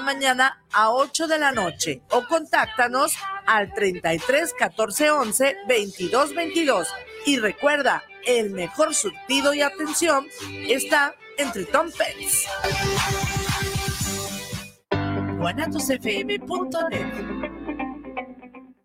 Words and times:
mañana 0.00 0.62
a 0.72 0.90
8 0.90 1.26
de 1.26 1.38
la 1.38 1.52
noche 1.52 2.02
o 2.10 2.26
contáctanos 2.26 3.14
al 3.46 3.72
33 3.74 4.54
14 4.54 5.10
11 5.10 5.56
22 5.68 6.34
22. 6.34 6.88
Y 7.26 7.38
recuerda, 7.38 8.02
el 8.26 8.50
mejor 8.50 8.94
surtido 8.94 9.54
y 9.54 9.62
atención 9.62 10.26
está 10.68 11.14
entre 11.38 11.64
Tom 11.64 11.90
Pets. 11.90 12.46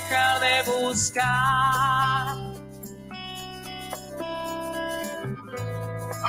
dejar 0.00 0.40
de 0.40 0.62
buscar. 0.70 2.36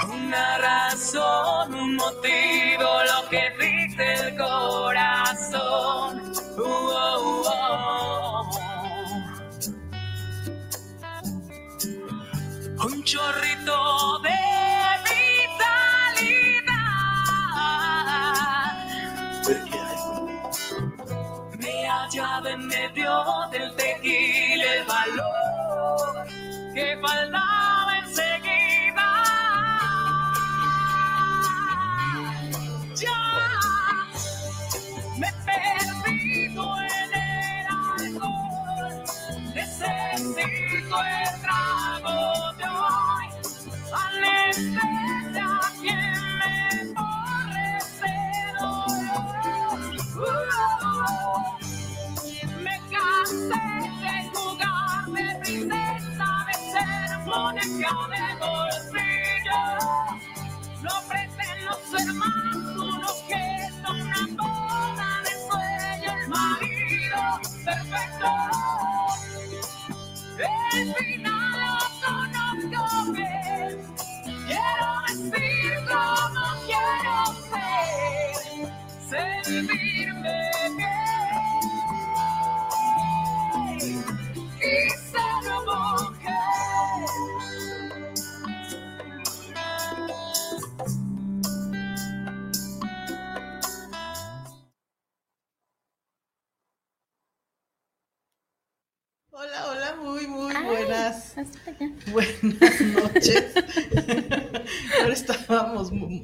Una 0.09 0.57
razón, 0.57 1.73
un 1.73 1.95
motivo, 1.95 3.03
lo 3.03 3.29
que 3.29 3.51
dice 3.59 4.13
el 4.13 4.37
corazón. 4.37 6.11
Uh, 6.57 6.61
uh, 6.61 7.41
uh. 7.41 7.71
Un 12.83 13.03
chorrito 13.03 14.19
de 14.19 14.50
medio 23.11 23.47
del 23.51 23.75
tequila 23.75 24.73
el 24.73 24.85
valor 24.85 26.27
que 26.73 26.97
faltaba 27.01 27.97
enseguida. 28.05 29.07
Ya 32.95 33.21
me 35.17 35.31
perdido 35.45 36.63
en 36.81 37.13
el 37.13 37.67
alcohol, 38.07 39.03
necesito 39.53 40.97
el 41.03 41.41
trago 41.41 42.53
de 42.57 42.65
hoy. 42.65 43.27
Anestesia 43.93 45.00
de 53.31 54.31
jugar 54.33 55.05
de 55.05 55.39
princesa, 55.39 56.29
de 56.47 56.55
ser 56.71 58.20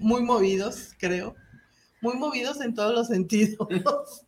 muy 0.02 0.22
movidos, 0.22 0.94
creo. 0.98 1.36
Muy 2.02 2.16
movidos 2.16 2.62
en 2.62 2.74
todos 2.74 2.94
los 2.94 3.08
sentidos. 3.08 3.58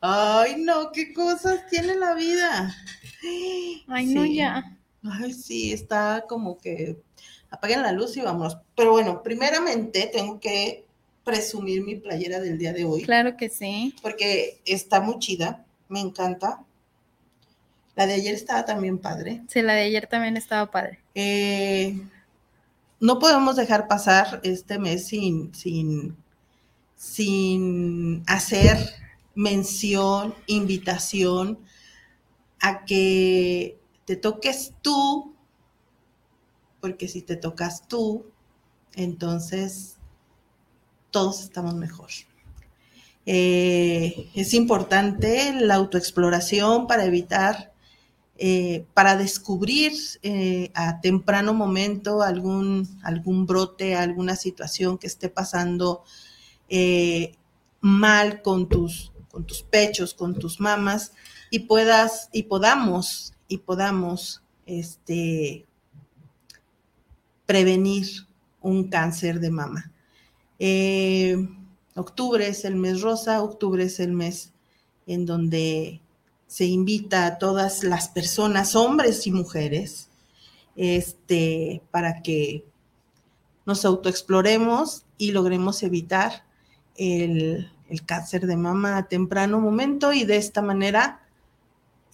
Ay, 0.00 0.56
no, 0.62 0.92
qué 0.92 1.12
cosas 1.12 1.66
tiene 1.68 1.96
la 1.96 2.14
vida. 2.14 2.74
Ay, 3.88 4.06
no, 4.06 4.24
ya. 4.24 4.78
Ay, 5.02 5.32
sí, 5.32 5.72
está 5.72 6.24
como 6.28 6.58
que 6.58 6.96
apaguen 7.50 7.82
la 7.82 7.92
luz 7.92 8.16
y 8.16 8.20
vamos. 8.20 8.58
Pero 8.76 8.92
bueno, 8.92 9.22
primeramente 9.22 10.08
tengo 10.12 10.38
que 10.38 10.84
presumir 11.24 11.82
mi 11.84 11.96
playera 11.96 12.40
del 12.40 12.58
día 12.58 12.72
de 12.72 12.84
hoy. 12.84 13.02
Claro 13.02 13.36
que 13.36 13.48
sí. 13.48 13.94
Porque 14.02 14.60
está 14.64 15.00
muy 15.00 15.18
chida, 15.18 15.64
me 15.88 16.00
encanta. 16.00 16.64
La 17.96 18.06
de 18.06 18.14
ayer 18.14 18.34
estaba 18.34 18.64
también 18.64 18.98
padre. 18.98 19.42
Sí, 19.48 19.60
la 19.60 19.74
de 19.74 19.82
ayer 19.82 20.06
también 20.06 20.36
estaba 20.36 20.70
padre. 20.70 21.00
Eh, 21.16 22.00
no 23.00 23.18
podemos 23.18 23.56
dejar 23.56 23.88
pasar 23.88 24.40
este 24.42 24.78
mes 24.78 25.06
sin, 25.06 25.54
sin, 25.54 26.16
sin 26.96 28.22
hacer 28.26 28.78
mención, 29.34 30.34
invitación 30.46 31.58
a 32.60 32.84
que 32.84 33.78
te 34.04 34.16
toques 34.16 34.72
tú, 34.82 35.34
porque 36.80 37.08
si 37.08 37.22
te 37.22 37.36
tocas 37.36 37.86
tú, 37.86 38.26
entonces 38.94 39.96
todos 41.10 41.42
estamos 41.42 41.74
mejor. 41.74 42.10
Eh, 43.26 44.30
es 44.34 44.54
importante 44.54 45.52
la 45.52 45.74
autoexploración 45.74 46.86
para 46.86 47.04
evitar, 47.04 47.72
eh, 48.38 48.86
para 48.94 49.16
descubrir 49.16 49.92
eh, 50.22 50.70
a 50.74 51.00
temprano 51.00 51.52
momento 51.54 52.22
algún, 52.22 52.88
algún 53.02 53.46
brote, 53.46 53.94
alguna 53.94 54.36
situación 54.36 54.96
que 54.96 55.08
esté 55.08 55.28
pasando 55.28 56.04
mal 57.80 58.42
con 58.42 58.68
tus, 58.68 59.12
con 59.30 59.46
tus 59.46 59.62
pechos, 59.62 60.14
con 60.14 60.38
tus 60.38 60.60
mamas, 60.60 61.12
y 61.50 61.60
puedas, 61.60 62.28
y 62.32 62.44
podamos, 62.44 63.34
y 63.48 63.58
podamos, 63.58 64.42
este, 64.66 65.66
prevenir 67.46 68.06
un 68.60 68.88
cáncer 68.90 69.40
de 69.40 69.50
mama. 69.50 69.90
Eh, 70.58 71.48
octubre 71.94 72.46
es 72.46 72.66
el 72.66 72.76
mes 72.76 73.00
rosa, 73.00 73.42
octubre 73.42 73.84
es 73.84 74.00
el 74.00 74.12
mes 74.12 74.52
en 75.06 75.24
donde 75.24 76.02
se 76.48 76.64
invita 76.64 77.26
a 77.26 77.38
todas 77.38 77.84
las 77.84 78.08
personas, 78.08 78.74
hombres 78.74 79.26
y 79.28 79.30
mujeres, 79.30 80.08
este, 80.74 81.82
para 81.92 82.22
que 82.22 82.64
nos 83.64 83.84
autoexploremos 83.84 85.04
y 85.16 85.30
logremos 85.30 85.82
evitar 85.84 86.44
el, 86.96 87.70
el 87.88 88.04
cáncer 88.04 88.46
de 88.46 88.56
mama 88.56 88.96
a 88.96 89.08
temprano 89.08 89.60
momento 89.60 90.12
y 90.12 90.24
de 90.24 90.36
esta 90.36 90.62
manera 90.62 91.20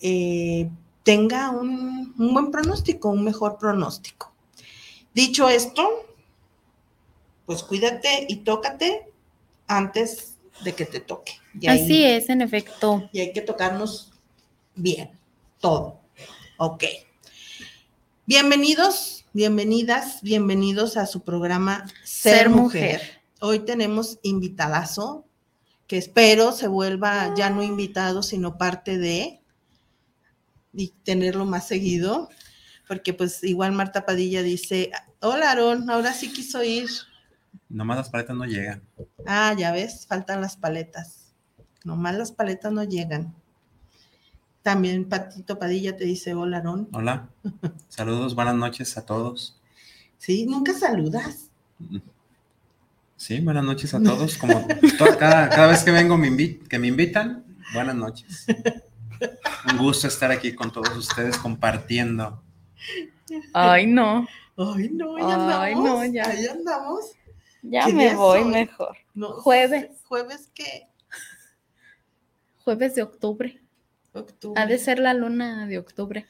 eh, 0.01 0.69
tenga 1.03 1.51
un, 1.51 2.15
buen 2.17 2.51
pronóstico, 2.51 3.11
un 3.11 3.25
mejor 3.25 3.59
pronóstico. 3.59 4.33
Dicho 5.15 5.49
esto, 5.49 5.89
pues 7.47 7.63
cuídate 7.63 8.27
y 8.29 8.37
tócate 8.37 9.13
antes 9.67 10.37
de 10.65 10.75
que 10.75 10.87
te 10.87 11.01
toque. 11.01 11.33
Así 11.69 12.05
es, 12.05 12.29
en 12.29 12.41
efecto. 12.41 13.09
Y 13.13 13.21
hay 13.21 13.33
que 13.33 13.41
tocarnos 13.41 14.13
bien, 14.75 15.11
todo. 15.61 16.01
Ok. 16.59 16.85
Bienvenidos, 18.27 19.27
bienvenidas, 19.33 20.21
bienvenidos 20.23 20.97
a 20.97 21.07
su 21.07 21.23
programa 21.23 21.85
Ser, 22.05 22.49
mujer. 22.49 23.23
Hoy 23.41 23.61
tenemos 23.61 24.19
invitadazo 24.23 25.27
que 25.87 25.99
espero 25.99 26.53
se 26.53 26.69
vuelva 26.69 27.35
ya 27.35 27.51
no 27.51 27.63
invitado, 27.63 28.23
sino 28.23 28.57
parte 28.57 28.99
de, 28.99 29.41
y 30.73 30.89
tenerlo 31.05 31.45
más 31.45 31.69
seguido, 31.69 32.31
porque 32.89 33.13
pues 33.13 33.45
igual 33.45 33.73
Marta 33.73 34.07
Padilla 34.07 34.43
dice, 34.43 34.91
hola 35.21 35.51
Aarón, 35.51 35.91
ahora 35.91 36.13
sí 36.13 36.33
quiso 36.33 36.63
ir. 36.65 36.89
Nomás 37.69 37.99
las 37.99 38.11
paletas 38.11 38.37
no 38.37 38.45
llegan. 38.45 38.83
Ah, 39.27 39.55
ya 39.57 39.73
ves, 39.73 40.07
faltan 40.07 40.41
las 40.41 40.57
paletas. 40.57 41.35
Nomás 41.85 42.15
las 42.17 42.33
paletas 42.33 42.73
no 42.73 42.85
llegan. 42.85 43.35
También 44.65 45.05
Patito 45.05 45.59
Padilla 45.59 45.95
te 45.95 46.07
dice, 46.07 46.33
hola 46.33 46.57
Aarón. 46.57 46.89
Hola. 46.95 47.29
Saludos, 47.89 48.35
buenas 48.35 48.55
noches 48.55 48.97
a 48.97 49.05
todos. 49.05 49.61
Sí, 50.17 50.47
nunca 50.47 50.73
saludas. 50.73 51.51
Sí, 53.15 53.41
buenas 53.41 53.63
noches 53.63 53.93
a 53.93 54.03
todos. 54.03 54.39
Como 54.39 54.67
cada, 55.19 55.51
cada 55.51 55.67
vez 55.67 55.83
que 55.83 55.91
vengo 55.91 56.17
me 56.17 56.59
que 56.61 56.79
me 56.79 56.87
invitan, 56.87 57.45
buenas 57.75 57.95
noches. 57.95 58.47
Un 59.71 59.77
gusto 59.77 60.09
estar 60.09 60.31
aquí 60.31 60.55
con 60.55 60.73
todos 60.73 60.97
ustedes 60.97 61.37
compartiendo. 61.37 62.43
Ay, 63.53 63.87
no. 63.87 64.27
Ay, 64.57 64.89
no, 64.89 65.19
ya 65.19 65.35
andamos. 65.35 65.61
Ay, 65.61 65.75
no, 65.75 66.05
ya. 66.07 66.27
Ahí 66.27 66.47
andamos. 66.47 67.13
Ya 67.61 67.85
¿Qué 67.85 67.93
me 67.93 68.15
voy 68.15 68.43
mejor. 68.47 68.97
No, 69.13 69.29
Jueves. 69.43 69.91
Jueves 70.05 70.51
que 70.55 70.89
Jueves 72.65 72.95
de 72.95 73.03
octubre. 73.03 73.61
Octubre. 74.21 74.61
Ha 74.61 74.67
de 74.67 74.79
ser 74.79 74.99
la 74.99 75.15
luna 75.15 75.67
de 75.67 75.79
octubre. 75.79 76.27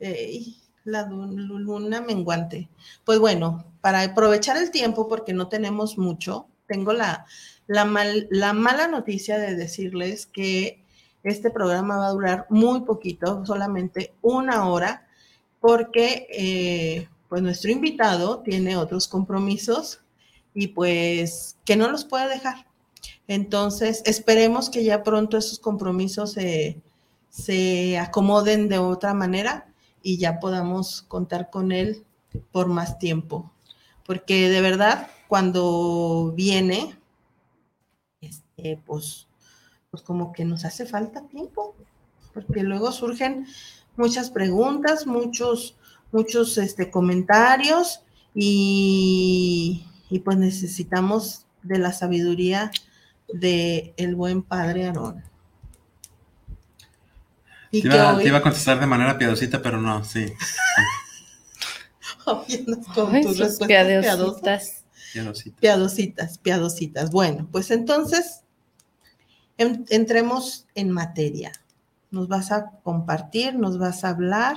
Ey, 0.00 0.56
la 0.84 1.06
lu- 1.06 1.26
lu- 1.36 1.58
luna 1.58 2.00
menguante. 2.00 2.68
Pues 3.04 3.18
bueno, 3.18 3.64
para 3.80 4.02
aprovechar 4.02 4.56
el 4.56 4.70
tiempo, 4.70 5.08
porque 5.08 5.32
no 5.32 5.48
tenemos 5.48 5.98
mucho, 5.98 6.46
tengo 6.66 6.92
la, 6.92 7.24
la, 7.66 7.84
mal- 7.84 8.26
la 8.30 8.52
mala 8.52 8.88
noticia 8.88 9.38
de 9.38 9.54
decirles 9.56 10.26
que 10.26 10.82
este 11.22 11.50
programa 11.50 11.98
va 11.98 12.08
a 12.08 12.12
durar 12.12 12.46
muy 12.50 12.80
poquito, 12.80 13.46
solamente 13.46 14.12
una 14.22 14.68
hora, 14.68 15.06
porque 15.60 16.26
eh, 16.30 17.08
pues 17.28 17.42
nuestro 17.42 17.70
invitado 17.70 18.40
tiene 18.40 18.76
otros 18.76 19.06
compromisos 19.06 20.00
y 20.54 20.68
pues 20.68 21.56
que 21.64 21.76
no 21.76 21.88
los 21.90 22.04
puede 22.04 22.28
dejar. 22.28 22.66
Entonces, 23.28 24.02
esperemos 24.04 24.68
que 24.68 24.82
ya 24.84 25.02
pronto 25.04 25.36
esos 25.38 25.60
compromisos 25.60 26.32
se, 26.32 26.82
se 27.32 27.98
acomoden 27.98 28.68
de 28.68 28.78
otra 28.78 29.14
manera 29.14 29.66
y 30.02 30.18
ya 30.18 30.38
podamos 30.38 31.00
contar 31.02 31.48
con 31.48 31.72
él 31.72 32.04
por 32.52 32.68
más 32.68 32.98
tiempo. 32.98 33.50
Porque 34.04 34.50
de 34.50 34.60
verdad, 34.60 35.08
cuando 35.28 36.34
viene, 36.36 36.94
este, 38.20 38.78
pues, 38.84 39.28
pues 39.90 40.02
como 40.02 40.32
que 40.34 40.44
nos 40.44 40.66
hace 40.66 40.84
falta 40.84 41.26
tiempo, 41.28 41.74
porque 42.34 42.62
luego 42.62 42.92
surgen 42.92 43.46
muchas 43.96 44.30
preguntas, 44.30 45.06
muchos, 45.06 45.76
muchos 46.12 46.58
este, 46.58 46.90
comentarios 46.90 48.02
y, 48.34 49.86
y 50.10 50.18
pues 50.18 50.36
necesitamos 50.36 51.46
de 51.62 51.78
la 51.78 51.92
sabiduría 51.92 52.70
de 53.32 53.94
el 53.96 54.16
buen 54.16 54.42
padre 54.42 54.86
Aarón. 54.86 55.31
Y 57.72 57.80
Te 57.82 57.88
iba, 57.88 58.14
hoy- 58.14 58.22
te 58.22 58.28
iba 58.28 58.38
a 58.38 58.42
contestar 58.42 58.78
de 58.78 58.86
manera 58.86 59.18
piadosita, 59.18 59.60
pero 59.62 59.80
no, 59.80 60.04
sí, 60.04 60.26
con 62.24 63.14
Ay, 63.14 63.22
tus 63.22 63.38
respuestas 63.38 63.66
piadositas. 63.66 64.84
piadosita. 65.12 65.60
Piadositas, 65.60 66.38
piadositas. 66.38 67.10
Bueno, 67.10 67.48
pues 67.50 67.70
entonces 67.70 68.42
en- 69.58 69.84
entremos 69.90 70.66
en 70.74 70.90
materia. 70.90 71.52
Nos 72.10 72.28
vas 72.28 72.52
a 72.52 72.70
compartir, 72.82 73.54
nos 73.54 73.78
vas 73.78 74.04
a 74.04 74.10
hablar 74.10 74.56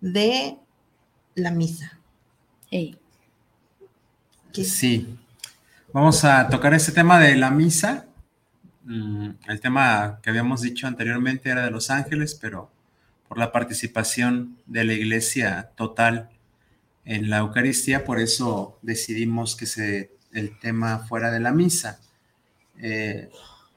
de 0.00 0.56
la 1.34 1.50
misa. 1.50 1.98
Ey. 2.70 2.96
¿Qué- 4.52 4.64
Sí. 4.64 5.18
Vamos 5.92 6.24
a 6.24 6.48
tocar 6.48 6.72
este 6.74 6.92
tema 6.92 7.18
de 7.18 7.34
la 7.36 7.50
misa. 7.50 8.04
Mm, 8.88 9.32
El 9.46 9.60
tema 9.60 10.18
que 10.22 10.30
habíamos 10.30 10.62
dicho 10.62 10.86
anteriormente 10.86 11.50
era 11.50 11.64
de 11.66 11.70
los 11.70 11.90
ángeles, 11.90 12.34
pero 12.34 12.70
por 13.28 13.36
la 13.36 13.52
participación 13.52 14.56
de 14.66 14.84
la 14.84 14.94
iglesia 14.94 15.72
total 15.76 16.30
en 17.04 17.28
la 17.28 17.38
Eucaristía, 17.38 18.04
por 18.06 18.18
eso 18.18 18.78
decidimos 18.80 19.56
que 19.56 19.66
se, 19.66 20.12
el 20.32 20.58
tema 20.58 21.00
fuera 21.00 21.30
de 21.30 21.40
la 21.40 21.52
misa. 21.52 22.00
Eh, 22.78 23.30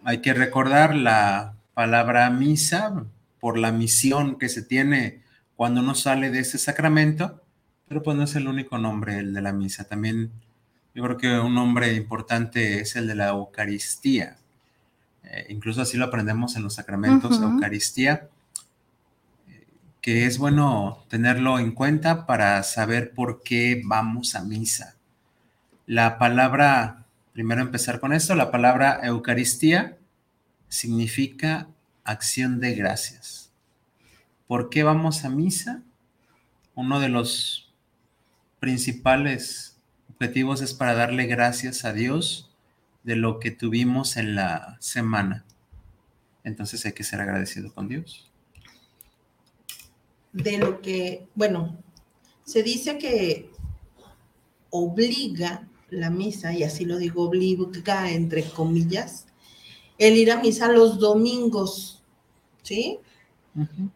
hay 0.05 0.19
que 0.21 0.33
recordar 0.33 0.95
la 0.95 1.55
palabra 1.73 2.29
misa 2.29 3.05
por 3.41 3.57
la 3.57 3.73
misión 3.73 4.39
que 4.39 4.47
se 4.47 4.61
tiene 4.61 5.23
cuando 5.57 5.81
uno 5.81 5.93
sale 5.93 6.31
de 6.31 6.39
ese 6.39 6.57
sacramento, 6.57 7.41
pero 7.89 8.01
pues 8.01 8.15
no 8.15 8.23
es 8.23 8.35
el 8.35 8.47
único 8.47 8.77
nombre 8.77 9.19
el 9.19 9.33
de 9.33 9.41
la 9.41 9.51
misa. 9.51 9.83
También 9.83 10.31
yo 10.95 11.03
creo 11.03 11.17
que 11.17 11.39
un 11.39 11.53
nombre 11.55 11.93
importante 11.95 12.79
es 12.79 12.95
el 12.95 13.07
de 13.07 13.15
la 13.15 13.29
Eucaristía. 13.29 14.37
Eh, 15.31 15.45
incluso 15.47 15.81
así 15.81 15.95
lo 15.97 16.05
aprendemos 16.05 16.57
en 16.57 16.63
los 16.63 16.73
sacramentos, 16.75 17.37
Ujú. 17.37 17.53
Eucaristía, 17.53 18.27
que 20.01 20.25
es 20.25 20.37
bueno 20.37 21.05
tenerlo 21.07 21.57
en 21.57 21.71
cuenta 21.71 22.25
para 22.25 22.61
saber 22.63 23.13
por 23.13 23.41
qué 23.41 23.81
vamos 23.85 24.35
a 24.35 24.43
misa. 24.43 24.95
La 25.85 26.17
palabra, 26.17 27.05
primero 27.31 27.61
empezar 27.61 28.01
con 28.01 28.11
esto, 28.11 28.35
la 28.35 28.51
palabra 28.51 28.99
Eucaristía 29.03 29.97
significa 30.67 31.67
acción 32.03 32.59
de 32.59 32.75
gracias. 32.75 33.51
¿Por 34.47 34.69
qué 34.69 34.83
vamos 34.83 35.23
a 35.23 35.29
misa? 35.29 35.81
Uno 36.75 36.99
de 36.99 37.07
los 37.07 37.71
principales 38.59 39.77
objetivos 40.09 40.61
es 40.61 40.73
para 40.73 40.93
darle 40.93 41.25
gracias 41.25 41.85
a 41.85 41.93
Dios 41.93 42.50
de 43.03 43.15
lo 43.15 43.39
que 43.39 43.51
tuvimos 43.51 44.17
en 44.17 44.35
la 44.35 44.77
semana. 44.79 45.45
Entonces 46.43 46.85
hay 46.85 46.93
que 46.93 47.03
ser 47.03 47.21
agradecido 47.21 47.73
con 47.73 47.87
Dios. 47.87 48.29
De 50.33 50.57
lo 50.57 50.81
que, 50.81 51.27
bueno, 51.35 51.77
se 52.45 52.63
dice 52.63 52.97
que 52.97 53.49
obliga 54.69 55.67
la 55.89 56.09
misa, 56.09 56.53
y 56.53 56.63
así 56.63 56.85
lo 56.85 56.97
digo, 56.97 57.23
obliga 57.23 58.11
entre 58.11 58.43
comillas, 58.43 59.27
el 59.97 60.17
ir 60.17 60.31
a 60.31 60.41
misa 60.41 60.71
los 60.71 60.99
domingos, 60.99 62.01
¿sí? 62.63 62.99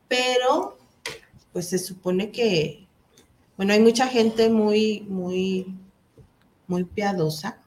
pero 0.08 0.78
pues 1.54 1.70
se 1.70 1.80
supone 1.80 2.32
que, 2.32 2.86
bueno, 3.56 3.74
hay 3.74 3.80
mucha 3.80 4.08
gente 4.08 4.50
muy, 4.50 5.02
muy, 5.08 5.74
muy 6.68 6.84
piadosa. 6.84 7.62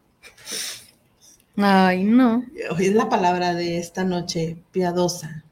Ay, 1.61 2.05
no. 2.05 2.45
Hoy 2.77 2.87
es 2.87 2.95
la 2.95 3.09
palabra 3.09 3.55
de 3.55 3.79
esta 3.79 4.05
noche, 4.05 4.57
piadosa. 4.71 5.43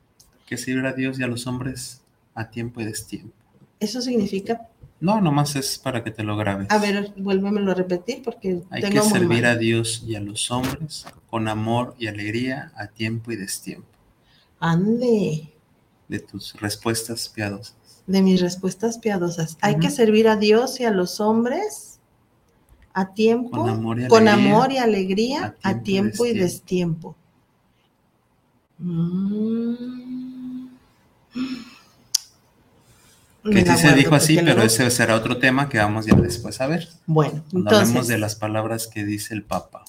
Que 0.46 0.56
sirva 0.56 0.90
a 0.90 0.92
Dios 0.92 1.18
y 1.18 1.24
a 1.24 1.26
los 1.26 1.46
hombres 1.46 2.00
a 2.34 2.48
tiempo 2.50 2.80
y 2.80 2.84
destiempo. 2.84 3.34
Eso 3.80 4.00
significa, 4.00 4.68
No, 5.00 5.20
nomás 5.20 5.56
es 5.56 5.78
para 5.78 6.02
que 6.04 6.10
te 6.10 6.22
lo 6.22 6.36
grabes. 6.36 6.70
a 6.70 6.78
ver, 6.78 7.12
vuélvemelo 7.16 7.72
a 7.72 7.74
repetir 7.74 8.22
porque 8.22 8.62
Hay 8.70 8.82
tengo 8.82 8.94
que 9.02 9.08
muy 9.08 9.18
servir 9.18 9.42
mal. 9.42 9.44
a 9.52 9.56
Dios 9.56 10.04
y 10.06 10.14
a 10.14 10.20
los 10.20 10.50
hombres 10.50 11.06
con 11.28 11.48
amor 11.48 11.94
y 11.98 12.06
alegría 12.06 12.72
a 12.76 12.86
tiempo 12.86 13.32
y 13.32 13.36
destiempo. 13.36 13.88
Ande, 14.60 15.52
De 16.08 16.20
tus 16.20 16.54
respuestas 16.60 17.28
piadosas. 17.28 17.74
de 18.06 18.22
mis 18.22 18.40
respuestas 18.40 18.98
piadosas. 18.98 19.58
Hay 19.60 19.78
que 19.78 19.90
servir 19.90 20.28
a 20.28 20.36
Dios 20.36 20.78
y 20.80 20.84
a 20.84 20.90
los 20.92 21.18
hombres 21.20 21.85
a 22.98 23.12
tiempo, 23.12 23.50
Con 23.50 23.68
amor 23.68 24.00
y 24.00 24.08
con 24.08 24.26
alegría, 24.26 24.54
amor 24.54 24.72
y 24.72 24.78
alegría, 24.78 25.54
a 25.62 25.68
a 25.68 25.82
tiempo 25.82 25.82
y 25.82 25.82
tiempo 25.82 26.24
y 26.24 26.32
destiempo. 26.32 27.16
Mm. 28.78 30.68
Que 33.44 33.66
sí 33.66 33.76
se 33.76 33.92
dijo 33.92 34.14
así, 34.14 34.38
pero 34.42 34.62
ese 34.62 34.90
será 34.90 35.14
otro 35.14 35.36
tema 35.36 35.68
que 35.68 35.76
vamos 35.76 36.06
ya 36.06 36.14
después 36.14 36.58
a 36.62 36.68
ver. 36.68 36.88
Bueno, 37.04 37.44
Cuando 37.50 37.68
hablemos 37.68 37.88
entonces, 37.90 38.08
de 38.08 38.18
las 38.18 38.34
palabras 38.34 38.86
que 38.86 39.04
dice 39.04 39.34
el 39.34 39.42
Papa. 39.42 39.84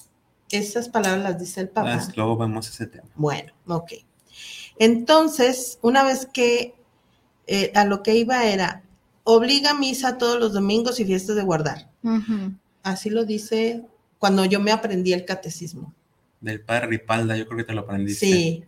esas 0.50 0.90
palabras 0.90 1.22
las 1.22 1.40
dice 1.40 1.62
el 1.62 1.70
Papa. 1.70 2.06
Luego 2.14 2.36
vemos 2.36 2.68
ese 2.68 2.86
tema. 2.86 3.08
Bueno, 3.14 3.54
ok. 3.68 3.92
Entonces, 4.78 5.78
una 5.80 6.02
vez 6.02 6.26
que 6.26 6.74
eh, 7.46 7.72
a 7.74 7.86
lo 7.86 8.02
que 8.02 8.16
iba 8.16 8.44
era, 8.44 8.82
obliga 9.24 9.70
a 9.70 9.74
misa 9.74 10.18
todos 10.18 10.38
los 10.38 10.52
domingos 10.52 11.00
y 11.00 11.06
fiestas 11.06 11.36
de 11.36 11.42
guardar. 11.42 11.88
Ujú. 12.02 12.52
Así 12.90 13.10
lo 13.10 13.24
dice 13.24 13.84
cuando 14.18 14.44
yo 14.44 14.60
me 14.60 14.72
aprendí 14.72 15.12
el 15.12 15.24
catecismo. 15.24 15.92
Del 16.40 16.60
padre 16.60 16.86
Ripalda, 16.86 17.36
yo 17.36 17.46
creo 17.46 17.58
que 17.58 17.64
te 17.64 17.72
lo 17.74 17.80
aprendiste. 17.82 18.26
Sí, 18.26 18.64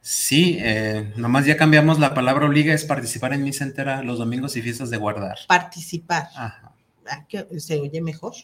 Sí, 0.00 0.56
eh, 0.60 1.12
nomás 1.16 1.46
ya 1.46 1.56
cambiamos 1.56 1.98
la 1.98 2.14
palabra 2.14 2.46
obliga, 2.46 2.72
es 2.72 2.84
participar 2.84 3.32
en 3.32 3.42
misa 3.42 3.64
entera 3.64 4.02
los 4.04 4.18
domingos 4.18 4.56
y 4.56 4.62
fiestas 4.62 4.88
de 4.90 4.98
guardar. 4.98 5.36
participar. 5.48 6.28
Ajá. 6.36 6.72
Ah, 7.10 7.24
que 7.28 7.44
se 7.58 7.80
oye 7.80 8.00
mejor. 8.00 8.34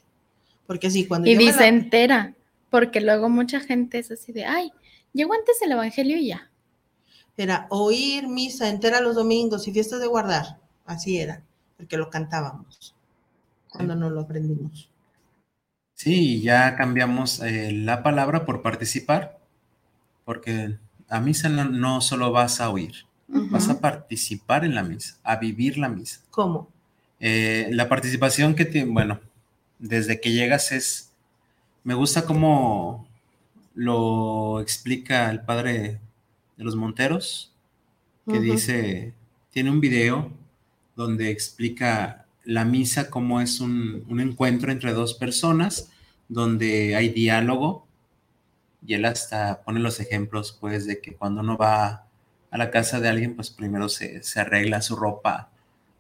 Porque 0.66 0.90
sí, 0.90 1.06
cuando 1.06 1.28
Y 1.30 1.36
dice 1.36 1.60
la- 1.60 1.68
entera. 1.68 2.34
Porque 2.70 3.00
luego 3.00 3.28
mucha 3.28 3.60
gente 3.60 3.98
es 4.00 4.10
así 4.10 4.32
de, 4.32 4.44
ay, 4.44 4.72
llegó 5.12 5.34
antes 5.34 5.60
el 5.62 5.70
evangelio 5.72 6.16
y 6.16 6.28
ya. 6.28 6.50
Era 7.36 7.66
oír 7.70 8.26
misa 8.28 8.68
entera 8.68 9.00
los 9.00 9.14
domingos 9.14 9.68
y 9.68 9.72
fiestas 9.72 10.00
de 10.00 10.06
guardar. 10.08 10.58
Así 10.84 11.18
era, 11.18 11.42
porque 11.76 11.96
lo 11.96 12.10
cantábamos 12.10 12.94
cuando 13.72 13.96
no 13.96 14.10
lo 14.10 14.20
aprendimos. 14.20 14.88
Sí, 15.94 16.42
ya 16.42 16.76
cambiamos 16.76 17.40
eh, 17.40 17.72
la 17.72 18.02
palabra 18.02 18.44
por 18.44 18.62
participar, 18.62 19.38
porque 20.24 20.76
a 21.08 21.20
misa 21.20 21.48
no, 21.48 21.64
no 21.64 22.00
solo 22.00 22.32
vas 22.32 22.60
a 22.60 22.70
oír, 22.70 23.06
vas 23.28 23.68
a 23.68 23.80
participar 23.80 24.64
en 24.64 24.74
la 24.74 24.82
misa, 24.82 25.18
a 25.22 25.36
vivir 25.36 25.78
la 25.78 25.88
misa. 25.88 26.20
¿Cómo? 26.30 26.68
Eh, 27.20 27.68
la 27.70 27.88
participación 27.88 28.54
que 28.54 28.64
tiene, 28.64 28.90
bueno, 28.90 29.20
desde 29.78 30.20
que 30.20 30.32
llegas 30.32 30.72
es, 30.72 31.12
me 31.84 31.94
gusta 31.94 32.24
cómo 32.24 33.06
lo 33.74 34.60
explica 34.60 35.30
el 35.30 35.42
padre 35.42 36.00
de 36.56 36.64
los 36.64 36.74
Monteros, 36.74 37.52
que 38.28 38.40
dice, 38.40 39.14
tiene 39.50 39.70
un 39.70 39.80
video 39.80 40.30
donde 40.96 41.30
explica 41.30 42.26
la 42.44 42.64
misa 42.64 43.10
como 43.10 43.40
es 43.40 43.60
un, 43.60 44.04
un 44.08 44.20
encuentro 44.20 44.72
entre 44.72 44.92
dos 44.92 45.14
personas, 45.14 45.90
donde 46.28 46.96
hay 46.96 47.10
diálogo, 47.10 47.86
y 48.84 48.94
él 48.94 49.04
hasta 49.04 49.62
pone 49.62 49.80
los 49.80 50.00
ejemplos, 50.00 50.56
pues, 50.60 50.86
de 50.86 51.00
que 51.00 51.14
cuando 51.14 51.40
uno 51.40 51.56
va 51.56 52.06
a 52.50 52.58
la 52.58 52.70
casa 52.70 53.00
de 53.00 53.08
alguien, 53.08 53.34
pues 53.34 53.50
primero 53.50 53.88
se, 53.88 54.22
se 54.22 54.40
arregla 54.40 54.82
su 54.82 54.96
ropa 54.96 55.50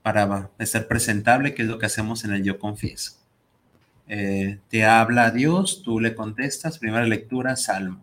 para 0.02 0.50
estar 0.58 0.88
presentable, 0.88 1.54
que 1.54 1.62
es 1.62 1.68
lo 1.68 1.78
que 1.78 1.86
hacemos 1.86 2.24
en 2.24 2.32
el 2.32 2.42
Yo 2.42 2.58
Confieso. 2.58 3.12
Eh, 4.08 4.58
te 4.68 4.84
habla 4.84 5.30
Dios, 5.30 5.82
tú 5.82 6.00
le 6.00 6.14
contestas, 6.14 6.78
primera 6.78 7.06
lectura, 7.06 7.56
Salmo. 7.56 8.02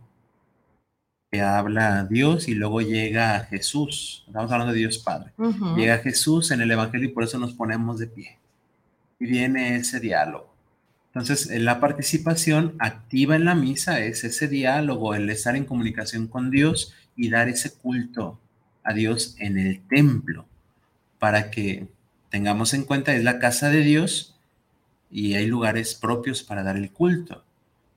Te 1.29 1.41
habla 1.41 2.07
Dios 2.09 2.47
y 2.47 2.55
luego 2.55 2.81
llega 2.81 3.45
Jesús. 3.49 4.23
Estamos 4.25 4.51
hablando 4.51 4.73
de 4.73 4.79
Dios 4.79 4.97
Padre. 4.97 5.31
Ujú. 5.37 5.75
Llega 5.75 5.99
Jesús 5.99 6.49
en 6.51 6.61
el 6.61 6.71
Evangelio 6.71 7.09
y 7.09 7.11
por 7.11 7.23
eso 7.23 7.37
nos 7.37 7.53
ponemos 7.53 7.99
de 7.99 8.07
pie. 8.07 8.39
Y 9.19 9.25
viene 9.27 9.75
ese 9.75 9.99
diálogo. 9.99 10.49
Entonces, 11.13 11.49
en 11.49 11.65
la 11.65 11.79
participación 11.79 12.75
activa 12.79 13.35
en 13.35 13.45
la 13.45 13.55
misa 13.55 13.99
es 13.99 14.23
ese 14.23 14.47
diálogo, 14.47 15.15
el 15.15 15.29
estar 15.29 15.55
en 15.55 15.65
comunicación 15.65 16.27
con 16.27 16.51
Dios 16.51 16.93
y 17.15 17.29
dar 17.29 17.49
ese 17.49 17.73
culto 17.73 18.39
a 18.83 18.93
Dios 18.93 19.35
en 19.39 19.57
el 19.57 19.81
templo, 19.87 20.45
para 21.17 21.51
que 21.51 21.87
tengamos 22.29 22.73
en 22.73 22.85
cuenta 22.85 23.13
es 23.13 23.23
la 23.23 23.39
casa 23.39 23.69
de 23.69 23.81
Dios 23.81 24.35
y 25.11 25.33
hay 25.33 25.47
lugares 25.47 25.95
propios 25.95 26.43
para 26.43 26.63
dar 26.63 26.77
el 26.77 26.91
culto. 26.91 27.43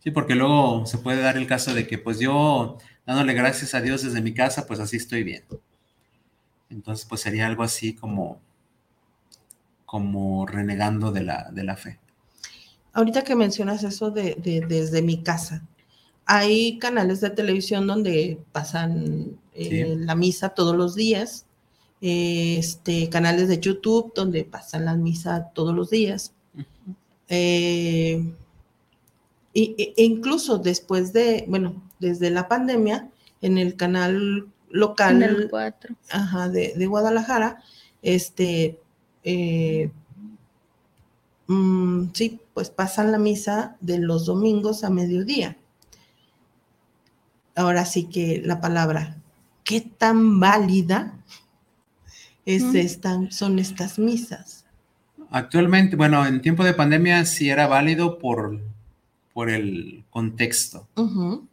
Sí, 0.01 0.11
porque 0.11 0.35
luego 0.35 0.85
se 0.87 0.99
puede 0.99 1.23
dar 1.23 1.37
el 1.37 1.47
caso 1.47 1.75
de 1.75 1.87
que 1.87 1.99
pues 1.99 2.19
yo 2.19 2.79
dándole 3.07 3.35
gracias 3.35 3.75
a 3.75 3.81
Dios 3.81 4.03
desde 4.03 4.21
mi 4.21 4.33
casa, 4.35 4.67
pues 4.67 4.81
así 4.81 4.97
estoy 4.97 5.23
bien. 5.23 5.45
Entonces, 6.71 7.05
pues 7.07 7.21
sería 7.21 7.47
algo 7.47 7.63
así 7.63 7.95
como, 7.95 8.41
como 9.85 10.47
renegando 10.47 11.13
de 11.13 11.23
la, 11.23 11.51
de 11.53 11.65
la 11.65 11.77
fe. 11.77 11.99
Ahorita 12.95 13.23
que 13.25 13.35
mencionas 13.35 13.83
eso 13.85 14.11
de, 14.11 14.35
de- 14.37 14.65
desde 14.67 15.03
mi 15.03 15.23
casa, 15.23 15.63
hay 16.25 16.79
canales 16.79 17.21
de 17.21 17.31
televisión 17.31 17.87
donde 17.87 18.39
pasan 18.53 19.39
eh, 19.55 19.95
la 19.99 20.15
misa 20.15 20.51
todos 20.51 20.77
los 20.77 20.95
días, 20.95 21.47
este, 22.01 23.09
canales 23.09 23.49
de 23.49 23.61
YouTube 23.61 24.13
donde 24.15 24.45
pasan 24.45 24.85
la 24.87 24.95
misa 24.95 25.51
todos 25.55 25.75
los 25.75 25.91
días. 25.91 26.33
Eh, 27.29 28.33
e- 29.55 29.95
e 29.97 30.05
incluso 30.05 30.59
después 30.59 31.13
de, 31.13 31.45
bueno, 31.49 31.83
desde 31.99 32.31
la 32.31 32.49
pandemia, 32.49 33.11
en 33.41 33.59
el 33.59 33.77
canal 33.77 34.47
local 34.71 35.23
En 35.23 35.31
el 35.31 35.51
4. 35.51 35.95
ajá, 36.11 36.49
de, 36.49 36.73
de 36.77 36.87
Guadalajara, 36.87 37.63
este, 38.03 38.81
eh, 39.25 39.91
mm, 41.47 42.07
sí, 42.13 42.41
pues 42.55 42.71
pasan 42.71 43.13
la 43.13 43.19
misa 43.19 43.77
de 43.81 43.99
los 43.99 44.27
domingos 44.27 44.85
a 44.85 44.91
mediodía. 44.91 45.57
Ahora 47.55 47.85
sí 47.85 48.05
que 48.05 48.41
la 48.45 48.61
palabra, 48.61 49.17
¿qué 49.65 49.81
tan 49.83 50.41
válida 50.41 51.19
es 52.47 52.63
Mm. 52.65 52.77
esta- 52.77 53.31
son 53.31 53.59
estas 53.59 53.99
misas? 53.99 54.65
Actualmente, 55.31 55.97
bueno, 55.97 56.27
en 56.27 56.41
tiempo 56.43 56.65
de 56.65 56.75
pandemia 56.75 57.25
sí 57.25 57.49
era 57.51 57.67
válido 57.67 58.19
por, 58.19 58.61
por 59.33 59.51
el 59.51 60.05
contexto. 60.11 60.89
O 60.95 61.47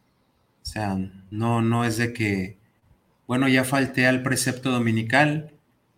sea, 0.61 0.97
no, 1.31 1.61
no 1.61 1.85
es 1.85 1.97
de 1.97 2.13
que, 2.13 2.57
bueno, 3.27 3.47
ya 3.47 3.63
falté 3.63 4.07
al 4.07 4.21
precepto 4.21 4.71
dominical 4.71 5.51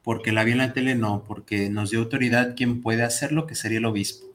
porque 0.04 0.32
la 0.32 0.44
vi 0.44 0.54
en 0.54 0.60
la 0.60 0.74
tele, 0.74 0.96
no, 0.96 1.24
porque 1.28 1.70
nos 1.70 1.92
dio 1.92 2.00
autoridad 2.00 2.56
quien 2.56 2.82
puede 2.82 3.04
hacerlo, 3.04 3.46
que 3.48 3.56
sería 3.56 3.78
el 3.80 3.86
obispo. 3.86 4.26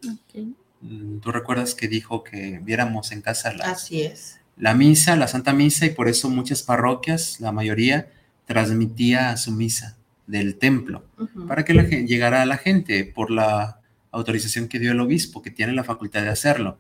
Mm, 0.81 1.19
Tú 1.19 1.33
recuerdas 1.33 1.75
que 1.75 1.88
dijo 1.88 2.23
que 2.23 2.61
viéramos 2.62 3.11
en 3.12 3.23
casa 3.23 3.53
la, 3.53 3.65
Así 3.71 4.03
es. 4.03 4.38
la 4.57 4.75
misa, 4.75 5.17
la 5.17 5.26
Santa 5.26 5.53
Misa, 5.53 5.87
y 5.87 5.91
por 5.91 6.09
eso 6.09 6.29
muchas 6.31 6.62
parroquias, 6.62 7.41
la 7.41 7.50
mayoría, 7.50 8.11
transmitía 8.47 9.37
su 9.37 9.50
misa 9.53 9.97
del 10.26 10.57
templo, 10.57 11.05
para 11.49 11.65
que 11.65 11.75
la 11.75 11.85
llegara 11.85 12.43
a 12.43 12.47
la 12.47 12.57
gente 12.59 13.05
por 13.05 13.31
la 13.31 13.81
autorización 14.11 14.69
que 14.69 14.79
dio 14.79 14.93
el 14.93 15.00
obispo, 15.00 15.43
que 15.43 15.50
tiene 15.50 15.73
la 15.73 15.85
facultad 15.85 16.23
de 16.23 16.29
hacerlo. 16.31 16.79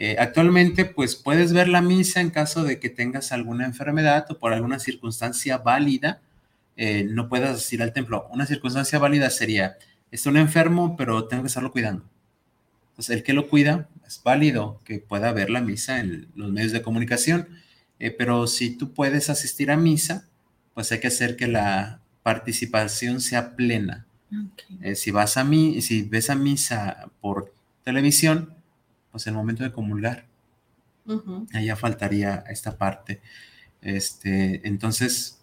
Eh, 0.00 0.14
actualmente, 0.16 0.84
pues 0.84 1.16
puedes 1.16 1.52
ver 1.52 1.66
la 1.66 1.82
misa 1.82 2.20
en 2.20 2.30
caso 2.30 2.62
de 2.62 2.78
que 2.78 2.88
tengas 2.88 3.32
alguna 3.32 3.66
enfermedad 3.66 4.26
o 4.30 4.38
por 4.38 4.52
alguna 4.52 4.78
circunstancia 4.78 5.58
válida, 5.58 6.20
eh, 6.76 7.02
no 7.10 7.28
puedas 7.28 7.72
ir 7.72 7.82
al 7.82 7.92
templo. 7.92 8.28
Una 8.30 8.46
circunstancia 8.46 9.00
válida 9.00 9.28
sería, 9.28 9.76
está 10.12 10.30
un 10.30 10.36
enfermo, 10.36 10.96
pero 10.96 11.24
tengo 11.26 11.42
que 11.42 11.48
estarlo 11.48 11.72
cuidando. 11.72 12.04
Entonces, 12.90 13.16
el 13.16 13.22
que 13.24 13.32
lo 13.32 13.48
cuida 13.48 13.88
es 14.06 14.22
válido 14.22 14.80
que 14.84 15.00
pueda 15.00 15.32
ver 15.32 15.50
la 15.50 15.62
misa 15.62 15.98
en 15.98 16.28
los 16.36 16.52
medios 16.52 16.70
de 16.70 16.82
comunicación, 16.82 17.48
eh, 17.98 18.12
pero 18.12 18.46
si 18.46 18.76
tú 18.76 18.94
puedes 18.94 19.28
asistir 19.30 19.68
a 19.72 19.76
misa, 19.76 20.28
pues 20.74 20.92
hay 20.92 21.00
que 21.00 21.08
hacer 21.08 21.34
que 21.34 21.48
la 21.48 22.00
participación 22.22 23.20
sea 23.20 23.56
plena. 23.56 24.06
Si 24.94 25.10
vas 25.10 25.38
a 25.38 25.42
mí, 25.42 25.80
si 25.80 26.02
ves 26.02 26.30
a 26.30 26.34
misa 26.34 27.08
por 27.20 27.52
televisión, 27.82 28.57
pues 29.10 29.26
el 29.26 29.34
momento 29.34 29.62
de 29.64 29.72
comulgar, 29.72 30.26
Ujú. 31.06 31.46
allá 31.54 31.76
faltaría 31.76 32.44
esta 32.48 32.76
parte. 32.78 33.20
Este, 33.80 34.66
entonces, 34.66 35.40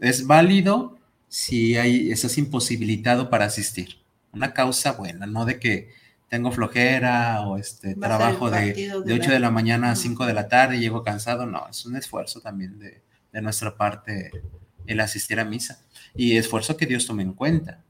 es 0.00 0.26
válido 0.26 0.98
si 1.28 1.76
hay, 1.76 2.10
estás 2.10 2.38
imposibilitado 2.38 3.30
para 3.30 3.44
asistir. 3.46 3.98
Una 4.32 4.52
causa 4.54 4.92
buena, 4.92 5.26
no 5.26 5.44
de 5.44 5.58
que 5.58 5.90
tengo 6.28 6.52
flojera 6.52 7.42
o 7.46 7.56
este 7.56 7.94
trabajo 7.94 8.50
de, 8.50 8.72
de 8.74 9.02
de 9.04 9.14
8 9.14 9.28
la- 9.28 9.34
de 9.34 9.40
la 9.40 9.50
mañana 9.50 9.88
a 9.90 9.92
Ujú. 9.92 10.02
5 10.02 10.26
de 10.26 10.34
la 10.34 10.48
tarde 10.48 10.76
y 10.76 10.80
llego 10.80 11.02
cansado. 11.02 11.46
No, 11.46 11.66
es 11.68 11.84
un 11.86 11.96
esfuerzo 11.96 12.40
también 12.40 12.78
de, 12.78 13.02
de 13.32 13.42
nuestra 13.42 13.76
parte 13.76 14.30
el 14.86 15.00
asistir 15.00 15.38
a 15.40 15.44
misa. 15.44 15.82
Y 16.14 16.36
esfuerzo 16.36 16.76
que 16.76 16.86
Dios 16.86 17.06
tome 17.06 17.22
en 17.22 17.32
cuenta. 17.32 17.82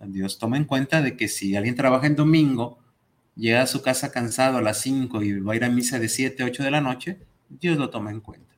Dios 0.00 0.38
toma 0.38 0.56
en 0.56 0.64
cuenta 0.64 1.00
de 1.00 1.16
que 1.16 1.28
si 1.28 1.56
alguien 1.56 1.74
trabaja 1.76 2.06
en 2.06 2.16
domingo, 2.16 2.78
llega 3.36 3.62
a 3.62 3.66
su 3.66 3.82
casa 3.82 4.10
cansado 4.10 4.58
a 4.58 4.62
las 4.62 4.80
5 4.80 5.22
y 5.22 5.40
va 5.40 5.52
a 5.52 5.56
ir 5.56 5.64
a 5.64 5.68
misa 5.68 5.98
de 5.98 6.08
7, 6.08 6.44
8 6.44 6.62
de 6.62 6.70
la 6.70 6.80
noche, 6.80 7.18
Dios 7.48 7.76
lo 7.78 7.90
toma 7.90 8.10
en 8.10 8.20
cuenta. 8.20 8.54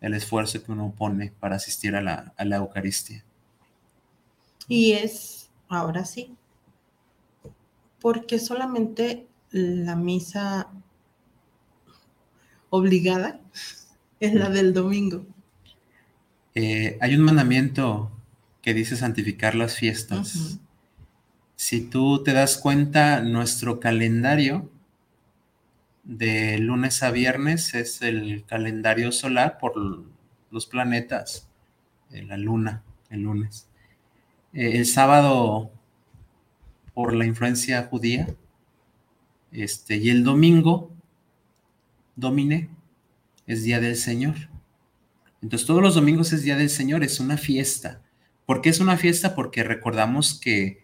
El 0.00 0.14
esfuerzo 0.14 0.62
que 0.62 0.72
uno 0.72 0.94
pone 0.96 1.32
para 1.38 1.56
asistir 1.56 1.94
a 1.94 2.02
la, 2.02 2.34
a 2.36 2.44
la 2.44 2.56
Eucaristía. 2.56 3.24
Y 4.68 4.92
es, 4.92 5.50
ahora 5.68 6.04
sí, 6.04 6.34
porque 8.00 8.38
solamente 8.38 9.26
la 9.50 9.96
misa 9.96 10.68
obligada 12.70 13.40
es 14.18 14.34
la 14.34 14.48
del 14.48 14.72
domingo. 14.72 15.24
Eh, 16.54 16.98
hay 17.00 17.14
un 17.14 17.22
mandamiento 17.22 18.10
que 18.60 18.74
dice 18.74 18.96
santificar 18.96 19.54
las 19.54 19.76
fiestas. 19.76 20.58
Si 21.62 21.80
tú 21.80 22.24
te 22.24 22.32
das 22.32 22.58
cuenta, 22.58 23.20
nuestro 23.20 23.78
calendario 23.78 24.68
de 26.02 26.58
lunes 26.58 27.04
a 27.04 27.12
viernes 27.12 27.74
es 27.74 28.02
el 28.02 28.44
calendario 28.46 29.12
solar 29.12 29.58
por 29.58 29.74
los 30.50 30.66
planetas, 30.66 31.48
eh, 32.10 32.24
la 32.24 32.36
luna, 32.36 32.82
el 33.10 33.20
lunes. 33.20 33.68
Eh, 34.52 34.72
el 34.74 34.86
sábado 34.86 35.70
por 36.94 37.14
la 37.14 37.26
influencia 37.26 37.84
judía, 37.84 38.26
este, 39.52 39.98
y 39.98 40.10
el 40.10 40.24
domingo, 40.24 40.90
domine, 42.16 42.70
es 43.46 43.62
día 43.62 43.78
del 43.78 43.94
Señor. 43.94 44.34
Entonces 45.40 45.64
todos 45.64 45.80
los 45.80 45.94
domingos 45.94 46.32
es 46.32 46.42
día 46.42 46.56
del 46.56 46.70
Señor, 46.70 47.04
es 47.04 47.20
una 47.20 47.36
fiesta. 47.36 48.02
¿Por 48.46 48.62
qué 48.62 48.70
es 48.70 48.80
una 48.80 48.96
fiesta? 48.96 49.36
Porque 49.36 49.62
recordamos 49.62 50.40
que 50.40 50.81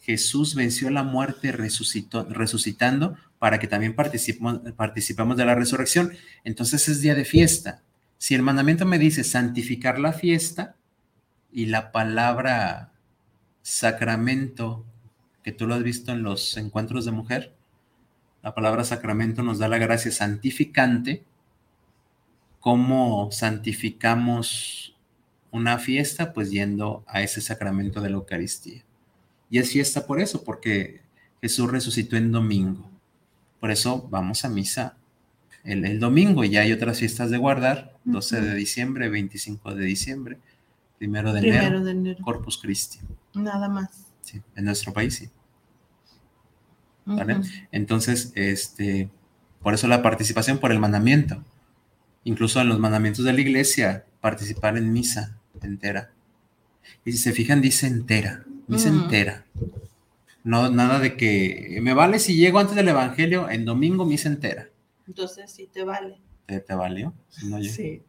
Jesús 0.00 0.54
venció 0.54 0.90
la 0.90 1.02
muerte 1.02 1.52
resucitó, 1.52 2.24
resucitando 2.24 3.16
para 3.38 3.58
que 3.58 3.68
también 3.68 3.94
participemos, 3.94 4.60
participemos 4.76 5.36
de 5.36 5.44
la 5.44 5.54
resurrección. 5.54 6.12
Entonces 6.44 6.88
es 6.88 7.00
día 7.00 7.14
de 7.14 7.24
fiesta. 7.24 7.82
Si 8.18 8.34
el 8.34 8.42
mandamiento 8.42 8.86
me 8.86 8.98
dice 8.98 9.24
santificar 9.24 9.98
la 9.98 10.12
fiesta 10.12 10.76
y 11.52 11.66
la 11.66 11.92
palabra 11.92 12.92
sacramento, 13.62 14.84
que 15.42 15.52
tú 15.52 15.66
lo 15.66 15.74
has 15.74 15.82
visto 15.82 16.12
en 16.12 16.22
los 16.22 16.56
encuentros 16.56 17.04
de 17.04 17.12
mujer, 17.12 17.54
la 18.42 18.54
palabra 18.54 18.84
sacramento 18.84 19.42
nos 19.42 19.58
da 19.58 19.68
la 19.68 19.78
gracia 19.78 20.10
santificante, 20.10 21.24
¿cómo 22.58 23.30
santificamos 23.32 24.96
una 25.50 25.78
fiesta? 25.78 26.32
Pues 26.32 26.50
yendo 26.50 27.04
a 27.06 27.22
ese 27.22 27.40
sacramento 27.40 28.00
de 28.00 28.10
la 28.10 28.16
Eucaristía. 28.16 28.84
Y 29.50 29.58
es 29.58 29.70
fiesta 29.70 30.06
por 30.06 30.20
eso, 30.20 30.44
porque 30.44 31.02
Jesús 31.42 31.70
resucitó 31.70 32.16
en 32.16 32.32
domingo. 32.32 32.88
Por 33.58 33.70
eso 33.70 34.08
vamos 34.10 34.44
a 34.44 34.48
misa 34.48 34.96
el, 35.64 35.84
el 35.84 36.00
domingo 36.00 36.44
ya 36.44 36.62
hay 36.62 36.72
otras 36.72 36.98
fiestas 36.98 37.30
de 37.30 37.38
guardar, 37.38 37.98
12 38.04 38.40
de 38.40 38.54
diciembre, 38.54 39.08
25 39.08 39.74
de 39.74 39.84
diciembre, 39.84 40.38
primero 40.98 41.32
de, 41.32 41.40
Primero 41.40 41.62
enero, 41.64 41.84
de 41.84 41.90
enero. 41.90 42.24
Corpus 42.24 42.58
Christi. 42.58 42.98
Nada 43.34 43.68
más. 43.68 44.06
Sí, 44.22 44.40
en 44.56 44.64
nuestro 44.64 44.92
país 44.92 45.14
sí. 45.14 45.28
Entonces, 47.72 48.32
este, 48.36 49.10
por 49.62 49.74
eso 49.74 49.88
la 49.88 50.02
participación 50.02 50.58
por 50.58 50.70
el 50.70 50.78
mandamiento. 50.78 51.42
Incluso 52.22 52.60
en 52.60 52.68
los 52.68 52.78
mandamientos 52.78 53.24
de 53.24 53.32
la 53.32 53.40
iglesia, 53.40 54.04
participar 54.20 54.76
en 54.76 54.92
misa 54.92 55.38
entera. 55.62 56.12
Y 57.04 57.12
si 57.12 57.18
se 57.18 57.32
fijan, 57.32 57.60
dice 57.60 57.86
entera, 57.86 58.44
misa 58.70 58.88
entera. 58.88 59.44
No, 60.42 60.70
nada 60.70 60.98
de 60.98 61.16
que 61.16 61.78
me 61.82 61.92
vale 61.92 62.18
si 62.18 62.34
llego 62.36 62.58
antes 62.58 62.74
del 62.76 62.88
evangelio, 62.88 63.50
en 63.50 63.64
domingo 63.64 64.04
misa 64.06 64.28
entera. 64.28 64.68
Entonces 65.06 65.50
sí 65.50 65.68
te 65.72 65.84
vale. 65.84 66.18
¿Te, 66.46 66.60
te 66.60 66.74
valió? 66.74 67.12
Si 67.28 67.46
no, 67.46 67.58
yo- 67.60 67.70
Sí. 67.70 68.02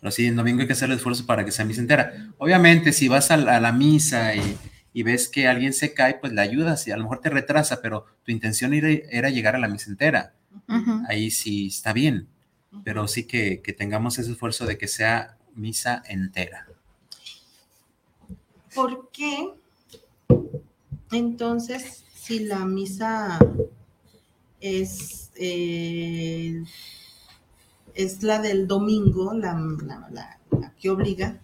Pero 0.00 0.10
sí, 0.12 0.26
en 0.26 0.36
domingo 0.36 0.60
hay 0.60 0.66
que 0.68 0.72
hacer 0.74 0.88
el 0.90 0.96
esfuerzo 0.96 1.26
para 1.26 1.44
que 1.44 1.50
sea 1.50 1.64
misa 1.64 1.80
entera. 1.80 2.28
Obviamente, 2.38 2.92
si 2.92 3.08
vas 3.08 3.30
a 3.32 3.36
la, 3.36 3.56
a 3.56 3.60
la 3.60 3.72
misa 3.72 4.34
y, 4.36 4.56
y 4.92 5.02
ves 5.02 5.28
que 5.28 5.48
alguien 5.48 5.72
se 5.72 5.92
cae, 5.92 6.14
pues 6.20 6.32
le 6.32 6.40
ayudas 6.40 6.86
y 6.86 6.92
a 6.92 6.96
lo 6.96 7.02
mejor 7.02 7.20
te 7.20 7.30
retrasa, 7.30 7.82
pero 7.82 8.06
tu 8.22 8.30
intención 8.30 8.72
era, 8.74 8.88
era 8.88 9.28
llegar 9.30 9.56
a 9.56 9.58
la 9.58 9.66
misa 9.68 9.90
entera. 9.90 10.34
Ahí 11.08 11.30
sí 11.32 11.66
está 11.66 11.92
bien, 11.92 12.28
pero 12.84 13.08
sí 13.08 13.24
que, 13.24 13.60
que 13.60 13.72
tengamos 13.72 14.18
ese 14.20 14.30
esfuerzo 14.30 14.66
de 14.66 14.78
que 14.78 14.86
sea 14.86 15.36
misa 15.54 16.02
entera. 16.08 16.67
¿Por 18.74 19.10
qué? 19.12 19.54
Entonces, 21.10 22.04
si 22.14 22.40
la 22.40 22.64
misa 22.64 23.38
es, 24.60 25.30
eh, 25.36 26.62
es 27.94 28.22
la 28.22 28.38
del 28.40 28.66
domingo, 28.66 29.32
la, 29.34 29.54
la- 29.84 30.08
la- 30.10 30.74
que 30.78 30.90
obliga, 30.90 31.40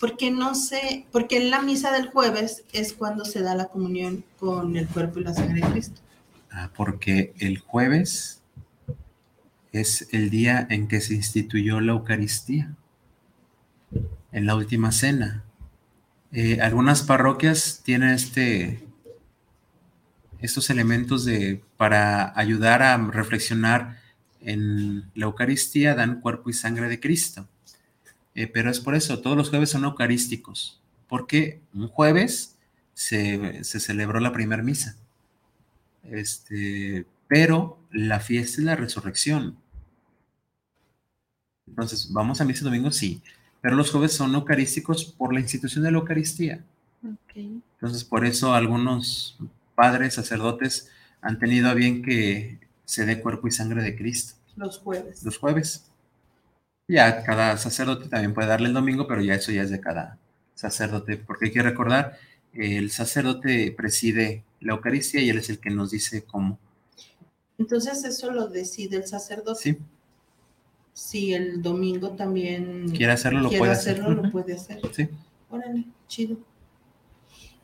¿por 0.00 0.16
qué 0.16 0.30
no 0.30 0.54
se, 0.54 1.06
porque 1.12 1.40
la 1.48 1.62
misa 1.62 1.92
del 1.92 2.08
jueves 2.10 2.64
es 2.72 2.92
cuando 2.92 3.24
se 3.24 3.40
da 3.42 3.54
la 3.54 3.66
comunión 3.66 4.24
con 4.38 4.76
el 4.76 4.88
cuerpo 4.88 5.20
y 5.20 5.24
la 5.24 5.34
sangre 5.34 5.60
de 5.64 5.70
Cristo? 5.72 6.00
Ah, 6.50 6.70
porque 6.76 7.32
el 7.38 7.58
jueves 7.58 8.42
es 9.72 10.08
el 10.12 10.30
día 10.30 10.66
en 10.70 10.88
que 10.88 11.02
se 11.02 11.14
instituyó 11.14 11.80
la 11.82 11.92
Eucaristía, 11.92 12.74
en 14.32 14.46
la 14.46 14.56
última 14.56 14.92
cena. 14.92 15.43
Eh, 16.36 16.60
algunas 16.60 17.04
parroquias 17.04 17.80
tienen 17.84 18.08
este, 18.08 18.82
estos 20.40 20.68
elementos 20.68 21.24
de, 21.24 21.62
para 21.76 22.36
ayudar 22.36 22.82
a 22.82 22.96
reflexionar 22.96 24.00
en 24.40 25.08
la 25.14 25.26
Eucaristía, 25.26 25.94
dan 25.94 26.20
cuerpo 26.20 26.50
y 26.50 26.52
sangre 26.52 26.88
de 26.88 26.98
Cristo. 26.98 27.48
Eh, 28.34 28.48
pero 28.48 28.68
es 28.68 28.80
por 28.80 28.96
eso, 28.96 29.20
todos 29.20 29.36
los 29.36 29.50
jueves 29.50 29.70
son 29.70 29.84
eucarísticos, 29.84 30.80
porque 31.08 31.60
un 31.72 31.86
jueves 31.86 32.56
se, 32.94 33.62
se 33.62 33.78
celebró 33.78 34.18
la 34.18 34.32
primera 34.32 34.64
misa. 34.64 34.96
Este, 36.02 37.06
pero 37.28 37.78
la 37.92 38.18
fiesta 38.18 38.60
es 38.60 38.64
la 38.64 38.74
resurrección. 38.74 39.56
Entonces, 41.68 42.12
¿vamos 42.12 42.40
a 42.40 42.44
misa 42.44 42.64
domingo? 42.64 42.90
Sí, 42.90 43.22
pero 43.64 43.76
los 43.76 43.90
jueves 43.90 44.12
son 44.12 44.34
eucarísticos 44.34 45.06
por 45.06 45.32
la 45.32 45.40
institución 45.40 45.84
de 45.84 45.90
la 45.90 45.96
Eucaristía. 45.96 46.62
Entonces, 47.34 48.04
por 48.04 48.26
eso 48.26 48.52
algunos 48.52 49.38
padres, 49.74 50.12
sacerdotes, 50.12 50.90
han 51.22 51.38
tenido 51.38 51.70
a 51.70 51.72
bien 51.72 52.02
que 52.02 52.58
se 52.84 53.06
dé 53.06 53.22
cuerpo 53.22 53.48
y 53.48 53.52
sangre 53.52 53.82
de 53.82 53.96
Cristo 53.96 54.34
Los 54.56 54.80
jueves. 54.80 55.22
los 55.24 55.38
jueves. 55.38 55.86
Ya 56.88 57.24
cada 57.24 57.56
sacerdote 57.56 58.10
también 58.10 58.34
puede 58.34 58.48
darle 58.48 58.68
el 58.68 58.74
domingo, 58.74 59.06
pero 59.06 59.22
ya 59.22 59.34
eso 59.34 59.50
ya 59.50 59.62
es 59.62 59.70
de 59.70 59.80
cada 59.80 60.18
sacerdote, 60.54 61.16
porque 61.16 61.46
hay 61.46 61.52
que 61.52 61.62
recordar, 61.62 62.18
el 62.52 62.90
sacerdote 62.90 63.72
preside 63.74 64.44
la 64.60 64.74
Eucaristía 64.74 65.22
y 65.22 65.30
él 65.30 65.38
es 65.38 65.48
el 65.48 65.58
que 65.58 65.70
nos 65.70 65.90
dice 65.90 66.22
cómo. 66.24 66.58
Entonces 67.56 68.04
eso 68.04 68.30
lo 68.30 68.46
decide 68.46 68.98
el 68.98 69.06
sacerdote. 69.06 69.58
Sí, 69.58 69.78
Si 70.94 71.34
el 71.34 71.60
domingo 71.60 72.12
también 72.12 72.88
quiere 72.90 73.12
hacerlo, 73.12 73.40
lo 73.40 73.50
puede 73.50 73.72
hacer. 73.72 73.94
hacerlo, 73.94 74.14
lo 74.14 74.22
Ujú. 74.22 74.30
puede 74.30 74.54
hacer. 74.54 74.80
Sí. 74.92 75.08
Órale, 75.50 75.84
chido. 76.08 76.38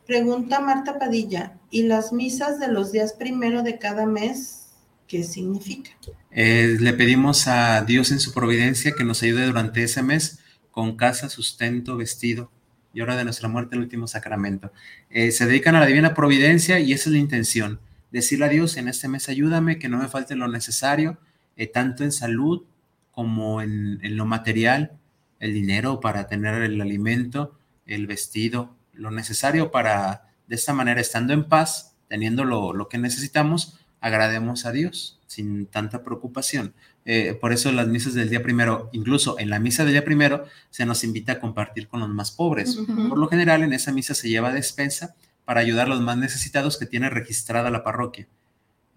Pregunta 0.05 0.59
Marta 0.59 0.99
Padilla, 0.99 1.57
¿y 1.69 1.83
las 1.83 2.11
misas 2.11 2.59
de 2.59 2.67
los 2.67 2.91
días 2.91 3.13
primero 3.13 3.63
de 3.63 3.77
cada 3.79 4.05
mes, 4.05 4.67
qué 5.07 5.23
significa? 5.23 5.91
Eh, 6.31 6.75
le 6.79 6.93
pedimos 6.93 7.47
a 7.47 7.81
Dios 7.83 8.11
en 8.11 8.19
su 8.19 8.33
providencia 8.33 8.91
que 8.93 9.03
nos 9.05 9.23
ayude 9.23 9.45
durante 9.45 9.83
ese 9.83 10.03
mes 10.03 10.39
con 10.71 10.97
casa, 10.97 11.29
sustento, 11.29 11.95
vestido 11.97 12.51
y 12.93 12.99
hora 13.01 13.15
de 13.15 13.23
nuestra 13.23 13.47
muerte, 13.47 13.75
el 13.75 13.81
último 13.83 14.07
sacramento. 14.07 14.73
Eh, 15.09 15.31
se 15.31 15.45
dedican 15.45 15.75
a 15.75 15.79
la 15.79 15.85
divina 15.85 16.13
providencia 16.13 16.79
y 16.79 16.91
esa 16.91 17.09
es 17.09 17.13
la 17.13 17.19
intención. 17.19 17.79
Decirle 18.11 18.45
a 18.45 18.49
Dios 18.49 18.75
en 18.75 18.89
este 18.89 19.07
mes 19.07 19.29
ayúdame, 19.29 19.79
que 19.79 19.87
no 19.87 19.97
me 19.97 20.09
falte 20.09 20.35
lo 20.35 20.49
necesario, 20.49 21.17
eh, 21.55 21.67
tanto 21.67 22.03
en 22.03 22.11
salud 22.11 22.63
como 23.11 23.61
en, 23.61 23.99
en 24.03 24.17
lo 24.17 24.25
material, 24.25 24.93
el 25.39 25.53
dinero 25.53 25.99
para 25.99 26.27
tener 26.27 26.61
el 26.61 26.79
alimento, 26.79 27.57
el 27.85 28.07
vestido, 28.07 28.75
lo 28.93 29.11
necesario 29.11 29.71
para, 29.71 30.29
de 30.47 30.55
esta 30.55 30.73
manera, 30.73 31.01
estando 31.01 31.33
en 31.33 31.45
paz, 31.45 31.95
teniendo 32.07 32.45
lo, 32.45 32.73
lo 32.73 32.87
que 32.87 32.97
necesitamos, 32.97 33.79
agrademos 33.99 34.65
a 34.65 34.71
Dios 34.71 35.19
sin 35.27 35.65
tanta 35.65 36.03
preocupación. 36.03 36.73
Eh, 37.05 37.37
por 37.39 37.53
eso 37.53 37.71
las 37.71 37.87
misas 37.87 38.13
del 38.13 38.29
día 38.29 38.43
primero, 38.43 38.89
incluso 38.91 39.39
en 39.39 39.49
la 39.49 39.59
misa 39.59 39.83
del 39.83 39.93
día 39.93 40.03
primero, 40.03 40.45
se 40.69 40.85
nos 40.85 41.03
invita 41.03 41.33
a 41.33 41.39
compartir 41.39 41.87
con 41.87 42.01
los 42.01 42.09
más 42.09 42.31
pobres. 42.31 42.77
Por 43.09 43.17
lo 43.17 43.27
general, 43.27 43.63
en 43.63 43.73
esa 43.73 43.91
misa 43.91 44.13
se 44.13 44.29
lleva 44.29 44.51
despensa 44.51 45.15
para 45.45 45.61
ayudar 45.61 45.87
a 45.87 45.89
los 45.89 46.01
más 46.01 46.17
necesitados 46.17 46.77
que 46.77 46.85
tiene 46.85 47.09
registrada 47.09 47.71
la 47.71 47.83
parroquia. 47.83 48.27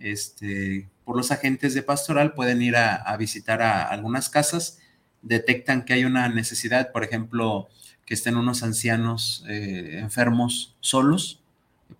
Este, 0.05 0.87
por 1.07 1.17
los 1.17 1.31
agentes 1.31 1.73
de 1.73 1.83
pastoral 1.83 2.35
pueden 2.35 2.61
ir 2.61 2.77
a, 2.77 3.17
visitar 3.17 3.62
a 3.62 3.85
algunas 3.85 4.29
casas, 4.29 4.79
detectan 5.23 5.87
que 5.87 5.95
hay 5.95 6.05
una 6.05 6.29
necesidad, 6.29 6.93
por 6.93 7.05
ejemplo, 7.05 7.71
que 8.05 8.12
estén 8.12 8.37
unos 8.37 8.62
ancianos 8.62 9.47
eh, 9.49 9.97
enfermos 10.01 10.77
solos, 10.81 11.40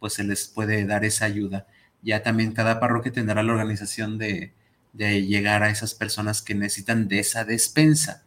pues 0.01 0.13
se 0.13 0.23
les 0.23 0.49
puede 0.49 0.85
dar 0.85 1.07
esa 1.07 1.25
ayuda. 1.25 1.67
Ya 2.03 2.23
también 2.23 2.53
cada 2.53 2.79
parroquia 2.79 3.11
tendrá 3.11 3.43
la 3.43 3.53
organización 3.53 4.19
de, 4.19 4.53
de 4.93 5.25
llegar 5.25 5.63
a 5.63 5.71
esas 5.71 5.95
personas 5.95 6.43
que 6.43 6.55
necesitan 6.55 7.09
de 7.09 7.21
esa 7.21 7.47
despensa. 7.47 8.23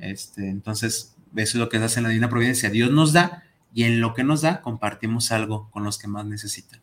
Este, 0.00 0.48
entonces, 0.48 1.14
eso 1.36 1.58
es 1.58 1.60
lo 1.60 1.68
que 1.68 1.78
se 1.78 1.84
hace 1.84 2.00
en 2.00 2.04
la 2.04 2.08
Divina 2.08 2.28
Providencia. 2.28 2.70
Dios 2.70 2.90
nos 2.90 3.12
da 3.12 3.44
y 3.72 3.84
en 3.84 4.00
lo 4.00 4.14
que 4.14 4.24
nos 4.24 4.42
da 4.42 4.62
compartimos 4.62 5.30
algo 5.30 5.70
con 5.70 5.84
los 5.84 5.96
que 5.96 6.08
más 6.08 6.26
necesitan. 6.26 6.80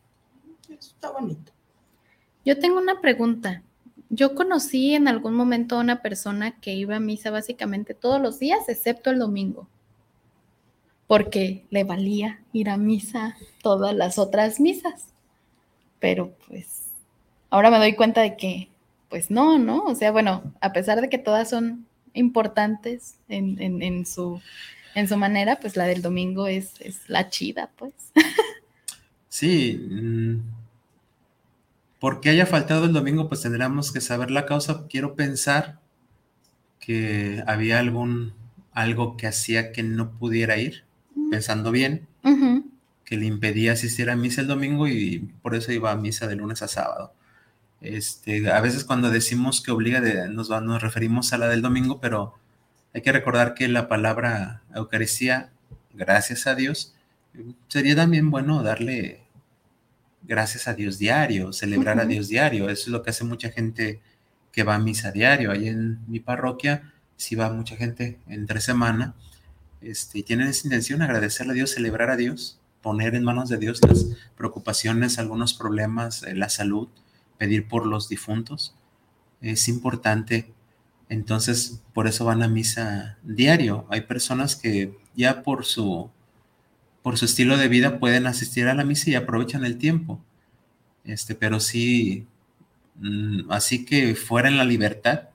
Eso 0.69 0.91
está 0.93 1.11
bonito. 1.11 1.51
Yo 2.45 2.59
tengo 2.59 2.79
una 2.79 2.99
pregunta. 2.99 3.63
Yo 4.09 4.35
conocí 4.35 4.93
en 4.93 5.07
algún 5.07 5.33
momento 5.33 5.75
a 5.75 5.81
una 5.81 6.01
persona 6.01 6.59
que 6.59 6.73
iba 6.73 6.97
a 6.97 6.99
misa 6.99 7.31
básicamente 7.31 7.93
todos 7.93 8.21
los 8.21 8.39
días, 8.39 8.67
excepto 8.67 9.09
el 9.09 9.19
domingo, 9.19 9.67
porque 11.07 11.65
le 11.69 11.83
valía 11.83 12.41
ir 12.51 12.69
a 12.69 12.77
misa 12.77 13.35
todas 13.61 13.95
las 13.95 14.19
otras 14.19 14.59
misas. 14.59 15.07
Pero 15.99 16.33
pues 16.47 16.89
ahora 17.49 17.71
me 17.71 17.77
doy 17.77 17.95
cuenta 17.95 18.21
de 18.21 18.35
que, 18.35 18.69
pues 19.09 19.31
no, 19.31 19.57
¿no? 19.57 19.83
O 19.85 19.95
sea, 19.95 20.11
bueno, 20.11 20.53
a 20.59 20.73
pesar 20.73 21.01
de 21.01 21.09
que 21.09 21.17
todas 21.17 21.49
son 21.49 21.87
importantes 22.13 23.15
en, 23.29 24.05
su, 24.05 24.41
en 24.95 25.07
su 25.07 25.17
manera, 25.17 25.59
pues 25.59 25.75
la 25.75 25.85
del 25.85 26.01
domingo 26.01 26.47
es, 26.47 26.79
es 26.81 27.09
la 27.09 27.29
chida, 27.29 27.71
pues. 27.77 27.93
Sí, 29.29 29.79
mm, 29.89 30.41
porque 32.03 32.29
haya 32.29 32.45
faltado 32.45 32.83
el 32.83 32.91
domingo, 32.91 33.29
pues 33.29 33.43
tendríamos 33.43 33.93
que 33.93 34.01
saber 34.01 34.29
la 34.29 34.45
causa. 34.45 34.87
Quiero 34.89 35.15
pensar 35.15 35.79
que 36.81 37.41
había 37.47 37.79
algún 37.79 38.33
algo 38.73 39.15
que 39.15 39.25
hacía 39.25 39.71
que 39.71 39.83
no 39.83 40.11
pudiera 40.11 40.57
ir, 40.57 40.83
pensando 41.31 41.71
bien. 41.71 42.05
Que 43.05 43.15
le 43.15 43.25
impedía 43.25 43.71
asistir 43.71 44.09
a 44.09 44.17
misa 44.17 44.41
el 44.41 44.47
domingo 44.47 44.89
y 44.89 45.19
por 45.41 45.55
eso 45.55 45.71
iba 45.71 45.91
a 45.91 45.95
misa 45.95 46.27
de 46.27 46.35
lunes 46.35 46.61
a 46.61 46.67
sábado. 46.67 47.13
Este, 47.79 48.51
a 48.51 48.59
veces 48.59 48.83
cuando 48.83 49.09
decimos 49.09 49.61
que 49.61 49.71
obliga, 49.71 50.01
de, 50.01 50.27
nos, 50.27 50.49
nos 50.49 50.81
referimos 50.81 51.31
a 51.31 51.37
la 51.37 51.47
del 51.47 51.61
domingo, 51.61 52.01
pero 52.01 52.33
hay 52.93 53.01
que 53.01 53.13
recordar 53.13 53.53
que 53.53 53.69
la 53.69 53.87
palabra 53.87 54.61
Eucaristía, 54.75 55.51
gracias 55.93 56.47
a 56.47 56.55
Dios, 56.55 56.95
sería 57.69 57.95
también 57.95 58.29
bueno 58.29 58.61
darle 58.61 59.22
gracias 60.23 60.67
a 60.67 60.73
Dios 60.73 60.97
diario, 60.97 61.53
celebrar 61.53 61.99
a. 61.99 62.05
Dios 62.05 62.27
diario. 62.27 62.69
Eso 62.69 62.83
es 62.83 62.87
lo 62.87 63.03
que 63.03 63.11
hace 63.11 63.23
mucha 63.23 63.51
gente 63.51 64.01
que 64.51 64.63
va 64.63 64.75
a 64.75 64.79
misa 64.79 65.11
diario. 65.11 65.51
Ahí 65.51 65.67
en 65.67 65.99
mi 66.07 66.19
parroquia 66.19 66.93
sí 67.17 67.35
va 67.35 67.51
mucha 67.51 67.75
gente 67.75 68.19
entre 68.27 68.61
semana. 68.61 69.15
Este, 69.81 70.19
y 70.19 70.23
tienen 70.23 70.47
esa 70.47 70.67
intención, 70.67 71.01
agradecerle 71.01 71.51
a 71.51 71.55
Dios, 71.55 71.71
celebrar 71.71 72.09
a 72.09 72.15
Dios, 72.15 72.59
poner 72.81 73.15
en 73.15 73.23
manos 73.23 73.49
de 73.49 73.57
Dios 73.57 73.79
las 73.87 74.07
preocupaciones, 74.37 75.19
algunos 75.19 75.53
problemas, 75.53 76.23
eh, 76.23 76.35
la 76.35 76.49
salud, 76.49 76.87
pedir 77.37 77.67
por 77.67 77.85
los 77.85 78.07
difuntos. 78.07 78.75
Es 79.41 79.67
importante. 79.67 80.53
Entonces, 81.09 81.81
por 81.93 82.07
eso 82.07 82.25
van 82.25 82.43
a 82.43 82.47
misa 82.47 83.17
diario. 83.23 83.85
Hay 83.89 84.01
personas 84.01 84.55
que 84.55 84.97
ya 85.15 85.43
por 85.43 85.65
su 85.65 86.09
por 87.03 87.17
su 87.17 87.25
estilo 87.25 87.57
de 87.57 87.67
vida 87.67 87.99
pueden 87.99 88.25
asistir 88.25 88.67
a 88.67 88.73
la 88.73 88.85
misa 88.85 89.11
y 89.11 89.15
aprovechan 89.15 89.65
el 89.65 89.77
tiempo. 89.77 90.19
Este, 91.03 91.35
pero 91.35 91.59
sí, 91.59 92.25
mm, 92.95 93.51
así 93.51 93.85
que 93.85 94.15
fuera 94.15 94.47
en 94.47 94.57
la 94.57 94.65
libertad, 94.65 95.29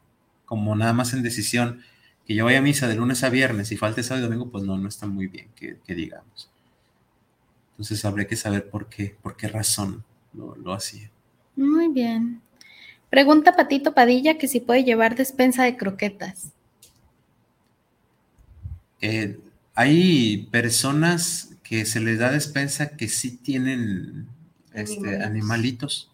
como 0.47 0.75
nada 0.75 0.95
más 0.95 1.13
en 1.13 1.23
decisión, 1.23 1.83
que 2.27 2.35
yo 2.35 2.47
vaya 2.47 2.59
a 2.59 2.63
misa 2.63 2.89
de 2.89 2.97
lunes 2.97 3.23
a 3.23 3.29
viernes 3.29 3.71
y 3.71 3.77
falte 3.77 4.03
sábado 4.03 4.27
y 4.27 4.29
domingo, 4.29 4.51
pues 4.51 4.65
no, 4.65 4.77
no 4.79 4.89
está 4.89 5.07
muy 5.07 5.29
bien 5.29 5.49
que, 5.55 5.79
que 5.87 5.95
digamos. 5.95 6.51
Entonces 7.73 8.05
habría 8.05 8.27
que 8.27 8.37
saber 8.37 8.69
por 8.71 8.89
qué, 8.89 9.17
por 9.23 9.37
qué 9.37 9.49
razón 9.49 10.05
lo, 10.33 10.57
lo 10.57 10.73
hacía. 10.73 11.11
Muy 11.55 11.89
bien. 11.89 12.41
Pregunta 13.11 13.57
Patito 13.57 13.95
Padilla 13.95 14.37
que 14.39 14.49
si 14.49 14.61
puede 14.61 14.85
llevar 14.85 15.17
despensa 15.17 15.65
de 15.65 15.77
croquetas. 15.77 16.53
Eh, 19.01 19.39
hay 19.75 20.49
personas 20.51 21.55
que 21.69 21.85
se 21.85 22.01
les 22.01 22.19
da 22.19 22.31
despensa 22.31 22.97
que 22.97 23.09
sí 23.09 23.37
tienen 23.37 24.27
este, 24.73 25.23
Animalitos. 25.23 26.11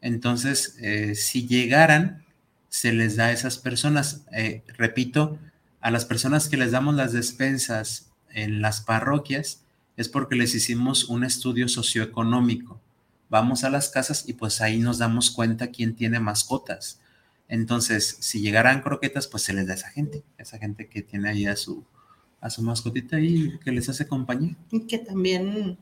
Entonces, 0.00 0.76
eh, 0.80 1.14
si 1.14 1.46
llegaran, 1.46 2.24
se 2.70 2.92
les 2.92 3.16
da 3.16 3.26
a 3.26 3.32
esas 3.32 3.58
personas. 3.58 4.22
Eh, 4.32 4.62
repito, 4.78 5.38
a 5.82 5.90
las 5.90 6.06
personas 6.06 6.48
que 6.48 6.56
les 6.56 6.70
damos 6.70 6.94
las 6.94 7.12
despensas 7.12 8.10
en 8.30 8.62
las 8.62 8.80
parroquias 8.80 9.62
es 9.98 10.08
porque 10.08 10.36
les 10.36 10.54
hicimos 10.54 11.04
un 11.04 11.24
estudio 11.24 11.68
socioeconómico. 11.68 12.80
Vamos 13.28 13.64
a 13.64 13.70
las 13.70 13.90
casas 13.90 14.26
y 14.28 14.32
pues 14.32 14.62
ahí 14.62 14.78
nos 14.78 14.96
damos 14.98 15.30
cuenta 15.30 15.70
quién 15.70 15.94
tiene 15.94 16.20
mascotas. 16.20 17.00
Entonces, 17.48 18.16
si 18.20 18.40
llegaran 18.40 18.80
croquetas, 18.80 19.26
pues 19.26 19.42
se 19.42 19.52
les 19.52 19.66
da 19.66 19.74
a 19.74 19.76
esa 19.76 19.90
gente, 19.90 20.22
esa 20.38 20.58
gente 20.58 20.88
que 20.88 21.02
tiene 21.02 21.28
ahí 21.28 21.46
a 21.46 21.56
su, 21.56 21.84
a 22.40 22.50
su 22.50 22.62
mascotita 22.62 23.20
y 23.20 23.58
que 23.64 23.70
les 23.72 23.88
hace 23.88 24.06
compañía. 24.06 24.56
Y 24.70 24.80
que 24.80 24.98
también 24.98 25.76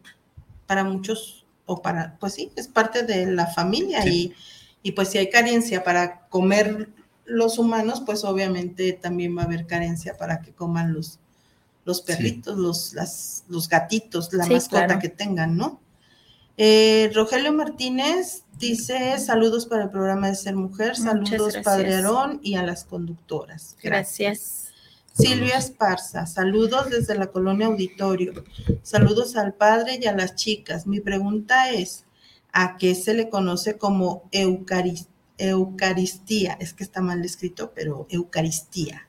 para 0.66 0.84
muchos, 0.84 1.46
o 1.66 1.80
para, 1.82 2.16
pues 2.18 2.34
sí, 2.34 2.50
es 2.56 2.68
parte 2.68 3.02
de 3.04 3.26
la 3.26 3.46
familia 3.46 4.02
Sí. 4.02 4.34
y, 4.82 4.88
y 4.88 4.92
pues 4.92 5.08
si 5.08 5.18
hay 5.18 5.30
carencia 5.30 5.84
para 5.84 6.26
comer 6.28 6.88
los 7.24 7.58
humanos, 7.58 8.02
pues 8.04 8.24
obviamente 8.24 8.92
también 8.92 9.36
va 9.36 9.42
a 9.42 9.44
haber 9.44 9.66
carencia 9.66 10.16
para 10.16 10.40
que 10.40 10.52
coman 10.52 10.92
los, 10.94 11.18
los 11.84 12.00
perritos, 12.02 12.56
los, 12.58 12.94
las, 12.94 13.44
los 13.48 13.68
gatitos, 13.68 14.32
la 14.32 14.44
Sí, 14.44 14.54
mascota 14.54 14.86
claro. 14.86 15.00
que 15.00 15.08
tengan, 15.10 15.56
¿no? 15.56 15.80
Eh, 16.56 17.10
Rogelio 17.14 17.52
Martínez 17.52 18.42
dice 18.58 19.16
saludos 19.18 19.66
para 19.66 19.84
el 19.84 19.90
programa 19.90 20.28
de 20.28 20.34
Ser 20.34 20.56
Mujer, 20.56 20.94
Muchas 20.98 21.04
saludos 21.04 21.56
Padre. 21.62 21.94
Aarón 21.94 22.40
y 22.42 22.56
a 22.56 22.62
las 22.64 22.84
conductoras. 22.84 23.76
Gracias. 23.82 24.67
Silvia 25.18 25.58
Esparza, 25.58 26.26
saludos 26.26 26.90
desde 26.90 27.16
la 27.16 27.26
colonia 27.26 27.66
Auditorio. 27.66 28.44
Saludos 28.82 29.34
al 29.36 29.52
padre 29.52 29.98
y 30.00 30.06
a 30.06 30.14
las 30.14 30.36
chicas. 30.36 30.86
Mi 30.86 31.00
pregunta 31.00 31.70
es, 31.70 32.04
¿a 32.52 32.76
qué 32.76 32.94
se 32.94 33.14
le 33.14 33.28
conoce 33.28 33.76
como 33.76 34.30
eucaris- 34.30 35.08
Eucaristía? 35.36 36.56
Es 36.60 36.72
que 36.72 36.84
está 36.84 37.00
mal 37.00 37.24
escrito, 37.24 37.72
pero 37.74 38.06
Eucaristía. 38.10 39.08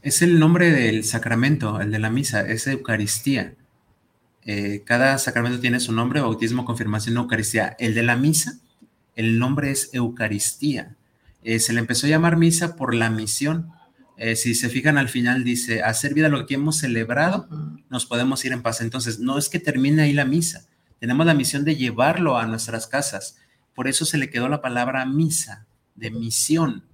Es 0.00 0.22
el 0.22 0.38
nombre 0.38 0.70
del 0.70 1.04
sacramento, 1.04 1.78
el 1.82 1.90
de 1.90 1.98
la 1.98 2.08
misa, 2.08 2.40
es 2.40 2.66
Eucaristía. 2.66 3.54
Eh, 4.46 4.82
cada 4.86 5.18
sacramento 5.18 5.60
tiene 5.60 5.80
su 5.80 5.92
nombre, 5.92 6.22
bautismo, 6.22 6.64
confirmación, 6.64 7.18
Eucaristía. 7.18 7.76
El 7.78 7.94
de 7.94 8.02
la 8.02 8.16
misa, 8.16 8.54
el 9.14 9.38
nombre 9.38 9.72
es 9.72 9.90
Eucaristía. 9.92 10.96
Eh, 11.44 11.58
se 11.58 11.74
le 11.74 11.80
empezó 11.80 12.06
a 12.06 12.10
llamar 12.10 12.38
misa 12.38 12.76
por 12.76 12.94
la 12.94 13.10
misión. 13.10 13.72
Eh, 14.22 14.36
si 14.36 14.54
se 14.54 14.68
fijan 14.68 14.98
al 14.98 15.08
final 15.08 15.44
dice, 15.44 15.82
hacer 15.82 16.12
vida 16.12 16.28
lo 16.28 16.44
que 16.46 16.54
hemos 16.54 16.76
celebrado, 16.76 17.48
nos 17.88 18.04
podemos 18.04 18.44
ir 18.44 18.52
en 18.52 18.60
paz. 18.62 18.82
Entonces, 18.82 19.18
no 19.18 19.38
es 19.38 19.48
que 19.48 19.58
termine 19.60 20.02
ahí 20.02 20.12
la 20.12 20.26
misa, 20.26 20.66
tenemos 20.98 21.24
la 21.24 21.32
misión 21.32 21.64
de 21.64 21.74
llevarlo 21.76 22.36
a 22.36 22.44
nuestras 22.46 22.86
casas. 22.86 23.38
Por 23.74 23.88
eso 23.88 24.04
se 24.04 24.18
le 24.18 24.28
quedó 24.28 24.48
la 24.50 24.60
palabra 24.60 25.06
misa, 25.06 25.64
de 25.94 26.10
misión. 26.10 26.84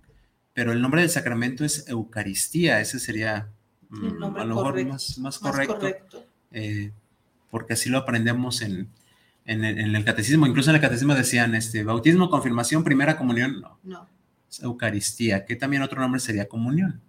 Pero 0.54 0.70
el 0.70 0.80
nombre 0.80 1.00
del 1.00 1.10
sacramento 1.10 1.64
es 1.64 1.88
Eucaristía, 1.88 2.80
ese 2.80 3.00
sería 3.00 3.48
mm, 3.88 4.22
a 4.22 4.44
lo 4.44 4.54
mejor 4.54 4.64
correcto, 4.64 4.92
más, 4.92 5.18
más 5.18 5.42
Más 5.42 5.52
correcto, 5.52 5.74
correcto. 5.80 6.24
eh, 6.52 6.92
porque 7.50 7.72
así 7.72 7.88
lo 7.90 7.98
aprendemos 7.98 8.62
en, 8.62 8.88
en 9.46 9.64
el- 9.64 9.78
en 9.80 9.96
el 9.96 10.04
catecismo. 10.04 10.46
Incluso 10.46 10.70
en 10.70 10.76
el 10.76 10.82
catecismo 10.82 11.14
decían 11.16 11.56
este, 11.56 11.82
bautismo, 11.82 12.30
confirmación, 12.30 12.84
primera 12.84 13.16
comunión, 13.18 13.60
no, 13.60 13.78
No. 13.82 14.08
es 14.48 14.60
Eucaristía, 14.62 15.44
que 15.44 15.56
también 15.56 15.82
otro 15.82 16.00
nombre 16.00 16.20
sería 16.20 16.46
comunión. 16.48 17.00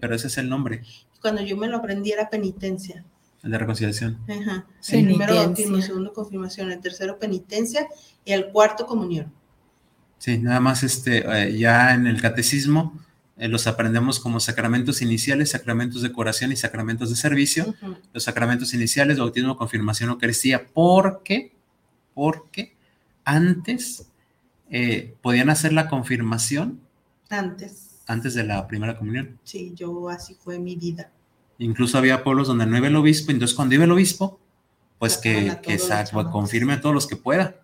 Pero 0.00 0.14
ese 0.14 0.26
es 0.28 0.38
el 0.38 0.48
nombre, 0.48 0.82
Cuando 1.20 1.42
yo 1.42 1.56
me 1.56 1.68
lo 1.68 1.78
aprendí 1.78 2.12
era 2.12 2.28
penitencia. 2.30 3.04
el 3.42 3.50
de 3.50 3.58
reconciliación. 3.58 4.18
Ajá. 4.28 4.66
Sí. 4.80 4.96
El 4.98 5.06
primero 5.06 5.34
bautismo, 5.34 5.76
el 5.76 5.82
segundo 5.82 6.12
confirmación, 6.12 6.72
el 6.72 6.80
tercero 6.80 7.18
penitencia 7.18 7.86
y 8.24 8.32
el 8.32 8.48
cuarto 8.48 8.86
comunión. 8.86 9.32
Sí, 10.18 10.38
nada 10.38 10.60
más 10.60 10.82
este, 10.82 11.24
eh, 11.26 11.58
ya 11.58 11.94
en 11.94 12.06
el 12.06 12.22
catecismo 12.22 12.98
eh, 13.36 13.48
los 13.48 13.66
aprendemos 13.66 14.20
como 14.20 14.40
sacramentos 14.40 15.02
iniciales, 15.02 15.50
sacramentos 15.50 16.00
de 16.02 16.12
curación 16.12 16.52
y 16.52 16.56
sacramentos 16.56 17.10
de 17.10 17.16
servicio. 17.16 17.74
Los 18.12 18.22
sacramentos 18.22 18.72
iniciales, 18.72 19.18
bautismo, 19.18 19.56
confirmación, 19.56 20.10
Eucaristía, 20.10 20.66
porque, 20.72 21.52
porque 22.14 22.74
antes 23.24 24.06
eh, 24.70 25.14
podían 25.20 25.50
hacer 25.50 25.72
la 25.72 25.88
confirmación 25.88 26.80
Antes. 27.28 27.83
Antes 28.06 28.34
de 28.34 28.44
la 28.44 28.66
primera 28.68 28.96
comunión. 28.98 29.38
Sí, 29.44 29.72
yo 29.74 30.08
así 30.08 30.34
fue 30.34 30.58
mi 30.58 30.76
vida. 30.76 31.10
Incluso 31.58 31.98
había 31.98 32.24
pueblos 32.24 32.48
donde 32.48 32.66
no 32.66 32.76
iba 32.76 32.88
el 32.88 32.96
obispo, 32.96 33.30
entonces 33.32 33.54
cuando 33.56 33.74
iba 33.76 33.84
el 33.84 33.92
obispo, 33.92 34.40
pues 34.98 35.16
que, 35.18 35.56
que 35.62 35.76
todos 35.76 35.88
sa- 35.88 36.00
los 36.00 36.10
chamacos. 36.10 36.32
confirme 36.32 36.72
a 36.74 36.80
todos 36.80 36.94
los 36.94 37.06
que 37.06 37.16
pueda. 37.16 37.56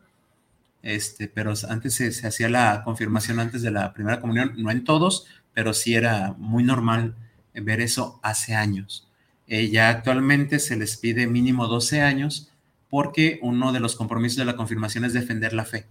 Este, 0.82 1.28
pero 1.28 1.52
antes 1.68 1.94
se, 1.94 2.10
se 2.12 2.26
hacía 2.26 2.48
la 2.48 2.82
confirmación 2.84 3.38
antes 3.38 3.62
de 3.62 3.70
la 3.70 3.92
primera 3.92 4.20
comunión, 4.20 4.54
no 4.56 4.70
en 4.70 4.84
todos, 4.84 5.26
pero 5.52 5.74
sí 5.74 5.94
era 5.94 6.34
muy 6.38 6.62
normal 6.64 7.14
ver 7.54 7.80
eso 7.80 8.18
hace 8.22 8.54
años. 8.54 9.06
Eh, 9.46 9.68
ya 9.70 9.88
actualmente 9.90 10.58
se 10.58 10.76
les 10.76 10.96
pide 10.96 11.26
mínimo 11.26 11.66
12 11.66 12.00
años 12.00 12.50
porque 12.88 13.38
uno 13.42 13.72
de 13.72 13.80
los 13.80 13.94
compromisos 13.96 14.38
de 14.38 14.44
la 14.46 14.56
confirmación 14.56 15.04
es 15.04 15.12
defender 15.12 15.52
la 15.52 15.64
fe. 15.64 15.86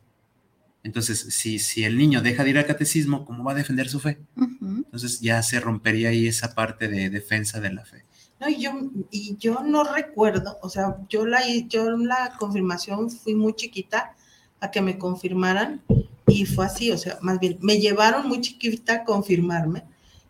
Entonces, 0.84 1.20
si, 1.30 1.60
si 1.60 1.84
el 1.84 1.98
niño 1.98 2.22
deja 2.22 2.44
de 2.44 2.52
ir 2.52 2.58
al 2.58 2.65
catecismo, 2.65 3.26
¿cómo 3.26 3.44
va 3.44 3.52
a 3.52 3.56
defender 3.56 3.89
su 3.89 4.00
fe? 4.00 4.20
Entonces 4.38 5.20
ya 5.20 5.44
se 5.44 5.60
rompería 5.60 6.10
ahí 6.10 6.28
esa 6.28 6.56
parte 6.56 6.88
de 6.88 7.10
defensa 7.10 7.60
de 7.60 7.74
la 7.74 7.86
fe. 7.86 8.06
No, 8.39 8.48
y 8.48 8.62
yo, 8.62 8.72
y 9.12 9.36
yo 9.38 9.62
no 9.63 9.84
recuerdo, 9.84 10.58
o 10.62 10.70
sea, 10.70 10.96
yo 11.10 11.26
la, 11.26 11.42
yo 11.68 11.98
la 11.98 12.34
confirmación 12.39 13.12
fui 13.12 13.36
muy 13.36 13.54
chiquita 13.54 14.15
a 14.62 14.72
que 14.72 14.82
me 14.82 14.98
confirmaran 14.98 15.82
y 16.26 16.46
fue 16.46 16.65
así, 16.65 16.92
o 16.92 16.98
sea, 16.98 17.18
más 17.22 17.39
bien, 17.39 17.58
me 17.62 17.80
llevaron 17.80 18.28
muy 18.28 18.39
chiquita 18.39 18.94
a 18.94 19.04
confirmarme 19.04 19.84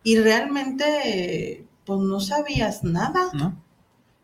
y 0.04 0.18
realmente, 0.18 1.66
pues 1.86 2.00
no 2.00 2.20
sabías 2.20 2.84
nada, 2.84 3.30
¿no? 3.34 3.64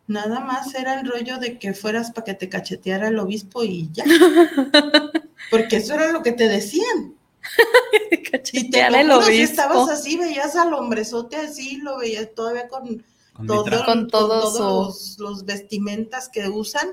Nada 0.07 0.39
más 0.39 0.73
era 0.75 0.99
el 0.99 1.07
rollo 1.09 1.37
de 1.39 1.57
que 1.59 1.73
fueras 1.73 2.11
para 2.11 2.25
que 2.25 2.33
te 2.35 2.49
cacheteara 2.49 3.07
el 3.09 3.19
obispo 3.19 3.63
y 3.63 3.89
ya, 3.91 4.03
porque 5.51 5.77
eso 5.77 5.93
era 5.95 6.11
lo 6.11 6.21
que 6.23 6.31
te 6.31 6.47
decían. 6.47 7.15
Y 8.11 8.17
te 8.17 8.31
Cachetear 8.31 8.91
lo 8.91 8.97
el 8.97 9.07
juro, 9.11 9.21
si 9.21 9.29
obispo. 9.37 9.43
estabas 9.51 9.89
así, 9.89 10.17
veías 10.17 10.55
al 10.55 10.73
hombrezote 10.73 11.35
así, 11.37 11.77
lo 11.77 11.97
veías 11.99 12.29
todavía 12.35 12.67
con 12.67 13.03
Con 13.33 13.47
todo- 13.47 13.63
letra. 13.65 13.85
Con 13.85 14.07
todo 14.07 14.41
todos 14.41 14.59
los, 14.59 15.19
los 15.19 15.45
vestimentas 15.45 16.27
que 16.29 16.49
usan 16.49 16.89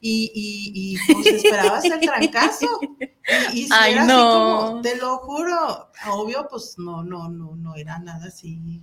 y, 0.00 0.30
y, 0.34 0.72
y, 0.74 1.12
pues 1.14 1.26
esperabas 1.28 1.84
el 1.84 2.00
trancazo. 2.00 2.80
Y, 3.52 3.60
y 3.60 3.62
si 3.64 3.68
Ay, 3.72 3.92
era 3.92 4.04
no. 4.04 4.58
así 4.58 4.68
como, 4.70 4.80
te 4.82 4.96
lo 4.96 5.18
juro, 5.18 5.88
obvio, 6.10 6.48
pues 6.50 6.74
no, 6.78 7.02
no, 7.04 7.28
no, 7.28 7.54
no 7.56 7.76
era 7.76 7.98
nada 8.00 8.26
así. 8.26 8.82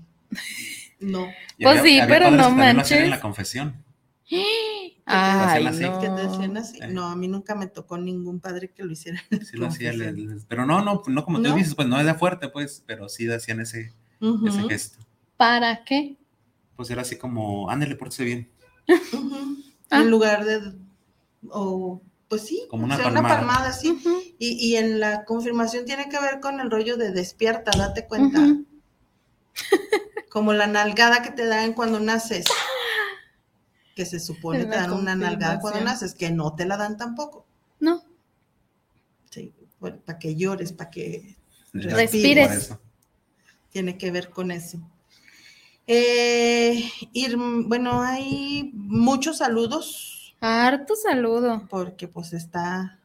No. 0.99 1.27
Y 1.57 1.63
Pues 1.63 1.81
sí, 1.81 1.99
había 1.99 2.07
pero 2.07 2.31
no 2.31 2.37
lo 2.37 2.43
hacían 2.43 2.59
en 2.69 2.75
manches. 2.77 3.09
la 3.09 3.21
confesión. 3.21 3.83
Ay, 5.11 5.65
así. 5.65 5.81
no. 5.81 5.99
¿Que 5.99 6.07
te 6.09 6.21
decían 6.27 6.57
así? 6.57 6.79
Eh. 6.81 6.87
No, 6.89 7.05
a 7.07 7.15
mí 7.15 7.27
nunca 7.27 7.55
me 7.55 7.65
tocó 7.67 7.97
ningún 7.97 8.39
padre 8.39 8.69
que 8.71 8.83
lo 8.83 8.91
hiciera. 8.91 9.19
Sí 9.43 9.57
lo 9.57 9.67
hacía, 9.67 9.91
le- 9.91 10.05
Confesión. 10.05 10.37
le- 10.37 10.45
pero 10.47 10.65
no, 10.67 10.83
no, 10.83 11.01
no 11.07 11.25
como 11.25 11.41
tú 11.41 11.49
¿No? 11.49 11.55
dices, 11.55 11.73
pues 11.73 11.87
no 11.87 11.99
es 11.99 12.05
de 12.05 12.13
fuerte, 12.13 12.49
pues, 12.49 12.83
pero 12.85 13.09
sí 13.09 13.27
hacían 13.31 13.59
ese, 13.59 13.93
Ujú, 14.21 14.47
ese 14.47 14.61
gesto. 14.67 14.99
¿Para 15.35 15.83
qué? 15.83 16.15
Pues 16.75 16.89
era 16.91 17.01
así 17.01 17.17
como, 17.17 17.69
ándale, 17.71 17.95
pórtese 17.95 18.23
bien. 18.23 18.49
ujú. 19.13 19.57
Ah. 19.89 20.01
En 20.01 20.11
lugar 20.11 20.45
de, 20.45 20.73
o 21.49 22.01
pues 22.27 22.43
sí, 22.45 22.67
Como 22.69 22.83
o 22.83 22.85
una 22.85 22.97
sea, 22.97 23.05
palmada. 23.11 23.71
sí. 23.73 23.89
Ujú, 23.89 24.21
Y, 24.37 24.49
y 24.69 24.75
en 24.75 24.99
la 24.99 25.25
confirmación 25.25 25.85
tiene 25.85 26.07
que 26.09 26.19
ver 26.19 26.39
con 26.39 26.59
el 26.59 26.69
rollo 26.69 26.95
de 26.97 27.11
despierta, 27.11 27.71
date 27.75 28.05
cuenta. 28.05 28.39
Como 30.29 30.53
la 30.53 30.67
nalgada 30.67 31.21
que 31.21 31.31
te 31.31 31.45
dan 31.45 31.73
cuando 31.73 31.99
naces. 31.99 32.45
Que 33.95 34.05
se 34.05 34.19
supone 34.19 34.65
te 34.65 34.75
dan 34.75 34.93
una 34.93 35.15
nalgada 35.15 35.59
cuando 35.59 35.81
naces, 35.81 36.13
que 36.13 36.31
no 36.31 36.55
te 36.55 36.65
la 36.65 36.77
dan 36.77 36.97
tampoco. 36.97 37.45
No, 37.79 38.03
Sí, 39.29 39.53
para 40.05 40.17
que 40.17 40.35
llores, 40.35 40.73
para 40.73 40.89
que 40.89 41.37
Respires. 41.73 42.73
Tiene 43.69 43.97
que 43.97 44.09
ver 44.09 44.29
con 44.29 44.49
eso. 44.51 44.79
Eh, 45.85 46.89
ir, 47.13 47.37
bueno, 47.37 48.01
hay 48.01 48.71
muchos 48.73 49.37
saludos 49.37 50.19
harto 50.41 50.95
saludo. 50.95 51.67
porque 51.69 52.07
pues 52.07 52.33
está 52.33 52.99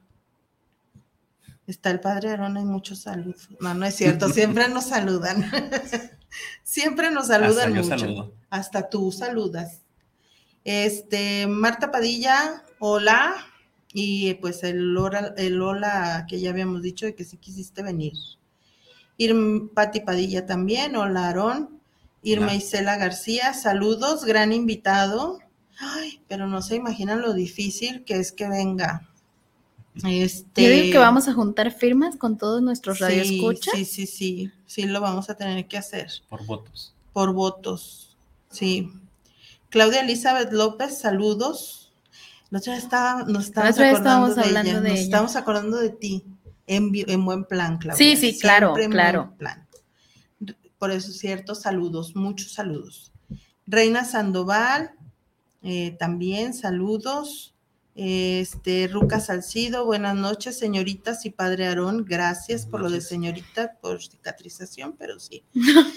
está 1.66 1.90
el 1.90 2.00
padre 2.00 2.30
Aarón, 2.30 2.56
hay 2.56 2.64
muchos 2.64 3.00
saludos. 3.00 3.48
No, 3.60 3.74
no 3.74 3.86
es 3.86 3.94
cierto, 3.94 4.28
siempre 4.30 4.68
nos 4.68 4.86
saludan. 4.86 5.50
siempre 6.62 7.10
nos 7.10 7.28
saludan 7.28 7.68
Hasta 7.68 7.68
yo 7.68 7.82
mucho. 7.82 7.98
saludo. 7.98 8.34
Hasta 8.50 8.88
tú 8.88 9.12
saludas. 9.12 9.82
Este, 10.64 11.46
Marta 11.46 11.90
Padilla, 11.90 12.64
hola. 12.78 13.34
Y 13.92 14.34
pues 14.34 14.64
el 14.64 14.96
hola, 14.96 15.34
el 15.36 15.62
hola 15.62 16.26
que 16.28 16.40
ya 16.40 16.50
habíamos 16.50 16.82
dicho 16.82 17.06
de 17.06 17.14
que 17.14 17.24
sí 17.24 17.36
quisiste 17.36 17.82
venir. 17.82 18.14
Irma 19.16 19.68
Pati 19.72 20.00
Padilla 20.00 20.46
también, 20.46 20.96
hola 20.96 21.26
Aarón. 21.26 21.80
Irma. 22.22 22.54
Isela 22.54 22.96
García, 22.96 23.52
saludos, 23.52 24.24
gran 24.24 24.52
invitado. 24.52 25.38
Ay, 25.78 26.22
pero 26.26 26.46
no 26.46 26.62
se 26.62 26.76
imaginan 26.76 27.20
lo 27.20 27.34
difícil 27.34 28.04
que 28.04 28.16
es 28.16 28.32
que 28.32 28.48
venga. 28.48 29.08
Este, 30.02 30.62
Yo 30.64 30.68
digo 30.70 30.92
que 30.92 30.98
vamos 30.98 31.28
a 31.28 31.32
juntar 31.34 31.70
firmas 31.70 32.16
con 32.16 32.36
todos 32.36 32.60
nuestros 32.62 32.98
sí, 32.98 33.04
radioescuchas. 33.04 33.74
Sí, 33.74 33.84
sí, 33.84 34.06
sí, 34.06 34.50
sí, 34.66 34.82
lo 34.86 35.00
vamos 35.00 35.30
a 35.30 35.36
tener 35.36 35.68
que 35.68 35.78
hacer 35.78 36.08
Por 36.28 36.44
votos. 36.46 36.94
por 37.12 37.32
votos. 37.32 38.16
Sí. 38.50 38.90
Claudia 39.70 40.00
Elizabeth 40.00 40.52
López, 40.52 40.98
saludos. 40.98 41.92
Vez 42.50 42.66
estaba- 42.68 43.22
nos 43.24 43.50
vez 43.52 43.78
acordando 43.78 44.34
de 44.34 44.42
hablando 44.42 44.70
ella. 44.70 44.80
de 44.80 44.88
nos 44.88 44.98
ella. 44.98 45.04
estamos 45.04 45.36
acordando 45.36 45.76
de 45.78 45.90
ti 45.90 46.24
en, 46.66 47.24
buen 47.24 47.44
plan, 47.44 47.78
Claudia. 47.78 47.96
Sí, 47.98 48.16
sí, 48.16 48.38
claro, 48.38 48.68
Siempre 48.68 48.84
en 48.84 48.90
claro. 48.90 49.24
buen 49.26 49.36
plan. 49.38 49.66
Por 50.78 50.90
eso, 50.90 51.12
cierto, 51.12 51.54
saludos, 51.54 52.14
muchos 52.14 52.52
saludos. 52.52 53.10
Reina 53.66 54.04
Sandoval, 54.04 54.92
eh, 55.62 55.96
también 55.98 56.52
saludos. 56.52 57.53
Este, 57.94 58.88
Ruca 58.88 59.20
Salcido, 59.20 59.84
buenas 59.84 60.16
noches, 60.16 60.58
señoritas 60.58 61.24
y 61.26 61.30
padre 61.30 61.66
Aarón. 61.66 62.04
Gracias 62.04 62.66
por 62.66 62.80
lo 62.80 62.90
de 62.90 63.00
señorita, 63.00 63.78
por 63.80 64.02
cicatrización, 64.02 64.94
pero 64.98 65.18
sí. 65.20 65.44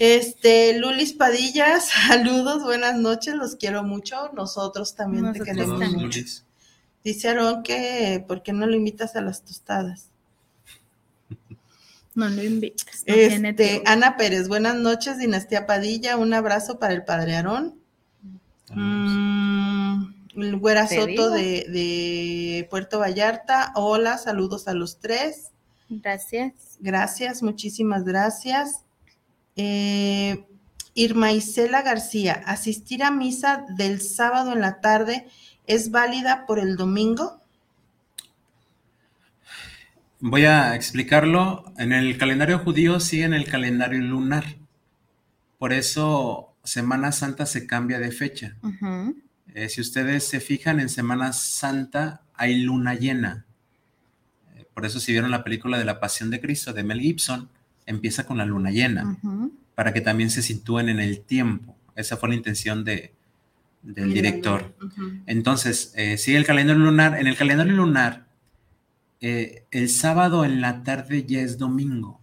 Este, 0.00 0.78
Lulis 0.78 1.12
Padilla, 1.12 1.80
saludos, 2.08 2.62
buenas 2.62 2.96
noches, 2.96 3.34
los 3.34 3.56
quiero 3.56 3.82
mucho. 3.82 4.30
Nosotros 4.32 4.94
también 4.94 5.32
te 5.32 5.40
queremos 5.40 5.80
también. 5.80 6.06
mucho. 6.06 6.20
Dice 7.02 7.28
Aarón 7.28 7.64
que, 7.64 8.24
¿por 8.28 8.44
qué 8.44 8.52
no 8.52 8.66
lo 8.66 8.76
invitas 8.76 9.16
a 9.16 9.22
las 9.22 9.42
tostadas? 9.44 10.10
No 12.14 12.28
lo 12.28 12.44
invites. 12.44 13.04
No 13.08 13.14
tiene 13.14 13.48
Este. 13.50 13.82
Ana 13.86 14.16
Pérez, 14.16 14.46
buenas 14.46 14.76
noches, 14.76 15.18
Dinastía 15.18 15.66
Padilla, 15.66 16.16
un 16.16 16.32
abrazo 16.32 16.78
para 16.78 16.94
el 16.94 17.04
padre 17.04 17.34
Aarón. 17.34 17.80
Mm, 18.70 19.67
el 20.42 20.56
Güera 20.56 20.86
Soto 20.86 21.30
de, 21.30 21.66
de 21.68 22.66
Puerto 22.70 22.98
Vallarta, 22.98 23.72
hola, 23.74 24.18
saludos 24.18 24.68
a 24.68 24.74
los 24.74 25.00
tres. 25.00 25.50
Gracias. 25.88 26.78
Gracias, 26.80 27.42
muchísimas 27.42 28.04
gracias. 28.04 28.82
Eh, 29.56 30.44
Irma 30.94 31.32
Isela 31.32 31.82
García, 31.82 32.42
¿asistir 32.46 33.02
a 33.02 33.10
misa 33.10 33.64
del 33.76 34.00
sábado 34.00 34.52
en 34.52 34.60
la 34.60 34.80
tarde 34.80 35.26
es 35.66 35.90
válida 35.90 36.46
por 36.46 36.58
el 36.58 36.76
domingo? 36.76 37.40
Voy 40.20 40.44
a 40.44 40.74
explicarlo. 40.74 41.72
En 41.78 41.92
el 41.92 42.18
calendario 42.18 42.58
judío 42.58 42.98
sigue 42.98 43.24
en 43.24 43.34
el 43.34 43.48
calendario 43.48 44.00
lunar. 44.00 44.44
Por 45.58 45.72
eso 45.72 46.54
Semana 46.64 47.12
Santa 47.12 47.46
se 47.46 47.66
cambia 47.66 47.98
de 47.98 48.10
fecha. 48.10 48.56
Eh, 49.58 49.68
si 49.68 49.80
ustedes 49.80 50.22
se 50.22 50.38
fijan, 50.38 50.78
en 50.78 50.88
Semana 50.88 51.32
Santa 51.32 52.22
hay 52.34 52.62
luna 52.62 52.94
llena. 52.94 53.44
Eh, 54.54 54.64
por 54.72 54.86
eso 54.86 55.00
si 55.00 55.10
vieron 55.10 55.32
la 55.32 55.42
película 55.42 55.78
de 55.78 55.84
la 55.84 55.98
Pasión 55.98 56.30
de 56.30 56.40
Cristo 56.40 56.72
de 56.72 56.84
Mel 56.84 57.00
Gibson, 57.00 57.48
empieza 57.84 58.24
con 58.24 58.38
la 58.38 58.46
luna 58.46 58.70
llena, 58.70 59.18
para 59.74 59.92
que 59.92 60.00
también 60.00 60.30
se 60.30 60.42
sitúen 60.42 60.88
en 60.88 61.00
el 61.00 61.22
tiempo. 61.22 61.76
Esa 61.96 62.16
fue 62.16 62.28
la 62.28 62.36
intención 62.36 62.84
de, 62.84 63.12
del 63.82 64.14
director. 64.14 64.76
Entonces, 65.26 65.92
eh, 65.96 66.18
sigue 66.18 66.36
el 66.36 66.46
calendario 66.46 66.84
lunar. 66.84 67.18
En 67.18 67.26
el 67.26 67.36
calendario 67.36 67.72
lunar, 67.72 68.28
eh, 69.20 69.64
el 69.72 69.88
sábado 69.88 70.44
en 70.44 70.60
la 70.60 70.84
tarde 70.84 71.24
ya 71.26 71.40
es 71.40 71.58
domingo. 71.58 72.20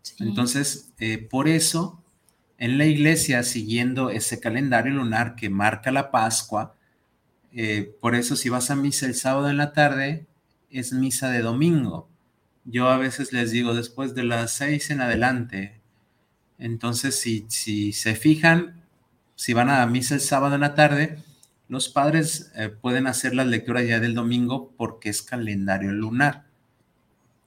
Sí. 0.00 0.14
Entonces, 0.20 0.92
eh, 1.00 1.18
por 1.18 1.48
eso, 1.48 1.99
en 2.60 2.76
la 2.76 2.84
iglesia, 2.84 3.42
siguiendo 3.42 4.10
ese 4.10 4.38
calendario 4.38 4.92
lunar 4.92 5.34
que 5.34 5.48
marca 5.48 5.90
la 5.90 6.10
Pascua, 6.10 6.76
eh, 7.52 7.96
por 8.00 8.14
eso 8.14 8.36
si 8.36 8.50
vas 8.50 8.70
a 8.70 8.76
misa 8.76 9.06
el 9.06 9.14
sábado 9.14 9.48
en 9.48 9.56
la 9.56 9.72
tarde, 9.72 10.26
es 10.70 10.92
misa 10.92 11.30
de 11.30 11.40
domingo. 11.40 12.10
Yo 12.66 12.88
a 12.88 12.98
veces 12.98 13.32
les 13.32 13.50
digo 13.50 13.74
después 13.74 14.14
de 14.14 14.24
las 14.24 14.52
seis 14.52 14.90
en 14.90 15.00
adelante. 15.00 15.80
Entonces, 16.58 17.18
si, 17.18 17.46
si 17.48 17.94
se 17.94 18.14
fijan, 18.14 18.84
si 19.36 19.54
van 19.54 19.70
a 19.70 19.86
misa 19.86 20.14
el 20.14 20.20
sábado 20.20 20.54
en 20.54 20.60
la 20.60 20.74
tarde, 20.74 21.16
los 21.66 21.88
padres 21.88 22.52
eh, 22.56 22.68
pueden 22.68 23.06
hacer 23.06 23.34
las 23.34 23.46
lecturas 23.46 23.88
ya 23.88 24.00
del 24.00 24.14
domingo 24.14 24.74
porque 24.76 25.08
es 25.08 25.22
calendario 25.22 25.92
lunar. 25.92 26.44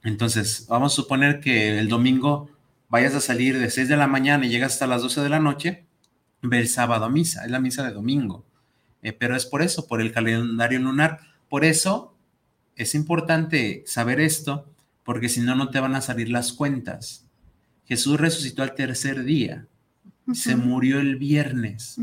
Entonces, 0.02 0.66
vamos 0.68 0.92
a 0.92 0.96
suponer 0.96 1.38
que 1.38 1.78
el 1.78 1.88
domingo 1.88 2.50
vayas 2.94 3.16
a 3.16 3.20
salir 3.20 3.58
de 3.58 3.70
6 3.70 3.88
de 3.88 3.96
la 3.96 4.06
mañana 4.06 4.46
y 4.46 4.50
llegas 4.50 4.74
hasta 4.74 4.86
las 4.86 5.02
12 5.02 5.20
de 5.20 5.28
la 5.28 5.40
noche, 5.40 5.84
ve 6.42 6.60
el 6.60 6.68
sábado 6.68 7.06
a 7.06 7.10
misa, 7.10 7.44
es 7.44 7.50
la 7.50 7.58
misa 7.58 7.82
de 7.82 7.90
domingo. 7.92 8.46
Eh, 9.02 9.12
pero 9.12 9.34
es 9.34 9.46
por 9.46 9.62
eso, 9.62 9.88
por 9.88 10.00
el 10.00 10.12
calendario 10.12 10.78
lunar. 10.78 11.18
Por 11.48 11.64
eso 11.64 12.16
es 12.76 12.94
importante 12.94 13.82
saber 13.84 14.20
esto, 14.20 14.70
porque 15.02 15.28
si 15.28 15.40
no, 15.40 15.56
no 15.56 15.70
te 15.70 15.80
van 15.80 15.96
a 15.96 16.02
salir 16.02 16.28
las 16.28 16.52
cuentas. 16.52 17.26
Jesús 17.84 18.20
resucitó 18.20 18.62
al 18.62 18.76
tercer 18.76 19.24
día, 19.24 19.66
se 20.32 20.54
murió 20.54 21.00
el 21.00 21.16
viernes 21.16 21.98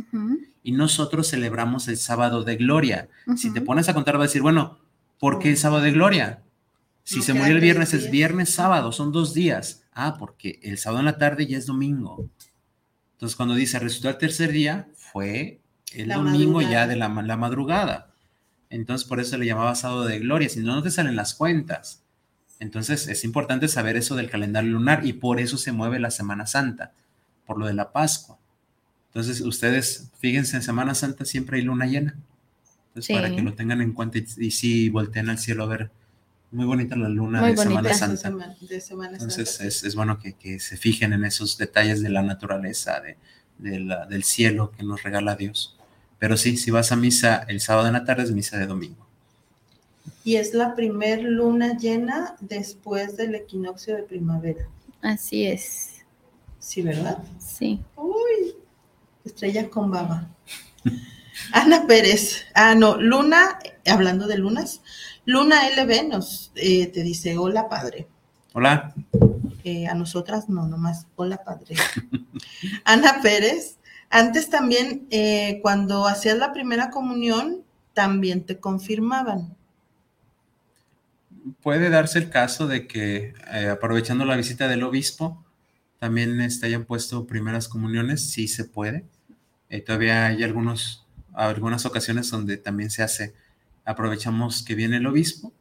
y 0.61 0.73
nosotros 0.73 1.29
celebramos 1.29 1.87
el 1.87 1.95
sábado 1.95 2.43
de 2.43 2.57
gloria. 2.57 3.07
Si 3.37 3.53
te 3.53 3.61
pones 3.61 3.87
a 3.87 3.93
contar, 3.93 4.15
vas 4.15 4.25
a 4.25 4.27
decir, 4.27 4.41
bueno, 4.41 4.77
¿por 5.21 5.39
qué 5.39 5.51
el 5.51 5.57
sábado 5.57 5.83
de 5.83 5.93
gloria? 5.93 6.43
Si 7.05 7.19
No 7.19 7.23
se 7.23 7.33
murió 7.33 7.55
el 7.55 7.61
viernes, 7.61 7.93
es 7.93 8.11
viernes, 8.11 8.49
sábado, 8.49 8.91
son 8.91 9.13
dos 9.13 9.33
días. 9.33 9.80
Ah, 9.93 10.15
porque 10.17 10.59
el 10.63 10.77
sábado 10.77 10.99
en 10.99 11.05
la 11.05 11.17
tarde 11.17 11.47
ya 11.47 11.57
es 11.57 11.65
domingo. 11.65 12.29
Entonces, 13.13 13.35
cuando 13.35 13.55
dice 13.55 13.77
resucitó 13.79 14.09
al 14.09 14.17
tercer 14.17 14.51
día, 14.51 14.87
fue 14.95 15.61
el 15.93 16.07
La 16.07 16.15
domingo 16.17 16.53
madrugada. 16.59 16.71
ya 16.71 16.87
de 16.87 16.95
la, 16.95 17.09
la 17.09 17.37
madrugada. 17.37 18.13
Entonces, 18.69 19.07
por 19.07 19.19
eso 19.19 19.37
le 19.37 19.45
llamaba 19.45 19.75
sábado 19.75 20.05
de 20.05 20.19
gloria, 20.19 20.47
si 20.49 20.61
no, 20.61 20.73
no 20.75 20.81
te 20.83 20.91
salen 20.91 21.15
las 21.15 21.33
cuentas. 21.35 22.03
Entonces, 22.59 23.07
es 23.07 23.23
importante 23.25 23.67
saber 23.67 23.97
eso 23.97 24.15
del 24.15 24.29
calendario 24.29 24.71
lunar 24.71 25.05
y 25.05 25.13
por 25.13 25.39
eso 25.39 25.57
se 25.57 25.71
mueve 25.71 25.99
la 25.99 26.11
Semana 26.11 26.45
Santa, 26.45 26.93
por 27.45 27.57
lo 27.59 27.65
de 27.67 27.73
la 27.73 27.91
Pascua. 27.91 28.37
Entonces, 29.07 29.41
ustedes, 29.41 30.09
fíjense, 30.19 30.55
en 30.55 30.61
Semana 30.63 30.95
Santa 30.95 31.25
siempre 31.25 31.57
hay 31.57 31.63
luna 31.65 31.85
llena. 31.85 32.15
Entonces, 32.87 33.07
Sí. 33.07 33.13
para 33.13 33.29
que 33.35 33.41
lo 33.41 33.53
tengan 33.55 33.81
en 33.81 33.91
cuenta 33.93 34.19
y, 34.19 34.25
y 34.37 34.51
sí 34.51 34.89
volteen 34.89 35.29
al 35.29 35.37
cielo 35.37 35.63
a 35.63 35.67
ver. 35.67 35.91
Muy 36.51 36.65
bonita 36.65 36.95
la 36.97 37.07
luna 37.09 37.39
Muy 37.41 37.51
de 37.51 37.57
Semana. 37.57 37.93
Santa. 37.93 38.11
De 38.13 38.17
Semana- 38.17 38.55
de 38.59 38.81
Semana 38.81 39.11
Entonces 39.13 39.49
Santa. 39.51 39.67
es, 39.67 39.83
es 39.83 39.95
bueno 39.95 40.19
que, 40.19 40.33
que 40.33 40.59
se 40.59 40.75
fijen 40.77 41.13
en 41.13 41.23
esos 41.23 41.57
detalles 41.57 42.01
de 42.01 42.09
la 42.09 42.21
naturaleza, 42.23 42.99
de, 42.99 43.17
de 43.57 43.79
la- 43.79 44.05
del 44.05 44.23
cielo 44.23 44.71
que 44.71 44.83
nos 44.83 45.01
regala 45.03 45.35
Dios. 45.35 45.77
Pero 46.19 46.35
sí, 46.37 46.57
si 46.57 46.69
vas 46.71 46.91
a 46.91 46.95
misa 46.97 47.45
el 47.47 47.61
sábado 47.61 47.87
en 47.87 47.93
la 47.93 48.03
tarde 48.05 48.23
es 48.23 48.31
misa 48.31 48.57
de 48.57 48.67
domingo. 48.67 49.07
Y 50.23 50.35
es 50.35 50.53
la 50.53 50.75
primer 50.75 51.21
luna 51.23 51.77
llena 51.77 52.35
después 52.41 53.17
del 53.17 53.33
equinoccio 53.35 53.95
de 53.95 54.03
primavera. 54.03 54.67
Así 55.01 55.45
es. 55.45 56.01
Sí, 56.59 56.81
¿verdad? 56.81 57.17
Sí. 57.39 57.79
Uy, 57.95 58.55
estrella 59.25 59.69
con 59.69 59.89
baba. 59.89 60.27
Ana 61.53 61.87
Pérez, 61.87 62.43
ah, 62.53 62.75
no, 62.75 62.97
Luna, 62.97 63.57
hablando 63.87 64.27
de 64.27 64.37
lunas, 64.37 64.81
Luna 65.25 65.61
LB 65.69 66.09
nos 66.09 66.51
eh, 66.55 66.87
te 66.87 67.03
dice, 67.03 67.37
hola 67.37 67.69
padre. 67.69 68.07
Hola. 68.53 68.93
Eh, 69.63 69.87
a 69.87 69.93
nosotras 69.93 70.49
no, 70.49 70.67
nomás, 70.67 71.07
hola 71.15 71.43
padre. 71.43 71.75
Ana 72.83 73.21
Pérez, 73.21 73.77
antes 74.09 74.49
también, 74.49 75.07
eh, 75.11 75.59
cuando 75.61 76.07
hacías 76.07 76.37
la 76.37 76.51
primera 76.51 76.89
comunión, 76.89 77.63
también 77.93 78.43
te 78.45 78.59
confirmaban. 78.59 79.55
Puede 81.61 81.89
darse 81.89 82.19
el 82.19 82.29
caso 82.29 82.67
de 82.67 82.87
que 82.87 83.33
eh, 83.53 83.69
aprovechando 83.69 84.25
la 84.25 84.35
visita 84.35 84.67
del 84.67 84.83
obispo, 84.83 85.43
también 85.99 86.41
este, 86.41 86.65
hayan 86.65 86.85
puesto 86.85 87.27
primeras 87.27 87.67
comuniones, 87.67 88.31
sí 88.31 88.47
se 88.47 88.65
puede. 88.65 89.05
Todavía 89.85 90.25
hay 90.25 90.43
algunos, 90.43 91.05
algunas 91.33 91.85
ocasiones 91.85 92.29
donde 92.29 92.57
también 92.57 92.89
se 92.89 93.03
hace, 93.03 93.33
aprovechamos 93.85 94.63
que 94.63 94.75
viene 94.75 94.97
el 94.97 95.07
obispo 95.07 95.53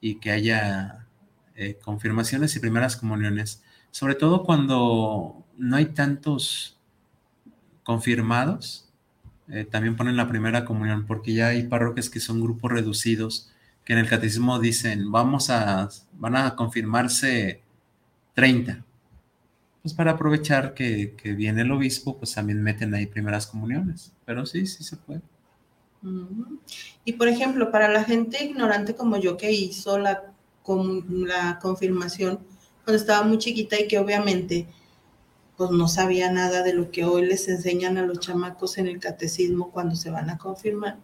y 0.00 0.16
que 0.16 0.30
haya 0.30 1.06
eh, 1.54 1.78
confirmaciones 1.82 2.54
y 2.56 2.60
primeras 2.60 2.96
comuniones, 2.96 3.62
sobre 3.90 4.14
todo 4.14 4.44
cuando 4.44 5.44
no 5.56 5.76
hay 5.76 5.86
tantos 5.86 6.78
confirmados, 7.82 8.88
eh, 9.48 9.64
también 9.64 9.96
ponen 9.96 10.16
la 10.16 10.28
primera 10.28 10.64
comunión, 10.64 11.06
porque 11.06 11.32
ya 11.32 11.48
hay 11.48 11.62
parroquias 11.64 12.10
que 12.10 12.20
son 12.20 12.40
grupos 12.40 12.72
reducidos, 12.72 13.52
que 13.84 13.92
en 13.92 14.00
el 14.00 14.08
catecismo 14.08 14.58
dicen, 14.58 15.10
vamos 15.12 15.50
a, 15.50 15.88
van 16.14 16.36
a 16.36 16.56
confirmarse 16.56 17.62
30. 18.34 18.84
Pues 19.82 19.94
para 19.94 20.12
aprovechar 20.12 20.74
que, 20.74 21.14
que 21.16 21.32
viene 21.32 21.62
el 21.62 21.70
obispo, 21.70 22.18
pues 22.18 22.34
también 22.34 22.62
meten 22.62 22.92
ahí 22.94 23.06
primeras 23.06 23.46
comuniones. 23.46 24.12
Pero 24.24 24.44
sí, 24.44 24.66
sí 24.66 24.82
se 24.82 24.96
puede. 24.96 25.22
Y 27.04 27.12
por 27.14 27.28
ejemplo, 27.28 27.70
para 27.70 27.88
la 27.88 28.04
gente 28.04 28.44
ignorante 28.44 28.94
como 28.94 29.16
yo 29.16 29.36
que 29.36 29.52
hizo 29.52 29.98
la, 29.98 30.32
la 31.08 31.58
confirmación 31.60 32.40
cuando 32.84 33.00
estaba 33.00 33.26
muy 33.26 33.38
chiquita 33.38 33.80
y 33.80 33.88
que 33.88 33.98
obviamente 33.98 34.68
pues 35.56 35.70
no 35.70 35.88
sabía 35.88 36.30
nada 36.30 36.62
de 36.62 36.74
lo 36.74 36.90
que 36.90 37.04
hoy 37.04 37.26
les 37.26 37.48
enseñan 37.48 37.96
a 37.98 38.02
los 38.02 38.20
chamacos 38.20 38.78
en 38.78 38.86
el 38.86 39.00
catecismo 39.00 39.70
cuando 39.70 39.96
se 39.96 40.10
van 40.10 40.28
a 40.28 40.38
confirmar, 40.38 40.98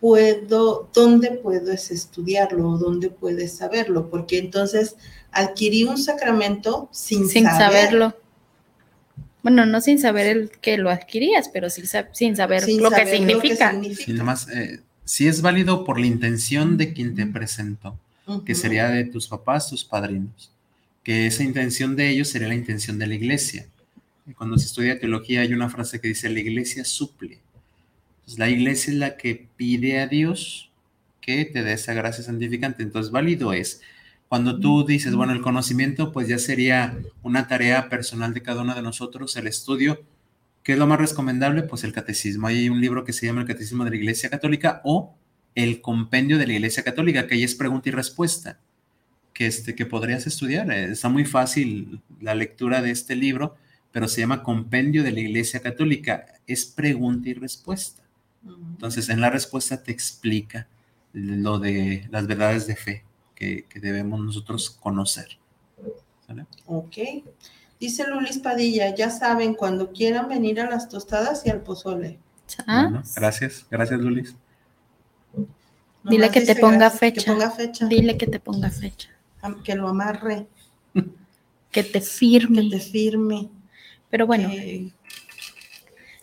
puedo, 0.00 0.88
¿dónde 0.94 1.32
puedes 1.32 1.90
estudiarlo? 1.90 2.78
¿Dónde 2.78 3.10
puedes 3.10 3.56
saberlo? 3.56 4.10
Porque 4.10 4.38
entonces 4.38 4.96
adquirí 5.32 5.84
un 5.84 5.98
sacramento 5.98 6.88
sin, 6.92 7.28
sin 7.28 7.44
saber, 7.44 7.58
saberlo. 7.58 8.16
Bueno, 9.44 9.66
no 9.66 9.80
sin 9.82 9.98
saber 9.98 10.26
el 10.26 10.50
que 10.50 10.78
lo 10.78 10.88
adquirías, 10.90 11.48
pero 11.50 11.68
sí 11.70 11.86
sa- 11.86 12.08
sin 12.12 12.34
saber 12.34 12.62
sin 12.62 12.82
lo 12.82 12.88
que 12.88 12.96
saber 12.96 13.08
significa. 13.14 13.78
Sí, 13.94 14.12
nada 14.12 14.24
más, 14.24 14.48
eh, 14.48 14.80
sí 15.04 15.28
es 15.28 15.42
válido 15.42 15.84
por 15.84 16.00
la 16.00 16.06
intención 16.06 16.78
de 16.78 16.94
quien 16.94 17.14
te 17.14 17.26
presentó, 17.26 17.96
que 18.46 18.52
Ujú. 18.52 18.60
sería 18.62 18.88
de 18.88 19.04
tus 19.04 19.28
papás, 19.28 19.68
tus 19.68 19.84
padrinos, 19.84 20.50
que 21.02 21.26
esa 21.26 21.42
intención 21.44 21.94
de 21.94 22.08
ellos 22.08 22.28
sería 22.28 22.48
la 22.48 22.54
intención 22.54 22.98
de 22.98 23.06
la 23.06 23.14
iglesia. 23.14 23.66
Cuando 24.38 24.56
se 24.56 24.64
estudia 24.64 24.98
teología 24.98 25.42
hay 25.42 25.52
una 25.52 25.68
frase 25.68 26.00
que 26.00 26.08
dice, 26.08 26.30
la 26.30 26.40
iglesia 26.40 26.82
suple. 26.86 27.38
Entonces, 28.20 28.38
la 28.38 28.48
iglesia 28.48 28.92
es 28.94 28.98
la 28.98 29.16
que 29.18 29.46
pide 29.58 30.00
a 30.00 30.06
Dios 30.06 30.70
que 31.20 31.44
te 31.44 31.62
dé 31.62 31.74
esa 31.74 31.92
gracia 31.92 32.24
santificante. 32.24 32.82
Entonces, 32.82 33.12
válido 33.12 33.52
es. 33.52 33.82
Cuando 34.34 34.58
tú 34.58 34.84
dices, 34.84 35.14
bueno, 35.14 35.32
el 35.32 35.40
conocimiento, 35.42 36.10
pues 36.10 36.26
ya 36.26 36.40
sería 36.40 36.98
una 37.22 37.46
tarea 37.46 37.88
personal 37.88 38.34
de 38.34 38.42
cada 38.42 38.62
uno 38.62 38.74
de 38.74 38.82
nosotros, 38.82 39.36
el 39.36 39.46
estudio. 39.46 40.02
¿Qué 40.64 40.72
es 40.72 40.78
lo 40.80 40.88
más 40.88 40.98
recomendable? 40.98 41.62
Pues 41.62 41.84
el 41.84 41.92
catecismo. 41.92 42.48
Hay 42.48 42.68
un 42.68 42.80
libro 42.80 43.04
que 43.04 43.12
se 43.12 43.26
llama 43.26 43.42
El 43.42 43.46
Catecismo 43.46 43.84
de 43.84 43.90
la 43.90 43.96
Iglesia 43.96 44.30
Católica 44.30 44.80
o 44.82 45.14
el 45.54 45.80
Compendio 45.80 46.36
de 46.36 46.48
la 46.48 46.54
Iglesia 46.54 46.82
Católica, 46.82 47.28
que 47.28 47.36
ahí 47.36 47.44
es 47.44 47.54
pregunta 47.54 47.90
y 47.90 47.92
respuesta, 47.92 48.58
que, 49.32 49.46
este, 49.46 49.76
que 49.76 49.86
podrías 49.86 50.26
estudiar. 50.26 50.68
Eh, 50.72 50.86
Está 50.86 51.08
muy 51.08 51.24
fácil 51.24 52.02
la 52.20 52.34
lectura 52.34 52.82
de 52.82 52.90
este 52.90 53.14
libro, 53.14 53.54
pero 53.92 54.08
se 54.08 54.20
llama 54.20 54.42
Compendio 54.42 55.04
de 55.04 55.12
la 55.12 55.20
Iglesia 55.20 55.60
Católica. 55.60 56.26
Es 56.48 56.66
pregunta 56.66 57.28
y 57.28 57.34
respuesta. 57.34 58.02
Entonces, 58.44 59.08
en 59.10 59.20
la 59.20 59.30
respuesta 59.30 59.80
te 59.80 59.92
explica 59.92 60.66
lo 61.12 61.60
de 61.60 62.08
las 62.10 62.26
verdades 62.26 62.66
de 62.66 62.74
fe 62.74 63.04
que, 63.34 63.64
que 63.64 63.80
debemos 63.80 64.20
nosotros 64.20 64.70
conocer. 64.70 65.38
¿Sale? 66.26 66.46
Ok. 66.66 66.96
Dice 67.80 68.06
Lulis 68.06 68.38
Padilla, 68.38 68.94
ya 68.94 69.10
saben, 69.10 69.54
cuando 69.54 69.92
quieran 69.92 70.28
venir 70.28 70.60
a 70.60 70.70
las 70.70 70.88
tostadas 70.88 71.44
y 71.44 71.50
al 71.50 71.60
pozole. 71.62 72.18
Ah, 72.66 72.84
Bueno, 72.84 73.02
gracias, 73.16 73.66
gracias 73.70 74.00
Lulis. 74.00 74.34
Dile 76.04 76.30
que 76.30 76.42
te 76.42 76.54
ponga 76.56 76.76
gracias, 76.78 77.00
fecha. 77.00 77.24
Que 77.24 77.30
ponga 77.32 77.50
fecha. 77.50 77.86
Dile 77.86 78.16
que 78.18 78.26
te 78.26 78.38
ponga 78.40 78.70
fecha, 78.70 79.08
Que 79.64 79.74
lo 79.74 79.88
amarre, 79.88 80.46
que 81.70 81.82
te 81.82 81.92
que 81.92 82.00
firme. 82.00 82.68
te 82.70 82.78
firme, 82.80 83.48
Pero 84.10 84.26
bueno, 84.26 84.48
que, 84.50 84.92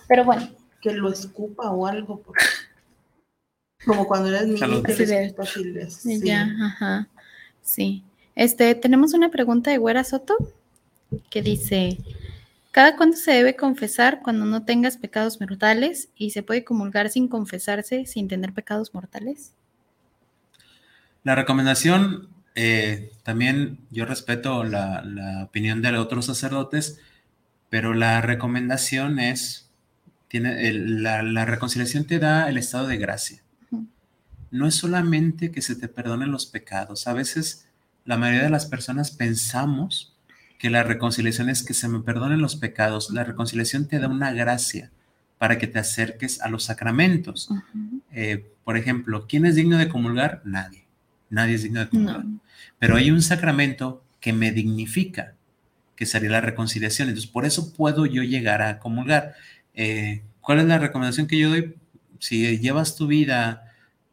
pero 0.08 0.24
bueno, 0.24 0.47
que 0.82 0.93
lo 0.93 1.12
escupa 1.12 1.69
o 1.71 1.86
algo. 1.88 2.21
porque- 2.21 2.43
Como 3.85 4.07
cuando 4.07 4.29
eres 4.29 4.47
niño 4.47 4.81
Así 4.85 5.05
de- 5.05 5.23
escupas 5.25 5.57
y 5.57 5.63
les- 5.65 5.93
sí, 5.95 6.19
sí. 6.19 6.25
ya, 6.27 6.43
ajá, 6.61 7.07
sí. 7.63 8.03
Este, 8.35 8.75
tenemos 8.75 9.13
una 9.13 9.29
pregunta 9.29 9.71
de 9.71 9.77
Güera 9.77 10.03
Soto 10.03 10.35
que 11.29 11.41
dice, 11.41 11.97
¿cada 12.71 12.95
cuándo 12.95 13.17
se 13.17 13.31
debe 13.31 13.55
confesar 13.55 14.21
cuando 14.21 14.45
no 14.45 14.63
tengas 14.63 14.97
pecados 14.97 15.41
mortales 15.41 16.09
y 16.15 16.29
se 16.31 16.43
puede 16.43 16.63
comulgar 16.63 17.09
sin 17.09 17.27
confesarse 17.27 18.05
sin 18.05 18.27
tener 18.27 18.53
pecados 18.53 18.93
mortales? 18.93 19.53
La 21.23 21.35
recomendación, 21.35 22.29
eh, 22.55 23.11
también 23.23 23.79
yo 23.91 24.05
respeto 24.05 24.63
la, 24.63 25.01
la 25.03 25.43
opinión 25.43 25.81
de 25.81 25.95
otros 25.97 26.25
sacerdotes, 26.25 26.99
pero 27.69 27.93
la 27.93 28.21
recomendación 28.21 29.19
es, 29.19 29.69
tiene, 30.27 30.67
el- 30.67 31.03
la, 31.03 31.21
la 31.23 31.45
reconciliación 31.45 32.05
te 32.05 32.19
da 32.19 32.47
el 32.49 32.57
estado 32.57 32.87
de 32.87 32.97
gracia. 32.97 33.41
No 34.51 34.67
es 34.67 34.75
solamente 34.75 35.51
que 35.51 35.61
se 35.61 35.75
te 35.75 35.87
perdonen 35.87 36.31
los 36.31 36.45
pecados. 36.45 37.07
A 37.07 37.13
veces 37.13 37.67
la 38.05 38.17
mayoría 38.17 38.43
de 38.43 38.49
las 38.49 38.65
personas 38.65 39.11
pensamos 39.11 40.13
que 40.59 40.69
la 40.69 40.83
reconciliación 40.83 41.49
es 41.49 41.63
que 41.63 41.73
se 41.73 41.87
me 41.87 42.01
perdonen 42.01 42.41
los 42.41 42.55
pecados. 42.55 43.09
La 43.09 43.23
reconciliación 43.23 43.87
te 43.87 43.99
da 43.99 44.07
una 44.07 44.31
gracia 44.31 44.91
para 45.37 45.57
que 45.57 45.65
te 45.65 45.79
acerques 45.79 46.39
a 46.41 46.49
los 46.49 46.65
sacramentos. 46.65 47.49
Eh, 48.11 48.45
por 48.63 48.77
ejemplo, 48.77 49.25
¿quién 49.27 49.45
es 49.47 49.55
digno 49.55 49.77
de 49.79 49.89
comulgar? 49.89 50.41
Nadie. 50.45 50.85
Nadie 51.31 51.55
es 51.55 51.63
digno 51.63 51.79
de 51.79 51.89
comulgar. 51.89 52.25
No. 52.25 52.39
Pero 52.77 52.95
hay 52.95 53.09
un 53.09 53.23
sacramento 53.23 54.03
que 54.19 54.33
me 54.33 54.51
dignifica, 54.51 55.33
que 55.95 56.05
sería 56.05 56.29
la 56.29 56.41
reconciliación. 56.41 57.07
Entonces, 57.07 57.31
por 57.31 57.45
eso 57.45 57.73
puedo 57.73 58.05
yo 58.05 58.21
llegar 58.21 58.61
a 58.61 58.77
comulgar. 58.77 59.33
Eh, 59.73 60.21
¿Cuál 60.41 60.59
es 60.59 60.65
la 60.65 60.77
recomendación 60.77 61.25
que 61.25 61.39
yo 61.39 61.49
doy? 61.49 61.75
Si 62.19 62.59
llevas 62.59 62.95
tu 62.95 63.07
vida 63.07 63.70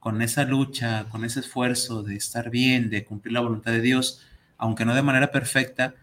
con 0.09 0.23
esa 0.23 0.45
lucha, 0.45 1.07
con 1.11 1.23
ese 1.27 1.41
esfuerzo 1.41 2.03
de 2.03 2.17
estar 2.17 2.49
bien, 2.49 2.89
de 2.89 3.05
cumplir 3.05 3.35
la 3.35 3.41
voluntad 3.41 3.73
de 3.73 3.83
Dios, 3.83 4.23
aunque 4.57 4.87
no 4.87 4.95
de 4.95 5.03
manera 5.03 5.31
perfecta, 5.31 5.97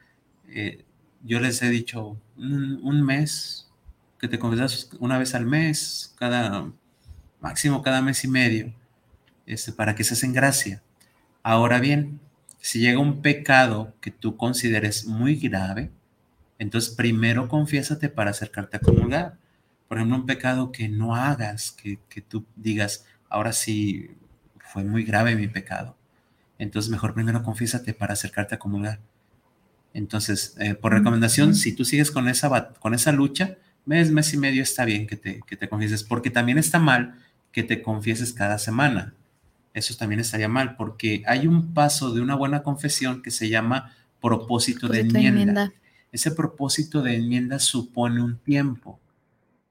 eh, 0.48 0.86
yo 1.24 1.40
les 1.40 1.60
he 1.64 1.72
dicho 1.72 2.16
un, 2.38 3.02
mes, 3.02 3.68
que 4.20 4.28
te 4.28 4.38
confesas 4.38 4.92
una 5.00 5.18
vez 5.18 5.34
al 5.34 5.48
mes, 5.48 6.14
cada 6.20 6.72
máximo 7.42 7.82
cada 7.82 8.04
mes 8.04 8.24
y 8.24 8.28
medio, 8.28 8.76
este, 9.48 9.72
para 9.72 9.96
que 9.96 10.04
se 10.04 10.14
hacen 10.14 10.34
gracia. 10.34 10.84
Ahora 11.42 11.80
bien, 11.80 12.20
si 12.60 12.82
llega 12.82 13.00
un 13.00 13.24
pecado 13.24 13.96
que 14.02 14.12
tú 14.12 14.38
consideres 14.38 15.08
muy 15.08 15.36
grave, 15.36 15.90
entonces 16.60 16.94
primero 16.94 17.48
confiésate 17.50 18.10
para 18.10 18.30
acercarte 18.30 18.78
a 18.78 18.82
comulgar. 18.82 19.40
Por 19.88 19.98
ejemplo, 19.98 20.18
un 20.18 20.28
pecado 20.28 20.72
que 20.72 20.90
no 20.90 21.16
hagas, 21.16 21.72
que, 21.72 21.98
que 22.08 22.22
tú 22.22 22.46
digas, 22.56 23.04
ahora 23.30 23.54
sí 23.54 24.12
fue 24.60 24.84
muy 24.84 25.04
grave 25.04 25.36
mi 25.36 25.48
pecado. 25.48 25.96
Entonces 26.58 26.90
mejor 26.92 27.14
primero 27.14 27.44
confiésate 27.44 27.94
para 27.94 28.14
acercarte 28.14 28.56
a 28.56 28.60
comulgar. 28.60 29.00
Entonces, 29.94 30.56
eh, 30.60 30.76
por 30.76 30.92
recomendación, 30.92 31.56
si 31.56 31.74
tú 31.74 31.86
sigues 31.86 32.12
con 32.12 32.28
esa, 32.28 32.74
con 32.80 32.94
esa 32.94 33.14
lucha, 33.14 33.56
mes, 33.86 34.12
mes 34.12 34.34
y 34.34 34.38
medio 34.38 34.62
está 34.62 34.84
bien 34.84 35.08
que 35.08 35.16
te, 35.16 35.42
que 35.48 35.56
te 35.56 35.70
confieses, 35.70 36.04
porque 36.04 36.30
también 36.30 36.58
está 36.58 36.80
mal 36.80 37.16
que 37.54 37.64
te 37.64 37.82
confieses 37.82 38.34
cada 38.34 38.58
semana. 38.58 39.14
Eso 39.74 39.96
también 39.96 40.20
estaría 40.20 40.50
mal, 40.50 40.76
porque 40.76 41.24
hay 41.26 41.48
un 41.48 41.74
paso 41.74 42.14
de 42.14 42.20
una 42.20 42.36
buena 42.36 42.62
confesión 42.64 43.22
que 43.22 43.32
se 43.32 43.48
llama 43.48 43.94
propósito 44.22 44.88
de 44.88 45.00
Propósito 45.00 45.14
de 45.14 45.28
enmienda. 45.28 45.64
enmienda. 45.64 45.74
Ese 46.12 46.32
propósito 46.32 47.02
de 47.02 47.16
enmienda 47.16 47.60
supone 47.60 48.22
un 48.22 48.38
tiempo. 48.38 49.00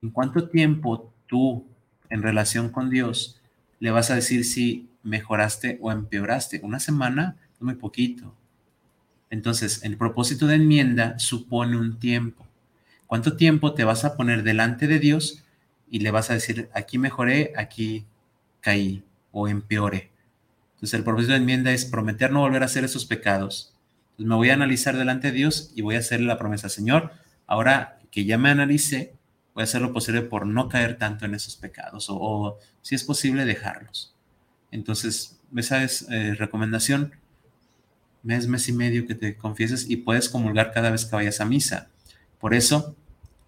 ¿En 0.00 0.10
cuánto 0.10 0.48
tiempo 0.48 1.12
tú, 1.26 1.66
en 2.08 2.22
relación 2.22 2.70
con 2.70 2.88
Dios, 2.88 3.40
le 3.80 3.90
vas 3.90 4.10
a 4.10 4.14
decir 4.14 4.44
si 4.44 4.88
mejoraste 5.02 5.78
o 5.80 5.92
empeoraste? 5.92 6.60
Una 6.62 6.80
semana 6.80 7.36
es 7.54 7.62
muy 7.62 7.74
poquito. 7.74 8.34
Entonces, 9.30 9.82
el 9.82 9.96
propósito 9.96 10.46
de 10.46 10.56
enmienda 10.56 11.18
supone 11.18 11.76
un 11.76 11.98
tiempo. 11.98 12.46
¿Cuánto 13.06 13.36
tiempo 13.36 13.74
te 13.74 13.84
vas 13.84 14.04
a 14.04 14.16
poner 14.16 14.42
delante 14.42 14.86
de 14.86 14.98
Dios 14.98 15.44
y 15.90 16.00
le 16.00 16.10
vas 16.10 16.30
a 16.30 16.34
decir, 16.34 16.68
aquí 16.74 16.98
mejoré, 16.98 17.52
aquí 17.56 18.04
caí 18.60 19.04
o 19.30 19.46
empeoré. 19.46 20.10
Entonces 20.74 20.94
el 20.94 21.04
propósito 21.04 21.32
de 21.32 21.38
enmienda 21.38 21.70
es 21.72 21.84
prometer 21.84 22.32
no 22.32 22.40
volver 22.40 22.62
a 22.62 22.66
hacer 22.66 22.82
esos 22.82 23.04
pecados. 23.04 23.74
Entonces 24.12 24.26
me 24.26 24.34
voy 24.34 24.50
a 24.50 24.54
analizar 24.54 24.96
delante 24.96 25.28
de 25.30 25.36
Dios 25.36 25.70
y 25.74 25.82
voy 25.82 25.96
a 25.96 26.00
hacerle 26.00 26.26
la 26.26 26.38
promesa, 26.38 26.68
Señor, 26.68 27.12
ahora 27.46 28.00
que 28.10 28.24
ya 28.24 28.38
me 28.38 28.50
analicé, 28.50 29.13
voy 29.54 29.62
a 29.62 29.64
hacer 29.64 29.80
lo 29.80 29.92
posible 29.92 30.22
por 30.22 30.46
no 30.46 30.68
caer 30.68 30.98
tanto 30.98 31.24
en 31.24 31.34
esos 31.34 31.56
pecados 31.56 32.06
o, 32.10 32.58
si 32.82 32.94
es 32.94 33.04
posible 33.04 33.44
dejarlos. 33.44 34.14
Entonces, 34.70 35.38
esa 35.56 35.84
es 35.84 36.06
eh, 36.10 36.34
recomendación, 36.34 37.12
mes, 38.22 38.48
mes 38.48 38.68
y 38.68 38.72
medio 38.72 39.06
que 39.06 39.14
te 39.14 39.36
confieses 39.36 39.88
y 39.88 39.96
puedes 39.96 40.28
comulgar 40.28 40.72
cada 40.72 40.90
vez 40.90 41.04
que 41.04 41.14
vayas 41.14 41.40
a 41.40 41.44
misa. 41.44 41.88
Por 42.40 42.54
eso, 42.54 42.96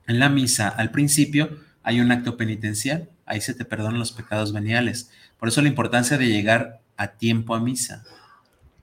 en 0.06 0.20
la 0.20 0.28
misa, 0.28 0.68
al 0.68 0.92
principio, 0.92 1.58
hay 1.82 2.00
un 2.00 2.12
acto 2.12 2.36
penitencial, 2.36 3.10
ahí 3.26 3.40
se 3.40 3.54
te 3.54 3.64
perdonan 3.64 3.98
los 3.98 4.12
pecados 4.12 4.52
veniales. 4.52 5.10
Por 5.38 5.48
eso 5.48 5.60
la 5.60 5.68
importancia 5.68 6.16
de 6.16 6.28
llegar 6.28 6.80
a 6.96 7.08
tiempo 7.08 7.54
a 7.54 7.60
misa, 7.60 8.04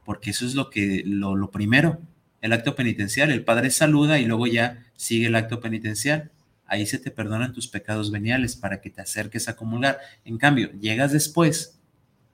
porque 0.03 0.32
eso 0.32 0.45
es 0.45 0.55
lo 0.55 0.69
que 0.69 1.03
lo, 1.05 1.36
lo 1.36 1.49
primero, 1.49 2.01
el 2.41 2.51
acto 2.51 2.76
penitencial. 2.76 3.32
El 3.32 3.45
Padre 3.45 3.71
saluda 3.71 4.19
y 4.19 4.26
luego 4.26 4.47
ya 4.47 4.84
sigue 4.97 5.28
el 5.28 5.36
acto 5.36 5.61
penitencial. 5.61 6.30
Ahí 6.66 6.86
se 6.86 6.97
te 6.97 7.11
perdonan 7.11 7.53
tus 7.53 7.68
pecados 7.68 8.11
veniales 8.11 8.55
para 8.55 8.82
que 8.82 8.89
te 8.89 9.01
acerques 9.01 9.47
a 9.47 9.55
comulgar. 9.55 9.99
En 10.26 10.38
cambio, 10.38 10.72
llegas 10.74 11.11
después. 11.11 11.80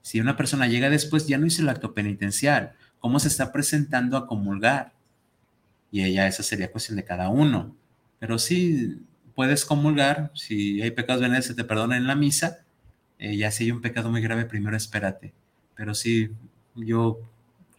Si 0.01 0.19
una 0.19 0.37
persona 0.37 0.67
llega 0.67 0.89
después, 0.89 1.27
ya 1.27 1.37
no 1.37 1.45
hizo 1.45 1.61
el 1.61 1.69
acto 1.69 1.93
penitencial. 1.93 2.73
¿Cómo 2.99 3.19
se 3.19 3.27
está 3.27 3.51
presentando 3.51 4.17
a 4.17 4.27
comulgar? 4.27 4.93
Y 5.91 6.03
ella, 6.03 6.27
esa 6.27 6.43
sería 6.43 6.71
cuestión 6.71 6.97
de 6.97 7.03
cada 7.03 7.29
uno. 7.29 7.75
Pero 8.19 8.37
sí 8.39 9.01
puedes 9.35 9.65
comulgar. 9.65 10.31
Si 10.35 10.81
hay 10.81 10.91
pecados 10.91 11.21
veniales, 11.21 11.45
se 11.45 11.55
te 11.55 11.63
perdonan 11.63 11.97
en 11.97 12.07
la 12.07 12.15
misa. 12.15 12.59
Eh, 13.17 13.37
ya 13.37 13.51
si 13.51 13.65
hay 13.65 13.71
un 13.71 13.81
pecado 13.81 14.09
muy 14.09 14.21
grave, 14.21 14.45
primero 14.45 14.77
espérate. 14.77 15.33
Pero 15.75 15.93
sí, 15.95 16.29
yo, 16.75 17.19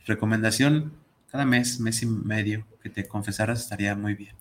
recomendación, 0.07 0.93
cada 1.31 1.45
mes, 1.45 1.81
mes 1.81 2.03
y 2.03 2.07
medio 2.07 2.67
que 2.83 2.91
te 2.91 3.07
confesaras 3.07 3.61
estaría 3.61 3.95
muy 3.95 4.15
bien. 4.15 4.40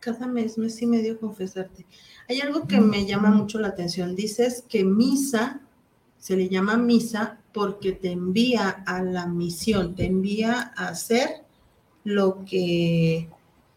Cada 0.00 0.26
mes, 0.26 0.58
mes 0.58 0.80
y 0.82 0.86
medio 0.86 1.20
confesarte. 1.20 1.86
Hay 2.28 2.40
algo 2.40 2.66
que 2.66 2.80
me 2.80 3.06
llama 3.06 3.30
mucho 3.30 3.58
la 3.58 3.68
atención. 3.68 4.16
Dices 4.16 4.64
que 4.68 4.82
misa 4.82 5.60
se 6.20 6.36
le 6.36 6.48
llama 6.48 6.76
misa 6.76 7.38
porque 7.52 7.92
te 7.92 8.12
envía 8.12 8.68
a 8.68 9.02
la 9.02 9.26
misión, 9.26 9.96
te 9.96 10.04
envía 10.04 10.72
a 10.76 10.88
hacer 10.88 11.44
lo 12.04 12.44
que, 12.44 13.28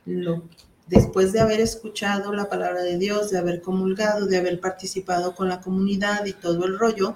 lo, 0.05 0.43
después 0.88 1.32
de 1.32 1.39
haber 1.39 1.61
escuchado 1.61 2.34
la 2.34 2.49
palabra 2.49 2.84
de 2.84 2.97
Dios, 2.97 3.32
de 3.32 3.39
haber 3.39 3.61
comulgado, 3.61 4.28
de 4.28 4.38
haber 4.38 4.59
participado 4.59 5.34
con 5.34 5.47
la 5.47 5.61
comunidad 5.61 6.26
y 6.26 6.34
todo 6.34 6.65
el 6.65 6.78
rollo, 6.78 7.15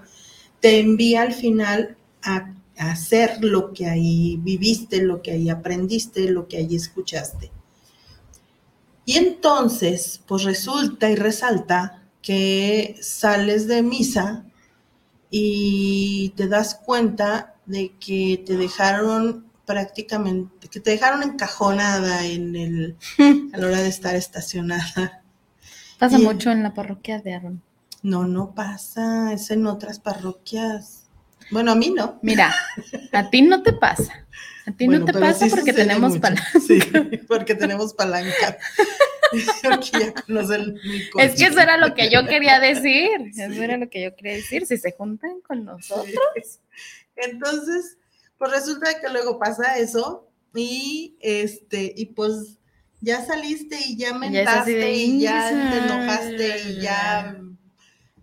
te 0.62 0.80
envía 0.80 1.24
al 1.24 1.34
final 1.34 1.98
a, 2.24 2.54
a 2.78 2.92
hacer 2.92 3.44
lo 3.44 3.74
que 3.74 3.86
ahí 3.86 4.40
viviste, 4.42 5.02
lo 5.02 5.22
que 5.22 5.32
ahí 5.32 5.50
aprendiste, 5.50 6.32
lo 6.32 6.48
que 6.48 6.58
ahí 6.58 6.76
escuchaste. 6.76 7.52
Y 9.08 9.16
entonces, 9.16 10.22
pues 10.28 10.44
resulta 10.44 11.10
y 11.10 11.16
resalta 11.16 12.04
que 12.22 12.98
sales 13.02 13.66
de 13.70 13.82
misa 13.82 14.44
y 15.30 16.34
te 16.36 16.50
das 16.50 16.76
cuenta 16.76 17.56
de 17.66 17.94
que 18.00 18.44
te 18.46 18.58
dejaron 18.58 19.46
prácticamente, 19.66 20.68
que 20.68 20.82
te 20.82 20.92
dejaron 20.92 21.24
encajonada 21.24 22.26
en 22.26 22.56
el, 22.58 22.98
a 23.54 23.58
la 23.58 23.68
hora 23.68 23.82
de 23.82 23.88
estar 23.88 24.14
estacionada. 24.14 25.24
Pasa 25.98 26.20
Y- 26.20 26.24
mucho 26.24 26.52
en 26.52 26.62
la 26.64 26.74
parroquia 26.74 27.20
de 27.22 27.34
Aaron. 27.34 27.62
No, 28.04 28.26
no 28.28 28.54
pasa, 28.54 29.32
es 29.32 29.50
en 29.52 29.68
otras 29.68 30.00
parroquias. 30.00 31.04
Bueno, 31.50 31.72
a 31.72 31.76
mí 31.76 31.92
no. 31.96 32.20
Mira, 32.22 32.54
a 33.14 33.30
ti 33.30 33.42
no 33.42 33.64
te 33.64 33.72
pasa. 33.72 34.26
A 34.68 34.72
ti 34.72 34.86
Bueno, 34.86 35.06
no 35.06 35.14
te 35.14 35.20
pasa 35.20 35.46
sí 35.46 35.56
porque 35.56 35.74
tenemos 35.74 36.18
palanca. 36.20 36.60
Sí, 36.60 36.80
porque 37.28 37.56
tenemos 37.56 37.94
palanca. 37.94 38.58
Porque 39.62 39.90
ya 39.92 40.14
conocen 40.14 40.76
mi 40.86 41.10
coche. 41.10 41.26
Es 41.26 41.36
que 41.36 41.48
eso 41.48 41.60
era 41.60 41.76
lo 41.76 41.94
que 41.94 42.10
yo 42.10 42.26
quería 42.26 42.62
decir. 42.62 43.10
Eso 43.38 43.62
era 43.62 43.76
lo 43.76 43.90
que 43.90 44.02
yo 44.02 44.16
quería 44.16 44.34
decir. 44.34 44.66
Si 44.66 44.78
se 44.78 44.94
juntan 44.94 45.42
con 45.42 45.66
nosotros. 45.66 46.62
Entonces, 47.18 47.98
pues 48.38 48.52
resulta 48.52 49.02
que 49.02 49.10
luego 49.10 49.38
pasa 49.38 49.80
eso 49.80 50.30
y 50.56 51.18
este, 51.20 51.94
y 51.96 52.06
pues 52.06 52.58
ya 53.02 53.26
saliste 53.26 53.78
y 53.86 53.98
ya 53.98 54.14
mentaste 54.14 54.74
de, 54.74 54.94
y 54.94 55.20
ya 55.20 55.50
te 55.50 55.78
enojaste 55.78 56.70
y 56.70 56.82
ya 56.82 57.38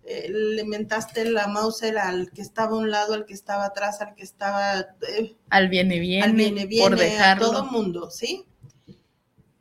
eh, 0.07 0.29
le 0.29 0.63
mentaste 0.65 1.25
la 1.25 1.47
Mauser 1.47 1.97
al 1.97 2.31
que 2.31 2.43
estaba 2.43 2.75
a 2.75 2.79
un 2.79 2.91
lado, 2.91 3.15
al 3.15 3.25
que 3.25 3.33
estaba 3.33 3.65
atrás, 3.65 4.01
al 4.01 4.13
que 4.13 4.21
estaba 4.21 4.79
eh, 4.79 5.35
Al 5.49 5.67
viene 5.67 5.99
bien. 5.99 6.21
al 6.21 6.33
viene 6.33 6.67
viene, 6.67 6.95
por 6.95 7.03
a 7.03 7.39
todo 7.39 7.65
mundo, 7.65 8.11
¿sí? 8.11 8.45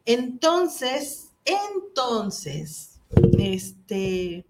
Entonces, 0.04 1.30
entonces, 1.46 3.00
este, 3.38 4.44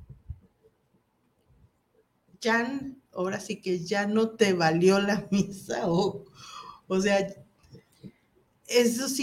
ya, 2.41 2.81
ahora 3.13 3.39
sí 3.39 3.61
que 3.61 3.79
ya 3.79 4.09
no 4.09 4.31
te 4.31 4.53
valió 4.53 4.99
la 4.99 5.29
misa, 5.31 5.89
o, 5.89 6.25
o 6.89 7.01
sea, 7.01 7.25
eso 8.67 9.07
es, 9.07 9.21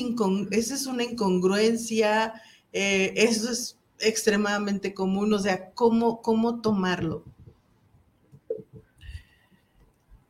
eso 0.51 0.73
es 0.73 0.85
una 0.85 1.03
incongruencia, 1.03 2.33
eh, 2.71 3.13
eso 3.17 3.51
es 3.51 3.77
extremadamente 4.01 4.93
común, 4.93 5.33
o 5.33 5.39
sea, 5.39 5.71
¿cómo, 5.73 6.21
cómo 6.21 6.61
tomarlo? 6.61 7.25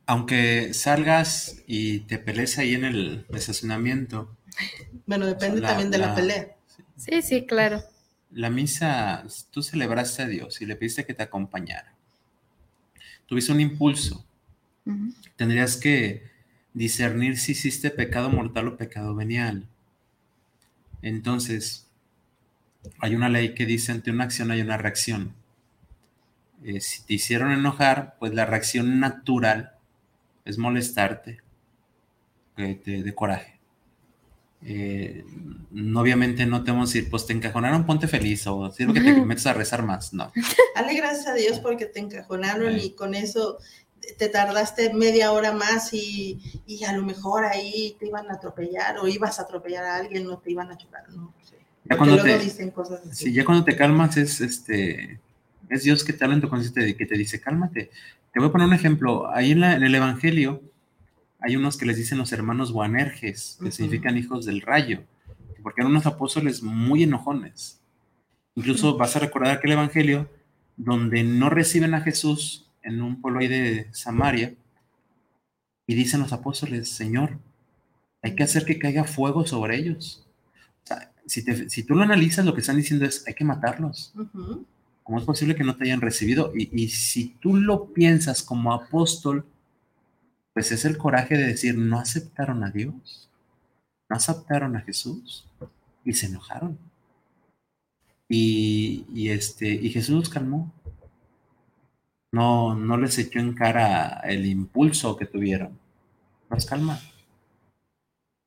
Aunque 0.06 0.74
salgas 0.74 1.62
y 1.66 2.00
te 2.00 2.18
pelees 2.18 2.58
ahí 2.58 2.74
en 2.74 2.84
el 2.84 3.26
estacionamiento, 3.30 4.36
Bueno, 5.06 5.26
depende 5.26 5.60
La- 5.60 5.68
también 5.68 5.90
de 5.90 5.98
la, 5.98 6.06
la- 6.08 6.14
pelea. 6.14 6.56
Sí, 6.96 7.22
sí, 7.22 7.46
claro. 7.46 7.82
la 8.32 8.50
misa, 8.50 9.24
tú 9.52 9.62
celebraste 9.62 10.22
a 10.22 10.26
Dios 10.26 10.60
y 10.60 10.66
le 10.66 10.74
pediste 10.74 11.06
que 11.06 11.14
te 11.14 11.22
acompañara. 11.22 11.94
Tuviste 13.26 13.50
un 13.52 13.60
impulso. 13.60 14.24
Tendrías 15.36 15.76
que 15.76 16.22
discernir 16.72 17.36
si 17.36 17.52
hiciste 17.52 17.90
pecado 17.90 18.30
mortal 18.30 18.68
o 18.68 18.76
pecado 18.78 19.14
venial. 19.14 19.68
Entonces, 21.02 21.86
hay 23.00 23.14
una 23.14 23.28
ley 23.28 23.54
que 23.54 23.66
dice 23.66 23.92
ante 23.92 24.10
una 24.10 24.24
acción 24.24 24.50
hay 24.50 24.60
una 24.60 24.76
reacción. 24.76 25.34
Eh, 26.64 26.80
si 26.80 27.02
te 27.04 27.14
hicieron 27.14 27.50
enojar, 27.52 28.16
pues 28.18 28.34
la 28.34 28.46
reacción 28.46 29.00
natural 29.00 29.72
es 30.44 30.58
molestarte, 30.58 31.40
que 32.56 32.74
te 32.76 33.02
dé 33.02 33.14
coraje. 33.14 33.60
Eh, 34.64 35.24
no, 35.72 36.00
obviamente 36.00 36.46
no 36.46 36.62
te 36.62 36.70
vamos 36.70 36.90
a 36.90 36.92
decir, 36.94 37.10
pues 37.10 37.26
te 37.26 37.32
encajonaron, 37.32 37.84
ponte 37.84 38.06
feliz 38.06 38.46
o 38.46 38.70
sirve 38.70 38.94
que 38.94 39.12
te 39.12 39.20
metas 39.24 39.46
a 39.46 39.54
rezar 39.54 39.82
más. 39.82 40.12
No. 40.12 40.30
Dale 40.76 40.94
gracias 40.94 41.26
a 41.26 41.34
Dios 41.34 41.58
porque 41.58 41.86
te 41.86 41.98
encajonaron 41.98 42.74
Sí. 42.78 42.86
y 42.86 42.90
con 42.94 43.14
eso 43.14 43.58
te 44.18 44.28
tardaste 44.28 44.94
media 44.94 45.32
hora 45.32 45.52
más 45.52 45.92
y, 45.94 46.40
y 46.66 46.84
a 46.84 46.92
lo 46.92 47.02
mejor 47.02 47.44
ahí 47.44 47.96
te 47.98 48.06
iban 48.06 48.30
a 48.30 48.34
atropellar 48.34 48.98
o 48.98 49.08
ibas 49.08 49.38
a 49.40 49.42
atropellar 49.42 49.84
a 49.84 49.96
alguien, 49.96 50.24
no 50.24 50.38
te 50.38 50.52
iban 50.52 50.70
a 50.70 50.76
chocar, 50.76 51.08
no 51.10 51.34
sé. 51.42 51.56
Ya 51.84 51.96
cuando 51.96 52.16
luego 52.16 52.38
te- 52.38 52.44
dicen 52.44 52.70
cosas 52.70 53.00
así. 53.06 53.26
Sí, 53.26 53.32
ya 53.32 53.44
cuando 53.44 53.64
te 53.64 53.76
calmas 53.76 54.16
es 54.16 54.40
este 54.40 55.18
es 55.68 55.82
Dios 55.84 56.04
que 56.04 56.12
te 56.12 56.22
habla 56.24 56.36
en 56.36 56.42
tu 56.42 56.48
conciencia 56.48 56.86
y 56.86 56.94
que 56.94 57.06
te 57.06 57.16
dice, 57.16 57.40
cálmate. 57.40 57.90
Te 58.32 58.40
voy 58.40 58.48
a 58.48 58.52
poner 58.52 58.66
un 58.68 58.74
ejemplo. 58.74 59.30
Ahí 59.30 59.52
en, 59.52 59.60
la- 59.60 59.74
en 59.74 59.82
el 59.82 59.94
Evangelio 59.94 60.62
hay 61.40 61.56
unos 61.56 61.76
que 61.76 61.86
les 61.86 61.96
dicen 61.96 62.18
los 62.18 62.32
hermanos 62.32 62.72
Boanerges, 62.72 63.58
que 63.62 63.72
significan 63.72 64.16
hijos 64.18 64.44
del 64.46 64.60
rayo, 64.60 65.02
porque 65.62 65.80
eran 65.80 65.90
unos 65.92 66.06
apóstoles 66.06 66.62
muy 66.62 67.02
enojones. 67.02 67.80
Incluso 68.54 68.96
vas 68.98 69.16
a 69.16 69.20
recordar 69.20 69.56
aquel 69.56 69.72
Evangelio 69.72 70.28
donde 70.76 71.24
no 71.24 71.48
reciben 71.50 71.94
a 71.94 72.00
Jesús 72.02 72.68
en 72.82 73.00
un 73.02 73.20
pueblo 73.20 73.40
ahí 73.40 73.48
de 73.48 73.88
Samaria 73.92 74.54
y 75.86 75.94
dicen 75.94 76.20
los 76.20 76.32
apóstoles, 76.32 76.88
Señor, 76.90 77.38
hay 78.22 78.34
que 78.34 78.42
hacer 78.44 78.64
que 78.64 78.78
caiga 78.78 79.04
fuego 79.04 79.46
sobre 79.46 79.76
ellos. 79.76 80.24
Si, 81.26 81.44
te- 81.44 81.68
si 81.70 81.82
tú 81.84 81.94
lo 81.94 82.02
analizas, 82.02 82.44
lo 82.44 82.54
que 82.54 82.60
están 82.60 82.76
diciendo 82.76 83.04
es, 83.06 83.24
hay 83.26 83.34
que 83.34 83.44
matarlos. 83.44 84.12
¿Cómo 85.04 85.18
es 85.18 85.24
posible 85.24 85.54
que 85.56 85.64
no 85.64 85.76
te 85.76 85.84
hayan 85.84 86.00
recibido? 86.00 86.52
Y, 86.56 86.70
y 86.84 86.88
si 86.88 87.30
tú 87.40 87.56
lo 87.56 87.92
piensas 87.92 88.42
como 88.42 88.72
apóstol, 88.72 89.46
pues 90.54 90.72
es 90.72 90.84
el 90.84 90.98
coraje 90.98 91.36
de 91.36 91.46
decir, 91.46 91.76
no 91.76 91.98
aceptaron 91.98 92.62
a 92.64 92.70
Dios, 92.70 93.28
no 94.10 94.16
aceptaron 94.16 94.76
a 94.76 94.82
Jesús 94.82 95.46
y 96.04 96.14
se 96.14 96.26
enojaron. 96.26 96.78
Y, 98.28 99.06
y 99.14 99.28
este, 99.28 99.68
y 99.68 99.90
Jesús 99.90 100.16
los 100.16 100.28
calmó. 100.28 100.72
No, 102.32 102.74
no 102.74 102.96
les 102.96 103.16
echó 103.18 103.38
en 103.38 103.54
cara 103.54 104.18
el 104.24 104.44
impulso 104.46 105.16
que 105.16 105.26
tuvieron. 105.26 105.78
Los 106.50 106.66
calma. 106.66 107.00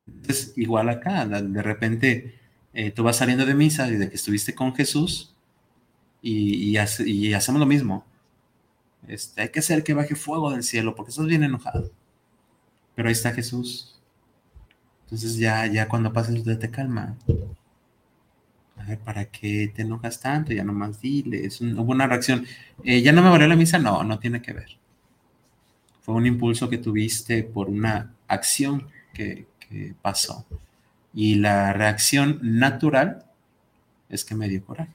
Entonces, 0.06 0.52
igual 0.56 0.88
acá, 0.88 1.26
de 1.26 1.62
repente 1.62 2.40
eh, 2.76 2.92
tú 2.92 3.04
vas 3.04 3.18
saliendo 3.18 3.46
de 3.46 3.54
misa 3.54 3.88
y 3.88 3.96
de 3.96 4.10
que 4.10 4.16
estuviste 4.16 4.54
con 4.54 4.74
Jesús, 4.76 5.34
y, 6.22 6.76
y 6.76 6.78
y 7.06 7.34
hacemos 7.34 7.60
lo 7.60 7.66
mismo. 7.66 8.04
Este, 9.08 9.40
hay 9.42 9.48
que 9.50 9.60
hacer 9.60 9.82
que 9.84 9.94
baje 9.94 10.14
fuego 10.16 10.50
del 10.50 10.62
cielo 10.62 10.94
porque 10.94 11.10
estás 11.10 11.26
bien 11.26 11.42
enojado. 11.44 11.90
Pero 12.96 13.08
ahí 13.08 13.12
está 13.12 13.32
Jesús. 13.32 13.96
Entonces 15.04 15.36
ya, 15.38 15.66
ya 15.66 15.88
cuando 15.88 16.12
pasa 16.12 16.32
eso 16.34 16.58
te 16.58 16.70
calma. 16.70 17.16
A 18.76 18.84
ver, 18.84 18.98
¿para 19.00 19.24
qué 19.24 19.72
te 19.74 19.82
enojas 19.82 20.20
tanto? 20.20 20.52
Ya 20.52 20.62
nomás 20.62 21.00
dile. 21.00 21.44
Es 21.46 21.60
un- 21.60 21.76
hubo 21.78 21.90
una 21.92 22.06
reacción. 22.06 22.46
Eh, 22.84 23.02
¿Ya 23.02 23.10
no 23.12 23.22
me 23.22 23.30
valió 23.30 23.48
la 23.48 23.56
misa? 23.56 23.78
No, 23.80 24.04
no 24.04 24.18
tiene 24.20 24.40
que 24.42 24.52
ver. 24.52 24.78
Fue 26.00 26.14
un 26.14 26.24
impulso 26.26 26.70
que 26.70 26.78
tuviste 26.78 27.42
por 27.42 27.68
una 27.68 28.14
acción 28.28 28.88
que 29.12 29.46
pasó. 30.00 30.46
Y 31.16 31.36
la 31.36 31.72
reacción 31.72 32.38
natural 32.42 33.24
es 34.10 34.22
que 34.22 34.34
me 34.34 34.50
dio 34.50 34.62
coraje. 34.62 34.92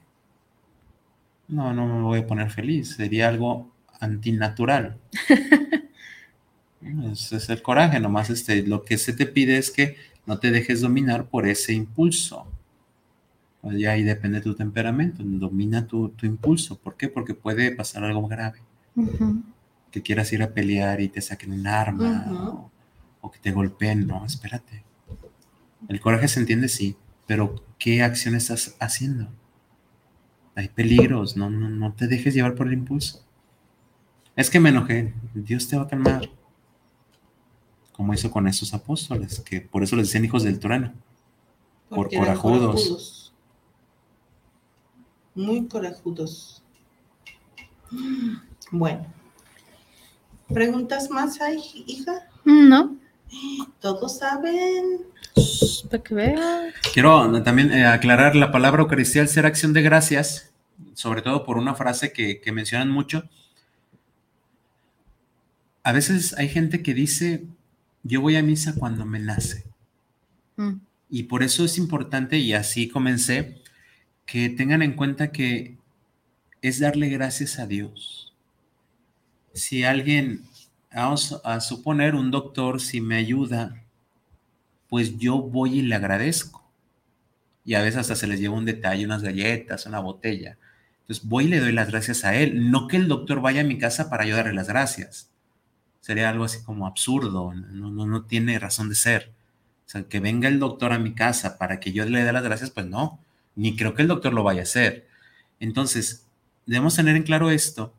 No, 1.47 1.74
no 1.74 1.88
me 1.88 2.03
voy 2.03 2.19
a 2.19 2.28
poner 2.28 2.51
feliz. 2.51 2.95
Sería 2.95 3.28
algo 3.28 3.72
antinatural. 3.99 4.99
Ese 7.11 7.38
es 7.38 7.49
el 7.49 7.63
coraje, 7.63 7.99
nomás 7.99 8.30
este, 8.30 8.61
lo 8.61 8.86
que 8.86 8.99
se 8.99 9.13
te 9.13 9.26
pide 9.26 9.57
es 9.57 9.72
que 9.72 9.95
no 10.28 10.38
te 10.38 10.51
dejes 10.51 10.82
dominar 10.82 11.26
por 11.26 11.47
ese 11.47 11.74
impulso. 11.74 12.45
Pues 13.61 13.80
ya 13.80 13.93
ahí 13.93 14.03
depende 14.03 14.38
de 14.39 14.43
tu 14.43 14.53
temperamento, 14.53 15.24
domina 15.24 15.88
tu, 15.88 16.09
tu 16.09 16.28
impulso. 16.28 16.78
¿Por 16.78 16.97
qué? 16.97 17.09
Porque 17.09 17.34
puede 17.34 17.72
pasar 17.76 18.03
algo 18.03 18.28
grave, 18.28 18.59
que 19.89 20.03
quieras 20.03 20.32
ir 20.34 20.43
a 20.43 20.53
pelear 20.53 21.01
y 21.01 21.09
te 21.09 21.22
saquen 21.22 21.51
un 21.51 21.65
arma 21.65 22.28
o, 22.32 22.72
o 23.22 23.32
que 23.32 23.39
te 23.39 23.51
golpeen. 23.51 24.05
No, 24.05 24.24
espérate. 24.24 24.84
El 25.88 25.99
coraje 25.99 26.27
se 26.27 26.39
entiende, 26.39 26.67
sí, 26.69 26.95
pero 27.27 27.55
¿qué 27.77 28.03
acción 28.03 28.36
estás 28.36 28.75
haciendo? 28.79 29.29
Hay 30.55 30.67
peligros, 30.69 31.38
no, 31.38 31.49
no, 31.49 31.69
no 31.69 31.93
te 31.93 32.07
dejes 32.07 32.34
llevar 32.34 32.55
por 32.55 32.67
el 32.67 32.73
impulso. 32.73 33.25
Es 34.36 34.49
que 34.49 34.59
me 34.59 34.69
enojé, 34.69 35.13
Dios 35.34 35.67
te 35.67 35.75
va 35.77 35.84
a 35.84 35.88
calmar. 35.88 36.29
Como 37.91 38.13
hizo 38.13 38.32
con 38.32 38.47
esos 38.47 38.73
apóstoles, 38.73 39.39
que 39.41 39.61
por 39.61 39.84
eso 39.84 39.95
les 39.95 40.07
decían 40.07 40.25
hijos 40.25 40.43
del 40.43 40.59
trueno. 40.59 40.93
Por 41.89 41.97
Porque 41.97 42.17
corajudos. 42.17 42.61
corajudos. 42.61 43.34
Muy 45.36 45.67
corajudos. 45.67 46.63
Bueno. 48.71 49.05
¿Preguntas 50.47 51.09
más 51.09 51.39
hay, 51.39 51.61
hija? 51.88 52.27
No, 52.43 52.97
Todos 53.79 54.19
saben. 54.19 55.01
para 55.89 56.03
que 56.03 56.13
veas. 56.13 56.73
Quiero 56.93 57.43
también 57.43 57.71
eh, 57.71 57.86
aclarar 57.86 58.36
la 58.36 58.51
palabra 58.51 58.82
Eucaristía 58.82 59.21
al 59.21 59.27
ser 59.27 59.45
acción 59.45 59.73
de 59.73 59.82
gracias, 59.82 60.51
sobre 60.93 61.21
todo 61.21 61.45
por 61.45 61.57
una 61.57 61.75
frase 61.75 62.11
que, 62.13 62.41
que 62.41 62.51
mencionan 62.51 62.89
mucho. 62.89 63.23
A 65.84 65.91
veces 65.91 66.36
hay 66.38 66.47
gente 66.49 66.84
que 66.84 66.93
dice, 66.93 67.45
yo 68.03 68.21
voy 68.21 68.36
a 68.36 68.43
misa 68.43 68.75
cuando 68.75 69.05
me 69.05 69.19
nace. 69.19 69.65
Mm. 70.57 70.75
Y 71.09 71.23
por 71.23 71.43
eso 71.43 71.65
es 71.65 71.77
importante, 71.77 72.38
y 72.38 72.53
así 72.53 72.88
comencé, 72.88 73.61
que 74.25 74.49
tengan 74.49 74.82
en 74.82 74.93
cuenta 74.93 75.32
que 75.32 75.77
es 76.61 76.79
darle 76.79 77.09
gracias 77.09 77.59
a 77.59 77.67
Dios. 77.67 78.34
Si 79.53 79.84
alguien, 79.84 80.43
vamos 80.93 81.39
a 81.43 81.59
suponer 81.59 82.15
un 82.15 82.31
doctor, 82.31 82.81
si 82.81 83.01
me 83.01 83.15
ayuda, 83.15 83.83
pues 84.89 85.17
yo 85.17 85.37
voy 85.37 85.79
y 85.79 85.81
le 85.83 85.95
agradezco. 85.95 86.69
Y 87.63 87.75
a 87.75 87.81
veces 87.81 88.01
hasta 88.01 88.15
se 88.15 88.27
les 88.27 88.39
lleva 88.39 88.55
un 88.55 88.65
detalle, 88.65 89.05
unas 89.05 89.23
galletas, 89.23 89.85
una 89.85 89.99
botella. 89.99 90.57
Entonces 91.01 91.25
voy 91.27 91.45
y 91.45 91.47
le 91.47 91.59
doy 91.59 91.71
las 91.71 91.89
gracias 91.89 92.25
a 92.25 92.35
él. 92.35 92.71
No 92.71 92.87
que 92.87 92.97
el 92.97 93.07
doctor 93.07 93.41
vaya 93.41 93.61
a 93.61 93.65
mi 93.65 93.77
casa 93.77 94.09
para 94.09 94.25
yo 94.25 94.35
darle 94.35 94.53
las 94.53 94.67
gracias. 94.67 95.29
Sería 96.01 96.29
algo 96.29 96.45
así 96.45 96.63
como 96.63 96.87
absurdo, 96.87 97.53
no, 97.53 97.91
no, 97.91 98.05
no 98.05 98.25
tiene 98.25 98.57
razón 98.59 98.89
de 98.89 98.95
ser. 98.95 99.31
O 99.85 99.89
sea, 99.91 100.03
que 100.03 100.19
venga 100.19 100.47
el 100.47 100.59
doctor 100.59 100.93
a 100.93 100.99
mi 100.99 101.13
casa 101.13 101.57
para 101.57 101.79
que 101.79 101.91
yo 101.91 102.05
le 102.05 102.23
dé 102.23 102.33
las 102.33 102.43
gracias, 102.43 102.71
pues 102.71 102.87
no, 102.87 103.19
ni 103.55 103.75
creo 103.75 103.93
que 103.93 104.01
el 104.01 104.07
doctor 104.07 104.33
lo 104.33 104.43
vaya 104.43 104.61
a 104.61 104.63
hacer. 104.63 105.07
Entonces, 105.59 106.25
debemos 106.65 106.95
tener 106.95 107.15
en 107.15 107.23
claro 107.23 107.51
esto 107.51 107.93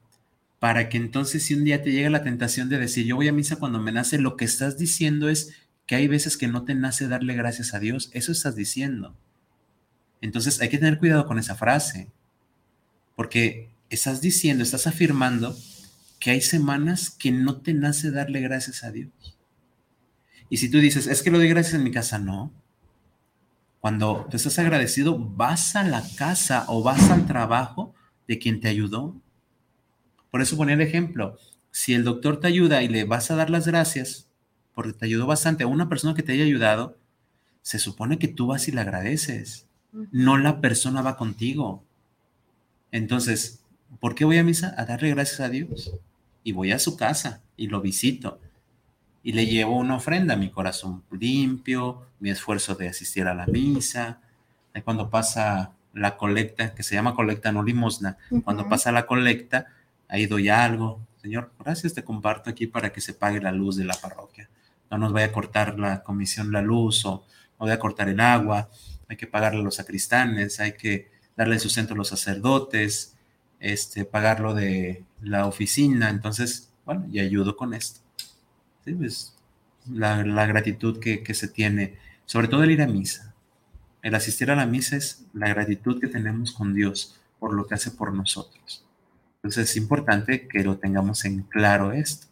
para 0.62 0.88
que 0.88 0.96
entonces 0.96 1.42
si 1.42 1.54
un 1.54 1.64
día 1.64 1.82
te 1.82 1.90
llega 1.90 2.08
la 2.08 2.22
tentación 2.22 2.68
de 2.68 2.78
decir, 2.78 3.04
yo 3.04 3.16
voy 3.16 3.26
a 3.26 3.32
misa 3.32 3.56
cuando 3.56 3.80
me 3.80 3.90
nace, 3.90 4.20
lo 4.20 4.36
que 4.36 4.44
estás 4.44 4.78
diciendo 4.78 5.28
es 5.28 5.56
que 5.86 5.96
hay 5.96 6.06
veces 6.06 6.36
que 6.36 6.46
no 6.46 6.64
te 6.64 6.76
nace 6.76 7.08
darle 7.08 7.34
gracias 7.34 7.74
a 7.74 7.80
Dios, 7.80 8.10
eso 8.12 8.30
estás 8.30 8.54
diciendo. 8.54 9.16
Entonces 10.20 10.60
hay 10.60 10.68
que 10.68 10.78
tener 10.78 11.00
cuidado 11.00 11.26
con 11.26 11.40
esa 11.40 11.56
frase, 11.56 12.12
porque 13.16 13.70
estás 13.90 14.20
diciendo, 14.20 14.62
estás 14.62 14.86
afirmando 14.86 15.56
que 16.20 16.30
hay 16.30 16.40
semanas 16.40 17.10
que 17.10 17.32
no 17.32 17.60
te 17.60 17.74
nace 17.74 18.12
darle 18.12 18.40
gracias 18.40 18.84
a 18.84 18.92
Dios. 18.92 19.10
Y 20.48 20.58
si 20.58 20.70
tú 20.70 20.78
dices, 20.78 21.08
es 21.08 21.24
que 21.24 21.32
lo 21.32 21.38
doy 21.38 21.48
gracias 21.48 21.74
en 21.74 21.82
mi 21.82 21.90
casa, 21.90 22.20
no. 22.20 22.52
Cuando 23.80 24.28
te 24.30 24.36
estás 24.36 24.60
agradecido, 24.60 25.18
vas 25.18 25.74
a 25.74 25.82
la 25.82 26.04
casa 26.16 26.66
o 26.68 26.84
vas 26.84 27.10
al 27.10 27.26
trabajo 27.26 27.96
de 28.28 28.38
quien 28.38 28.60
te 28.60 28.68
ayudó. 28.68 29.20
Por 30.32 30.40
eso 30.40 30.56
ponía 30.56 30.74
el 30.74 30.80
ejemplo. 30.80 31.36
Si 31.70 31.92
el 31.92 32.04
doctor 32.04 32.40
te 32.40 32.46
ayuda 32.46 32.82
y 32.82 32.88
le 32.88 33.04
vas 33.04 33.30
a 33.30 33.36
dar 33.36 33.50
las 33.50 33.66
gracias, 33.66 34.30
porque 34.74 34.94
te 34.94 35.04
ayudó 35.04 35.26
bastante 35.26 35.62
a 35.62 35.66
una 35.66 35.90
persona 35.90 36.14
que 36.14 36.22
te 36.22 36.32
haya 36.32 36.42
ayudado, 36.42 36.96
se 37.60 37.78
supone 37.78 38.18
que 38.18 38.28
tú 38.28 38.46
vas 38.46 38.66
y 38.66 38.72
le 38.72 38.80
agradeces. 38.80 39.68
No 40.10 40.38
la 40.38 40.62
persona 40.62 41.02
va 41.02 41.18
contigo. 41.18 41.84
Entonces, 42.92 43.62
¿por 44.00 44.14
qué 44.14 44.24
voy 44.24 44.38
a 44.38 44.42
misa? 44.42 44.74
A 44.78 44.86
darle 44.86 45.10
gracias 45.10 45.40
a 45.40 45.50
Dios. 45.50 45.92
Y 46.42 46.52
voy 46.52 46.72
a 46.72 46.78
su 46.78 46.96
casa 46.96 47.42
y 47.58 47.66
lo 47.66 47.82
visito. 47.82 48.40
Y 49.22 49.32
le 49.32 49.44
llevo 49.44 49.76
una 49.76 49.96
ofrenda, 49.96 50.34
mi 50.34 50.50
corazón 50.50 51.04
limpio, 51.10 52.06
mi 52.20 52.30
esfuerzo 52.30 52.74
de 52.74 52.88
asistir 52.88 53.26
a 53.26 53.34
la 53.34 53.46
misa. 53.46 54.22
Cuando 54.82 55.10
pasa 55.10 55.72
la 55.92 56.16
colecta, 56.16 56.74
que 56.74 56.82
se 56.82 56.94
llama 56.94 57.14
colecta, 57.14 57.52
no 57.52 57.62
limosna, 57.62 58.16
cuando 58.44 58.66
pasa 58.66 58.92
la 58.92 59.04
colecta, 59.04 59.66
ahí 60.12 60.26
doy 60.26 60.50
algo. 60.50 61.00
Señor, 61.22 61.50
gracias, 61.58 61.94
te 61.94 62.04
comparto 62.04 62.50
aquí 62.50 62.66
para 62.66 62.92
que 62.92 63.00
se 63.00 63.14
pague 63.14 63.40
la 63.40 63.50
luz 63.50 63.76
de 63.76 63.84
la 63.84 63.94
parroquia. 63.94 64.48
No 64.90 64.98
nos 64.98 65.12
vaya 65.12 65.26
a 65.26 65.32
cortar 65.32 65.78
la 65.78 66.02
comisión 66.02 66.52
la 66.52 66.60
luz 66.60 67.04
o 67.06 67.24
no 67.58 67.64
vaya 67.64 67.74
a 67.74 67.78
cortar 67.78 68.10
el 68.10 68.20
agua. 68.20 68.68
Hay 69.08 69.16
que 69.16 69.26
pagarle 69.26 69.60
a 69.60 69.64
los 69.64 69.76
sacristanes, 69.76 70.60
hay 70.60 70.72
que 70.72 71.10
darle 71.34 71.58
sustento 71.58 71.94
a 71.94 71.96
los 71.96 72.08
sacerdotes, 72.08 73.16
este, 73.58 74.04
pagarlo 74.04 74.52
de 74.52 75.02
la 75.22 75.46
oficina. 75.46 76.10
Entonces, 76.10 76.70
bueno, 76.84 77.06
y 77.10 77.18
ayudo 77.18 77.56
con 77.56 77.72
esto. 77.72 78.00
Sí, 78.84 78.92
pues, 78.92 79.34
la, 79.90 80.22
la 80.24 80.44
gratitud 80.44 81.00
que, 81.00 81.22
que 81.22 81.32
se 81.32 81.48
tiene, 81.48 81.96
sobre 82.26 82.48
todo 82.48 82.64
el 82.64 82.70
ir 82.70 82.82
a 82.82 82.86
misa. 82.86 83.34
El 84.02 84.14
asistir 84.14 84.50
a 84.50 84.56
la 84.56 84.66
misa 84.66 84.96
es 84.96 85.24
la 85.32 85.48
gratitud 85.48 86.00
que 86.00 86.08
tenemos 86.08 86.52
con 86.52 86.74
Dios 86.74 87.18
por 87.38 87.54
lo 87.54 87.66
que 87.66 87.74
hace 87.76 87.92
por 87.92 88.12
nosotros. 88.12 88.84
Entonces 89.42 89.70
es 89.70 89.76
importante 89.76 90.46
que 90.46 90.62
lo 90.62 90.78
tengamos 90.78 91.24
en 91.24 91.42
claro 91.42 91.92
esto, 91.92 92.28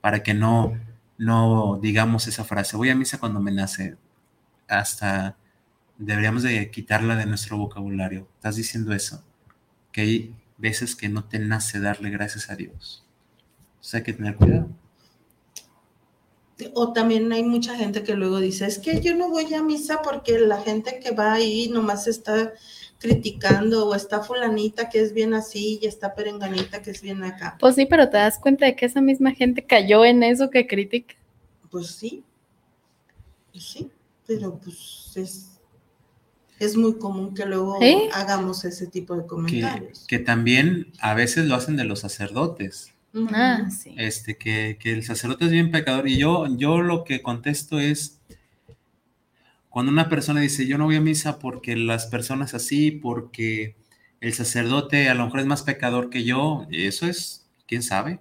para 0.00 0.22
que 0.22 0.32
no, 0.32 0.78
no 1.18 1.80
digamos 1.82 2.28
esa 2.28 2.44
frase, 2.44 2.76
voy 2.76 2.90
a 2.90 2.94
misa 2.94 3.18
cuando 3.18 3.40
me 3.40 3.50
nace, 3.50 3.96
hasta 4.68 5.36
deberíamos 5.98 6.44
de 6.44 6.70
quitarla 6.70 7.16
de 7.16 7.26
nuestro 7.26 7.58
vocabulario. 7.58 8.28
¿Estás 8.36 8.56
diciendo 8.56 8.92
eso? 8.94 9.24
Que 9.90 10.00
hay 10.02 10.36
veces 10.56 10.94
que 10.94 11.08
no 11.08 11.24
te 11.24 11.40
nace 11.40 11.80
darle 11.80 12.10
gracias 12.10 12.48
a 12.48 12.54
Dios. 12.54 13.04
Entonces 13.74 13.94
hay 13.94 14.02
que 14.04 14.12
tener 14.12 14.36
cuidado. 14.36 14.68
O 16.74 16.92
también 16.92 17.32
hay 17.32 17.42
mucha 17.42 17.74
gente 17.76 18.04
que 18.04 18.14
luego 18.14 18.38
dice, 18.38 18.66
es 18.66 18.78
que 18.78 19.00
yo 19.00 19.16
no 19.16 19.30
voy 19.30 19.52
a 19.52 19.64
misa 19.64 20.00
porque 20.02 20.38
la 20.38 20.60
gente 20.60 21.00
que 21.00 21.10
va 21.10 21.32
ahí 21.32 21.68
nomás 21.68 22.06
está 22.06 22.52
criticando 23.02 23.88
o 23.88 23.94
está 23.94 24.22
fulanita 24.22 24.88
que 24.88 25.00
es 25.00 25.12
bien 25.12 25.34
así 25.34 25.78
y 25.82 25.86
está 25.86 26.14
perenganita 26.14 26.80
que 26.80 26.92
es 26.92 27.02
bien 27.02 27.22
acá. 27.24 27.56
Pues 27.60 27.74
sí, 27.74 27.84
pero 27.86 28.08
te 28.08 28.16
das 28.16 28.38
cuenta 28.38 28.64
de 28.66 28.76
que 28.76 28.86
esa 28.86 29.00
misma 29.00 29.32
gente 29.32 29.64
cayó 29.66 30.04
en 30.04 30.22
eso 30.22 30.48
que 30.50 30.66
critica. 30.66 31.14
Pues 31.70 31.88
sí, 31.88 32.22
pues 33.52 33.64
sí, 33.64 33.90
pero 34.26 34.58
pues 34.62 35.10
es, 35.16 35.58
es 36.60 36.76
muy 36.76 36.96
común 36.98 37.34
que 37.34 37.44
luego 37.44 37.78
¿Sí? 37.80 38.08
hagamos 38.12 38.64
ese 38.64 38.86
tipo 38.86 39.14
de 39.16 39.22
Que, 39.22 39.26
comentarios. 39.26 40.04
que 40.06 40.18
también 40.20 40.92
a 41.00 41.14
veces 41.14 41.46
lo 41.46 41.56
hacen 41.56 41.76
de 41.76 41.84
los 41.84 42.00
sacerdotes. 42.00 42.88
Ah, 43.34 43.68
sí. 43.70 43.94
este, 43.98 44.38
que, 44.38 44.78
que 44.80 44.92
el 44.92 45.02
sacerdote 45.04 45.44
es 45.44 45.50
bien 45.50 45.70
pecador. 45.70 46.08
Y 46.08 46.16
yo, 46.16 46.46
yo 46.56 46.80
lo 46.80 47.04
que 47.04 47.20
contesto 47.20 47.78
es, 47.78 48.20
cuando 49.72 49.90
una 49.90 50.10
persona 50.10 50.42
dice, 50.42 50.66
yo 50.66 50.76
no 50.76 50.84
voy 50.84 50.96
a 50.96 51.00
misa 51.00 51.38
porque 51.38 51.76
las 51.76 52.04
personas 52.04 52.52
así, 52.52 52.90
porque 52.90 53.74
el 54.20 54.34
sacerdote 54.34 55.08
a 55.08 55.14
lo 55.14 55.24
mejor 55.24 55.40
es 55.40 55.46
más 55.46 55.62
pecador 55.62 56.10
que 56.10 56.24
yo, 56.24 56.66
eso 56.70 57.06
es, 57.06 57.50
quién 57.66 57.82
sabe. 57.82 58.20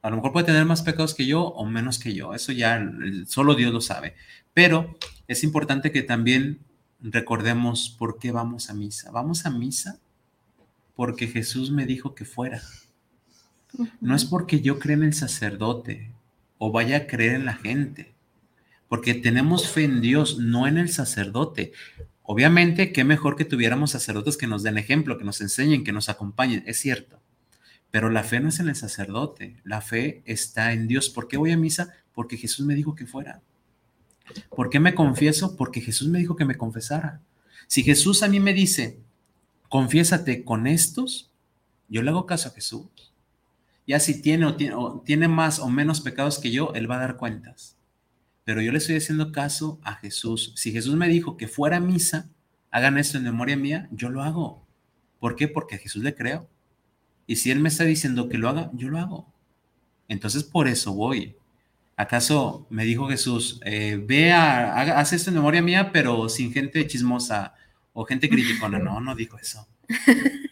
A 0.00 0.08
lo 0.08 0.16
mejor 0.16 0.32
puede 0.32 0.46
tener 0.46 0.64
más 0.64 0.80
pecados 0.80 1.14
que 1.14 1.26
yo 1.26 1.42
o 1.42 1.66
menos 1.66 1.98
que 1.98 2.14
yo, 2.14 2.32
eso 2.32 2.50
ya 2.50 2.82
solo 3.26 3.54
Dios 3.54 3.74
lo 3.74 3.82
sabe. 3.82 4.14
Pero 4.54 4.96
es 5.28 5.44
importante 5.44 5.92
que 5.92 6.02
también 6.02 6.60
recordemos 6.98 7.94
por 7.98 8.18
qué 8.18 8.32
vamos 8.32 8.70
a 8.70 8.74
misa. 8.74 9.10
Vamos 9.10 9.44
a 9.44 9.50
misa 9.50 10.00
porque 10.96 11.26
Jesús 11.26 11.72
me 11.72 11.84
dijo 11.84 12.14
que 12.14 12.24
fuera. 12.24 12.62
No 14.00 14.16
es 14.16 14.24
porque 14.24 14.62
yo 14.62 14.78
crea 14.78 14.96
en 14.96 15.02
el 15.02 15.12
sacerdote 15.12 16.10
o 16.56 16.72
vaya 16.72 16.96
a 16.96 17.06
creer 17.06 17.34
en 17.34 17.44
la 17.44 17.54
gente, 17.54 18.13
porque 18.88 19.14
tenemos 19.14 19.68
fe 19.68 19.84
en 19.84 20.00
Dios, 20.00 20.38
no 20.38 20.66
en 20.66 20.78
el 20.78 20.88
sacerdote. 20.88 21.72
Obviamente, 22.22 22.92
qué 22.92 23.04
mejor 23.04 23.36
que 23.36 23.44
tuviéramos 23.44 23.90
sacerdotes 23.90 24.36
que 24.36 24.46
nos 24.46 24.62
den 24.62 24.78
ejemplo, 24.78 25.18
que 25.18 25.24
nos 25.24 25.40
enseñen, 25.40 25.84
que 25.84 25.92
nos 25.92 26.08
acompañen, 26.08 26.62
es 26.66 26.78
cierto. 26.78 27.20
Pero 27.90 28.10
la 28.10 28.24
fe 28.24 28.40
no 28.40 28.48
es 28.48 28.60
en 28.60 28.68
el 28.68 28.76
sacerdote, 28.76 29.56
la 29.62 29.80
fe 29.80 30.22
está 30.24 30.72
en 30.72 30.88
Dios. 30.88 31.10
¿Por 31.10 31.28
qué 31.28 31.36
voy 31.36 31.52
a 31.52 31.56
misa? 31.56 31.92
Porque 32.12 32.36
Jesús 32.36 32.66
me 32.66 32.74
dijo 32.74 32.94
que 32.94 33.06
fuera. 33.06 33.40
¿Por 34.48 34.70
qué 34.70 34.80
me 34.80 34.94
confieso? 34.94 35.56
Porque 35.56 35.80
Jesús 35.80 36.08
me 36.08 36.18
dijo 36.18 36.36
que 36.36 36.44
me 36.44 36.56
confesara. 36.56 37.20
Si 37.66 37.82
Jesús 37.82 38.22
a 38.22 38.28
mí 38.28 38.40
me 38.40 38.54
dice, 38.54 38.98
confiésate 39.68 40.44
con 40.44 40.66
estos, 40.66 41.30
yo 41.88 42.02
le 42.02 42.10
hago 42.10 42.26
caso 42.26 42.48
a 42.48 42.52
Jesús. 42.52 43.12
Ya 43.86 44.00
si 44.00 44.22
tiene 44.22 44.46
o, 44.46 44.56
tiene 44.56 44.74
o 44.74 45.02
tiene 45.04 45.28
más 45.28 45.58
o 45.58 45.68
menos 45.68 46.00
pecados 46.00 46.38
que 46.38 46.50
yo, 46.50 46.72
Él 46.74 46.90
va 46.90 46.96
a 46.96 47.00
dar 47.00 47.16
cuentas. 47.16 47.73
Pero 48.44 48.60
yo 48.60 48.72
le 48.72 48.78
estoy 48.78 48.96
haciendo 48.96 49.32
caso 49.32 49.80
a 49.82 49.94
Jesús. 49.96 50.52
Si 50.56 50.72
Jesús 50.72 50.94
me 50.96 51.08
dijo 51.08 51.36
que 51.36 51.48
fuera 51.48 51.80
misa, 51.80 52.28
hagan 52.70 52.98
esto 52.98 53.18
en 53.18 53.24
memoria 53.24 53.56
mía, 53.56 53.88
yo 53.90 54.10
lo 54.10 54.22
hago. 54.22 54.66
¿Por 55.20 55.36
qué? 55.36 55.48
Porque 55.48 55.76
a 55.76 55.78
Jesús 55.78 56.02
le 56.02 56.14
creo. 56.14 56.48
Y 57.26 57.36
si 57.36 57.50
Él 57.50 57.60
me 57.60 57.68
está 57.70 57.84
diciendo 57.84 58.28
que 58.28 58.38
lo 58.38 58.48
haga, 58.50 58.70
yo 58.74 58.88
lo 58.88 58.98
hago. 58.98 59.32
Entonces 60.08 60.44
por 60.44 60.68
eso 60.68 60.92
voy. 60.94 61.36
¿Acaso 61.96 62.66
me 62.70 62.84
dijo 62.84 63.08
Jesús, 63.08 63.60
eh, 63.64 63.98
ve 64.04 64.32
a, 64.32 64.74
haga- 64.80 64.98
haz 65.00 65.12
esto 65.12 65.30
en 65.30 65.36
memoria 65.36 65.62
mía, 65.62 65.92
pero 65.92 66.28
sin 66.28 66.52
gente 66.52 66.86
chismosa 66.86 67.54
o 67.92 68.04
gente 68.04 68.28
criticona? 68.28 68.78
No, 68.80 69.00
no 69.00 69.14
dijo 69.14 69.38
eso. 69.38 69.66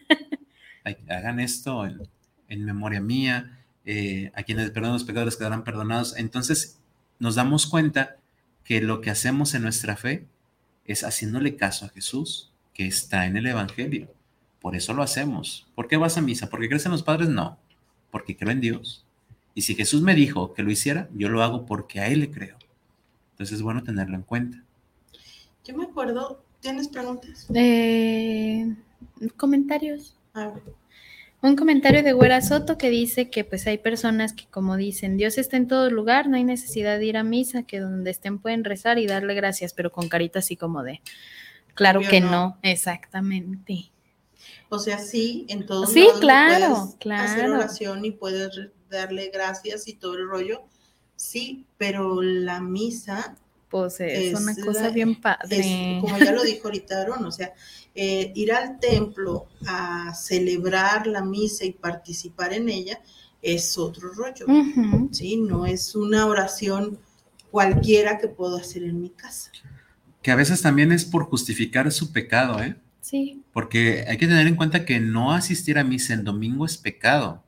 Hagan 1.09 1.41
esto 1.41 1.87
en, 1.87 2.03
en 2.49 2.65
memoria 2.65 3.01
mía. 3.01 3.59
eh, 3.85 4.31
a 4.35 4.43
quienes 4.45 4.71
perdonan 4.71 4.93
los 4.95 5.05
pecados 5.05 5.37
quedarán 5.37 5.65
perdonados. 5.65 6.17
Entonces 6.17 6.81
nos 7.23 7.37
damos 7.37 7.69
cuenta 7.69 8.17
que 8.65 8.81
lo 8.81 9.01
que 9.01 9.09
hacemos 9.09 9.55
en 9.55 9.63
nuestra 9.63 9.97
fe 9.97 10.27
es 10.85 11.05
haciéndole 11.05 11.55
caso 11.55 11.87
a 11.87 11.89
Jesús, 11.89 12.51
que 12.75 12.85
está 12.85 13.27
en 13.27 13.37
el 13.37 13.47
Evangelio. 13.47 14.13
Por 14.61 14.75
eso 14.75 14.93
lo 14.93 15.05
hacemos. 15.05 15.69
¿Por 15.77 15.87
qué 15.87 15.97
vas 15.97 16.19
a 16.19 16.21
misa? 16.21 16.51
¿Porque 16.51 16.67
crees 16.67 16.85
en 16.85 16.91
los 16.91 17.05
padres? 17.05 17.29
No, 17.29 17.59
porque 18.11 18.37
creo 18.37 18.51
en 18.51 18.61
Dios. 18.61 19.07
Y 19.55 19.63
si 19.63 19.77
Jesús 19.77 20.03
me 20.03 20.17
dijo 20.17 20.53
que 20.53 20.65
lo 20.65 20.73
hiciera, 20.73 21.09
yo 21.15 21.29
lo 21.29 21.45
hago 21.45 21.65
porque 21.65 22.01
a 22.01 22.09
Él 22.09 22.19
le 22.19 22.31
creo. 22.33 22.57
Entonces 23.31 23.59
es 23.59 23.63
bueno 23.63 23.85
tenerlo 23.85 24.17
en 24.17 24.23
cuenta. 24.23 24.61
Yo 25.65 25.77
me 25.77 25.85
acuerdo, 25.85 26.43
¿tienes 26.59 26.89
preguntas? 26.89 27.47
Eh, 27.55 28.75
comentarios. 29.37 30.17
A 30.35 30.49
ver. 30.49 30.82
Un 31.43 31.57
comentario 31.57 32.05
de 32.05 32.13
Güera 32.13 32.41
Soto 32.41 32.79
que 32.79 32.89
dice 32.89 33.29
que 33.29 33.45
pues 33.45 33.67
hay 33.67 33.77
personas 33.79 34.33
que 34.33 34.47
como 34.47 34.77
dicen, 34.77 35.17
Dios 35.17 35.39
está 35.39 35.57
en 35.57 35.67
todo 35.67 35.91
lugar, 35.91 36.29
no 36.29 36.37
hay 36.37 36.45
necesidad 36.45 36.99
de 37.01 37.07
ir 37.07 37.17
a 37.17 37.25
misa, 37.25 37.65
que 37.65 37.81
donde 37.81 38.13
estén 38.13 38.39
pueden 38.39 38.63
rezar 38.63 38.99
y 38.99 39.09
darle 39.09 39.35
gracias, 39.35 39.75
pero 39.75 39.91
con 39.91 40.09
carita 40.09 40.39
así 40.39 40.57
como 40.57 40.85
de, 40.85 41.01
claro 41.75 41.99
Obvio 41.99 42.11
que 42.11 42.21
no. 42.21 42.31
no, 42.31 42.59
exactamente. 42.63 43.91
O 44.69 44.79
sea, 44.79 44.99
sí, 44.99 45.45
en 45.49 45.67
todos 45.67 45.93
Sí, 45.93 46.01
lados 46.01 46.21
claro, 46.21 46.95
puedes 47.03 47.21
hacer 47.23 47.39
claro. 47.47 47.55
oración 47.55 48.05
y 48.05 48.13
puedes 48.13 48.51
darle 48.89 49.31
gracias 49.33 49.89
y 49.89 49.95
todo 49.95 50.15
el 50.15 50.29
rollo. 50.29 50.63
Sí, 51.17 51.67
pero 51.77 52.23
la 52.23 52.61
misa 52.61 53.37
Pues 53.73 53.99
es, 54.01 54.33
Es 54.35 54.41
una 54.41 54.55
cosa 54.55 54.83
la- 54.83 54.91
bien 54.91 55.21
padre. 55.21 55.97
es, 55.97 56.01
como 56.03 56.17
ya 56.19 56.31
lo 56.33 56.43
dijo 56.45 56.69
ahorita 56.69 57.01
Aaron, 57.01 57.25
o 57.25 57.33
sea, 57.33 57.53
eh, 57.95 58.31
ir 58.37 58.53
al 58.53 58.79
templo 58.79 59.49
a 59.67 60.15
celebrar 60.15 61.07
la 61.09 61.23
misa 61.25 61.65
y 61.65 61.73
participar 61.73 62.53
en 62.53 62.69
ella 62.69 63.01
es 63.41 63.77
otro 63.79 64.11
rollo. 64.13 64.47
¿sí? 65.11 65.37
No 65.39 65.67
es 65.67 65.97
una 65.97 66.27
oración 66.27 66.99
cualquiera 67.51 68.19
que 68.19 68.29
puedo 68.29 68.57
hacer 68.57 68.85
en 68.85 69.01
mi 69.01 69.11
casa. 69.11 69.51
Que 70.23 70.31
a 70.31 70.37
veces 70.37 70.63
también 70.63 70.93
es 70.93 71.05
por 71.05 71.25
justificar 71.25 71.91
su 71.91 72.13
pecado, 72.13 72.63
¿eh? 72.63 72.77
Sí, 73.01 73.43
Porque 73.53 74.05
hay 74.07 74.17
que 74.17 74.29
tener 74.29 74.47
en 74.47 74.55
cuenta 74.55 74.85
que 74.85 75.01
no 75.01 75.33
asistir 75.33 75.77
a 75.79 75.83
misa 75.83 76.15
en 76.15 76.23
domingo 76.25 76.65
es 76.65 76.77
pecado. 76.79 77.43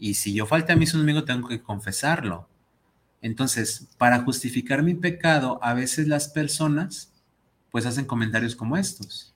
Y 0.00 0.14
si 0.14 0.34
yo 0.34 0.46
falté 0.46 0.72
a 0.72 0.76
misa 0.76 0.96
un 0.96 1.02
domingo, 1.04 1.22
tengo 1.24 1.46
que 1.48 1.62
confesarlo. 1.62 2.48
Entonces, 3.24 3.88
para 3.96 4.20
justificar 4.20 4.82
mi 4.82 4.92
pecado, 4.92 5.58
a 5.62 5.72
veces 5.72 6.08
las 6.08 6.28
personas 6.28 7.10
pues 7.70 7.86
hacen 7.86 8.04
comentarios 8.04 8.54
como 8.54 8.76
estos. 8.76 9.34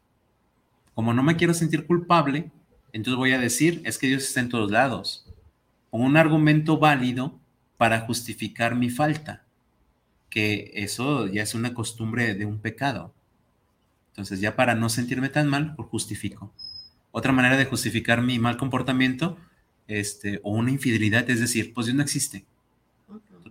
Como 0.93 1.14
no 1.14 1.22
me 1.22 1.36
quiero 1.36 1.55
sentir 1.55 1.86
culpable, 1.86 2.51
entonces 2.93 3.16
voy 3.16 3.32
a 3.32 3.39
decir, 3.39 3.80
es 3.86 3.97
que 3.97 4.09
Dios 4.09 4.24
está 4.24 4.41
en 4.41 4.51
todos 4.51 4.70
lados. 4.70 5.24
Con 5.89 6.03
un 6.03 6.18
argumento 6.18 6.76
válido 6.76 7.41
para 7.78 8.01
justificar 8.01 8.74
mi 8.74 8.91
falta, 8.91 9.47
que 10.28 10.70
eso 10.74 11.26
ya 11.26 11.43
es 11.43 11.55
una 11.55 11.72
costumbre 11.72 12.34
de 12.34 12.45
un 12.45 12.59
pecado. 12.59 13.14
Entonces, 14.11 14.39
ya 14.43 14.55
para 14.55 14.74
no 14.74 14.91
sentirme 14.91 15.30
tan 15.30 15.49
mal, 15.49 15.74
pues 15.76 15.89
justifico. 15.89 16.53
Otra 17.11 17.32
manera 17.32 17.57
de 17.57 17.64
justificar 17.64 18.20
mi 18.20 18.39
mal 18.39 18.59
comportamiento 18.59 19.39
este, 19.86 20.41
o 20.43 20.51
una 20.51 20.72
infidelidad 20.72 21.30
es 21.30 21.41
decir, 21.41 21.72
pues 21.72 21.86
Dios 21.86 21.97
no 21.97 22.03
existe. 22.03 22.45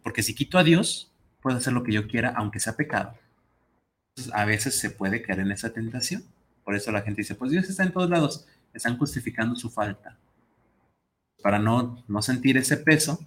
Porque 0.07 0.23
si 0.23 0.33
quito 0.33 0.57
a 0.57 0.63
Dios, 0.63 1.11
puedo 1.41 1.57
hacer 1.57 1.73
lo 1.73 1.83
que 1.83 1.91
yo 1.91 2.07
quiera, 2.07 2.29
aunque 2.29 2.61
sea 2.61 2.77
pecado. 2.77 3.13
Entonces, 4.15 4.33
a 4.33 4.45
veces 4.45 4.79
se 4.79 4.89
puede 4.89 5.21
caer 5.21 5.41
en 5.41 5.51
esa 5.51 5.73
tentación. 5.73 6.23
Por 6.63 6.75
eso 6.75 6.93
la 6.93 7.01
gente 7.01 7.23
dice, 7.23 7.35
pues 7.35 7.51
Dios 7.51 7.67
está 7.67 7.83
en 7.83 7.91
todos 7.91 8.09
lados. 8.09 8.47
Están 8.73 8.97
justificando 8.97 9.57
su 9.57 9.69
falta. 9.69 10.17
Para 11.43 11.59
no, 11.59 12.05
no 12.07 12.21
sentir 12.21 12.55
ese 12.55 12.77
peso, 12.77 13.19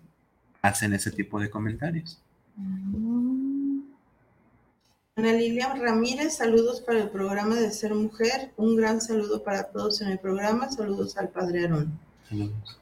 hacen 0.62 0.95
ese 0.95 1.11
tipo 1.11 1.39
de 1.39 1.51
comentarios. 1.51 2.22
Mm, 2.57 3.81
Ana 5.16 5.35
Lilia 5.35 5.74
Ramírez, 5.74 6.39
saludos 6.39 6.81
para 6.81 7.03
el 7.03 7.11
programa 7.11 7.57
de 7.57 7.70
Ser 7.72 7.95
Mujer. 7.95 8.53
Un 8.57 8.74
gran 8.74 9.03
saludo 9.03 9.45
para 9.45 9.64
todos 9.64 10.01
en 10.01 10.09
el 10.09 10.18
programa. 10.18 10.70
Saludos 10.70 11.18
al 11.18 11.28
Padre 11.28 11.64
Aarón. 11.64 12.01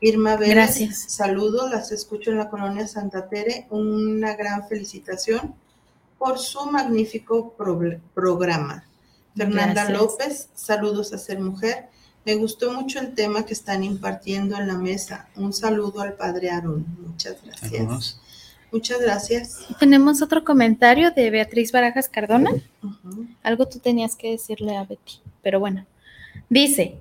Irma 0.01 0.37
Vélez, 0.37 0.55
Gracias. 0.55 0.99
saludos, 1.09 1.71
las 1.71 1.91
escucho 1.93 2.31
en 2.31 2.39
la 2.39 2.51
colonia 2.51 2.87
Santa 2.87 3.29
Tere. 3.29 3.67
Una 3.71 4.35
gran 4.37 4.67
felicitación 4.69 5.55
por 6.19 6.39
su 6.39 6.67
magnífico 6.71 7.53
pro- 7.55 8.01
programa. 8.15 8.85
Fernanda 9.37 9.85
Gracias. 9.85 9.99
López, 9.99 10.49
saludos 10.55 11.13
a 11.13 11.19
Ser 11.19 11.39
Mujer. 11.41 11.89
Me 12.27 12.35
gustó 12.35 12.73
mucho 12.73 12.99
el 13.01 13.15
tema 13.15 13.47
que 13.47 13.53
están 13.55 13.85
impartiendo 13.85 14.57
en 14.59 14.67
la 14.67 14.75
mesa. 14.75 15.29
Un 15.37 15.53
saludo 15.53 16.01
al 16.01 16.15
Padre 16.15 16.51
Aarón. 16.51 16.85
Muchas 17.07 17.37
gracias. 17.43 17.71
Saludos. 17.71 18.21
Muchas 18.71 19.01
gracias. 19.01 19.61
Tenemos 19.79 20.21
otro 20.21 20.45
comentario 20.45 21.11
de 21.13 21.31
Beatriz 21.31 21.73
Barajas 21.73 22.09
Cardona. 22.09 22.51
Algo 23.43 23.67
tú 23.67 23.79
tenías 23.79 24.15
que 24.15 24.33
decirle 24.33 24.77
a 24.77 24.85
Betty, 24.85 25.21
pero 25.43 25.59
bueno. 25.59 25.87
Dice, 26.51 27.01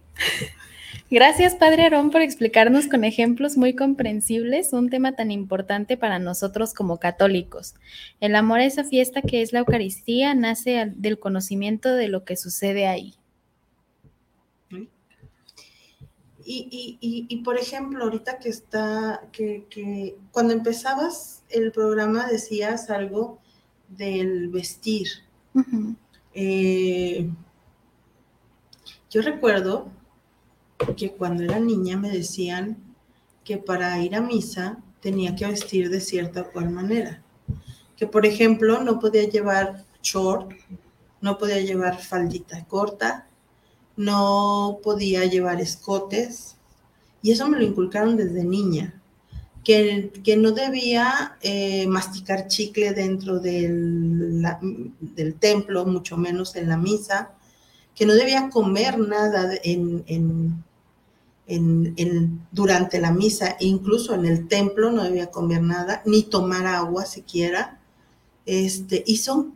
gracias 1.10 1.56
Padre 1.56 1.84
Aarón 1.84 2.12
por 2.12 2.22
explicarnos 2.22 2.88
con 2.88 3.04
ejemplos 3.04 3.58
muy 3.58 3.76
comprensibles 3.76 4.74
un 4.74 4.90
tema 4.90 5.16
tan 5.16 5.32
importante 5.32 5.98
para 5.98 6.20
nosotros 6.20 6.74
como 6.74 7.00
católicos. 7.00 7.76
El 8.20 8.36
amor 8.36 8.60
a 8.60 8.66
esa 8.66 8.84
fiesta 8.84 9.22
que 9.22 9.42
es 9.42 9.54
la 9.54 9.60
Eucaristía 9.60 10.34
nace 10.34 10.92
del 10.96 11.20
conocimiento 11.20 11.94
de 11.94 12.08
lo 12.08 12.26
que 12.26 12.38
sucede 12.38 12.88
ahí. 12.88 13.16
Y, 16.50 16.70
y, 16.72 16.98
y, 17.02 17.26
y, 17.28 17.44
por 17.44 17.58
ejemplo, 17.58 18.06
ahorita 18.06 18.40
que 18.40 18.48
está, 18.48 19.22
que, 19.34 19.66
que 19.70 20.16
cuando 20.32 20.54
empezabas 20.54 21.44
el 21.50 21.74
programa 21.74 22.26
decías 22.28 22.90
algo 22.90 23.42
del 23.90 24.50
vestir. 24.50 25.08
Eh, 26.34 27.30
yo 29.10 29.22
recuerdo 29.24 29.92
que 30.96 31.12
cuando 31.12 31.44
era 31.44 31.60
niña 31.60 31.98
me 31.98 32.10
decían 32.10 32.78
que 33.44 33.58
para 33.58 34.02
ir 34.02 34.16
a 34.16 34.22
misa 34.22 34.78
tenía 35.02 35.36
que 35.36 35.48
vestir 35.48 35.90
de 35.90 36.02
cierta 36.02 36.44
cual 36.44 36.70
manera. 36.70 37.24
Que 37.96 38.08
por 38.08 38.26
ejemplo 38.26 38.84
no 38.84 39.00
podía 39.00 39.24
llevar 39.28 39.86
short, 40.04 40.52
no 41.22 41.38
podía 41.38 41.60
llevar 41.62 42.00
faldita 42.00 42.64
corta, 42.66 43.28
no 43.96 44.80
podía 44.84 45.26
llevar 45.26 45.60
escotes. 45.62 46.58
Y 47.22 47.32
eso 47.32 47.48
me 47.48 47.58
lo 47.58 47.64
inculcaron 47.64 48.16
desde 48.16 48.44
niña. 48.44 49.02
Que, 49.64 50.12
que 50.24 50.38
no 50.38 50.52
debía 50.52 51.38
eh, 51.42 51.88
masticar 51.88 52.48
chicle 52.48 52.94
dentro 52.94 53.40
del, 53.40 54.42
del 55.02 55.34
templo, 55.36 55.86
mucho 55.86 56.16
menos 56.16 56.56
en 56.56 56.70
la 56.70 56.78
misa, 56.78 57.32
que 57.94 58.06
no 58.06 58.14
debía 58.14 58.50
comer 58.50 58.98
nada 59.00 59.52
en- 59.64 60.64
en- 61.48 62.42
durante 62.52 63.00
la 63.00 63.12
misa, 63.12 63.56
incluso 63.60 64.14
en 64.16 64.26
el 64.26 64.48
templo 64.48 64.92
no 64.92 65.04
debía 65.04 65.32
comer 65.32 65.62
nada, 65.62 66.02
ni 66.06 66.24
tomar 66.24 66.66
agua 66.68 67.06
siquiera, 67.06 67.80
este, 68.46 69.04
y 69.08 69.18
son 69.18 69.54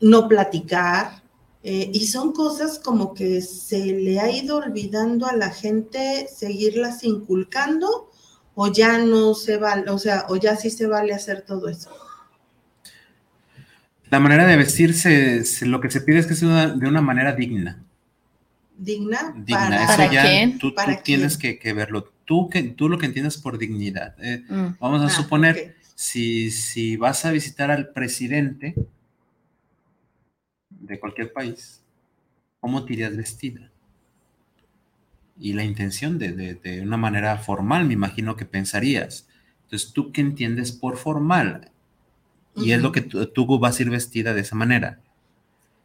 no 0.00 0.28
platicar, 0.28 1.20
Eh, 1.64 1.92
y 1.94 2.08
son 2.08 2.32
cosas 2.32 2.80
como 2.80 3.14
que 3.14 3.40
se 3.40 3.78
le 3.86 4.18
ha 4.18 4.28
ido 4.32 4.56
olvidando 4.56 5.26
a 5.26 5.36
la 5.36 5.50
gente 5.50 6.26
seguirlas 6.28 7.04
inculcando 7.04 8.10
o 8.56 8.66
ya 8.66 8.98
no 8.98 9.32
se 9.34 9.58
vale, 9.58 9.88
o 9.88 9.96
sea, 9.96 10.26
o 10.28 10.34
ya 10.34 10.56
sí 10.56 10.70
se 10.70 10.88
vale 10.88 11.14
hacer 11.14 11.42
todo 11.42 11.68
eso. 11.68 11.90
La 14.10 14.18
manera 14.18 14.44
de 14.46 14.56
vestirse, 14.56 15.44
se- 15.44 15.66
lo 15.66 15.80
que 15.80 15.88
se 15.90 16.00
pide 16.00 16.18
es 16.18 16.26
que 16.26 16.34
sea 16.34 16.68
de 16.68 16.88
una 16.88 17.00
manera 17.00 17.32
digna. 17.34 17.84
Digna, 18.88 19.20
Digna, 19.46 19.76
para, 19.76 19.84
eso 19.84 19.96
¿Para 19.96 20.10
ya 20.10 20.22
quién? 20.22 20.58
tú, 20.58 20.72
tú 20.72 20.74
¿Para 20.74 21.02
tienes 21.02 21.36
que, 21.38 21.58
que 21.58 21.72
verlo. 21.72 22.12
Tú, 22.24 22.48
que, 22.50 22.62
tú 22.62 22.88
lo 22.88 22.98
que 22.98 23.06
entiendes 23.06 23.38
por 23.38 23.58
dignidad. 23.58 24.14
eh, 24.22 24.44
Mm. 24.48 24.74
vamos 24.80 25.00
a 25.02 25.06
Ah, 25.06 25.10
suponer, 25.10 25.76
si, 25.94 26.50
si 26.50 26.96
vas 26.96 27.24
a 27.24 27.32
visitar 27.32 27.70
al 27.70 27.88
presidente 27.92 28.74
de 30.80 31.00
cualquier 31.00 31.32
país, 31.32 31.82
¿cómo 32.60 32.84
te 32.84 32.94
irías 32.94 33.16
vestida? 33.16 33.70
Y 35.38 35.52
la 35.54 35.64
intención 35.64 36.18
de, 36.18 36.32
de- 36.32 36.54
de 36.54 36.80
una 36.82 36.96
manera 36.96 37.36
formal, 37.38 37.84
me 37.86 37.94
imagino 37.94 38.36
que 38.36 38.44
pensarías. 38.46 39.28
Entonces, 39.64 39.92
¿tú 39.92 40.12
qué 40.12 40.20
entiendes 40.20 40.72
por 40.72 40.96
formal? 40.98 41.70
Y 42.56 42.72
es 42.72 42.78
Ujú. 42.78 42.82
lo 42.82 42.92
que 42.92 43.02
tú, 43.02 43.26
tú 43.28 43.58
vas 43.60 43.78
a 43.78 43.82
ir 43.82 43.90
vestida 43.90 44.34
de 44.34 44.42
esa 44.42 44.56
manera. 44.56 45.00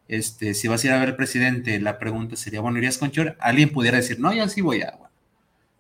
Este, 0.08 0.54
si 0.54 0.68
vas 0.68 0.84
a 0.84 0.88
ir 0.88 0.94
a 0.94 1.00
ver 1.00 1.10
al 1.10 1.16
presidente, 1.16 1.80
la 1.80 2.00
pregunta 2.00 2.36
sería, 2.36 2.62
bueno, 2.62 2.78
¿irías 2.78 2.98
con 2.98 3.10
short? 3.10 3.38
Alguien 3.40 3.70
pudiera 3.70 3.98
decir, 3.98 4.20
no, 4.20 4.34
yo 4.34 4.48
sí 4.48 4.62
voy 4.62 4.82
a, 4.82 4.98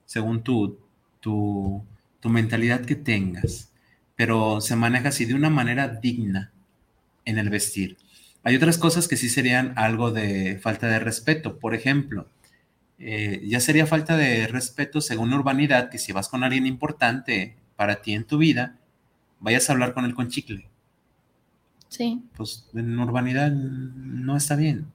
según 0.06 0.44
tu, 0.44 0.80
tu, 1.20 1.84
tu 2.20 2.30
mentalidad 2.30 2.82
que 2.86 2.96
tengas, 2.96 3.72
pero 4.16 4.60
se 4.62 4.76
maneja 4.76 5.10
así 5.10 5.26
de 5.26 5.34
una 5.36 5.50
manera 5.50 5.88
digna 5.88 6.52
en 7.26 7.38
el 7.38 7.50
vestir. 7.50 7.98
Hay 8.44 8.56
otras 8.56 8.78
cosas 8.78 9.08
que 9.08 9.18
sí 9.18 9.30
serían 9.30 9.74
algo 9.76 10.12
de 10.12 10.60
falta 10.62 10.88
de 10.88 11.00
respeto. 11.00 11.60
Por 11.60 11.76
ejemplo, 11.76 12.30
eh, 13.00 13.42
ya 13.46 13.60
sería 13.60 13.86
falta 13.86 14.18
de 14.18 14.48
respeto 14.48 15.02
según 15.02 15.30
la 15.30 15.38
urbanidad 15.38 15.90
que 15.90 15.98
si 15.98 16.14
vas 16.14 16.30
con 16.30 16.44
alguien 16.44 16.66
importante 16.66 17.56
para 17.76 18.02
ti 18.02 18.14
en 18.14 18.24
tu 18.26 18.38
vida, 18.38 18.78
vayas 19.40 19.70
a 19.70 19.74
hablar 19.74 19.94
con 19.94 20.06
él 20.06 20.16
con 20.16 20.30
chicle 20.30 20.70
Sí. 21.90 22.22
pues 22.36 22.70
en 22.74 23.00
urbanidad 23.00 23.52
no 23.52 24.36
está 24.38 24.56
bien. 24.56 24.88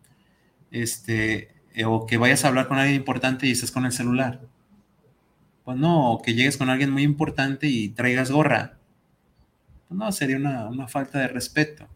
Este, 0.71 1.51
eh, 1.75 1.85
o 1.87 2.07
que 2.07 2.19
vayas 2.19 2.45
a 2.45 2.49
hablar 2.49 2.69
con 2.69 2.79
alguien 2.79 2.97
importante 2.97 3.47
y 3.47 3.53
estés 3.53 3.73
con 3.73 3.87
el 3.87 3.93
celular. 3.93 4.41
Pues 5.65 5.77
no, 5.77 6.13
o 6.13 6.23
que 6.23 6.35
llegues 6.35 6.57
con 6.57 6.71
alguien 6.71 6.91
muy 6.91 7.03
importante 7.03 7.67
y 7.69 7.89
traigas 7.89 8.31
gorra. 8.31 8.79
Pues 9.89 9.99
no, 9.99 10.11
sería 10.13 10.37
una, 10.37 10.67
una 10.69 10.89
falta 10.89 11.19
de 11.21 11.29
respeto. 11.29 11.87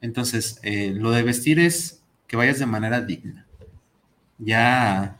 Entonces, 0.00 0.60
eh, 0.62 0.92
lo 0.94 1.10
de 1.10 1.22
vestir 1.22 1.58
es 1.58 2.02
que 2.26 2.36
vayas 2.36 2.58
de 2.58 2.66
manera 2.66 3.00
digna. 3.00 3.46
Ya, 4.38 5.18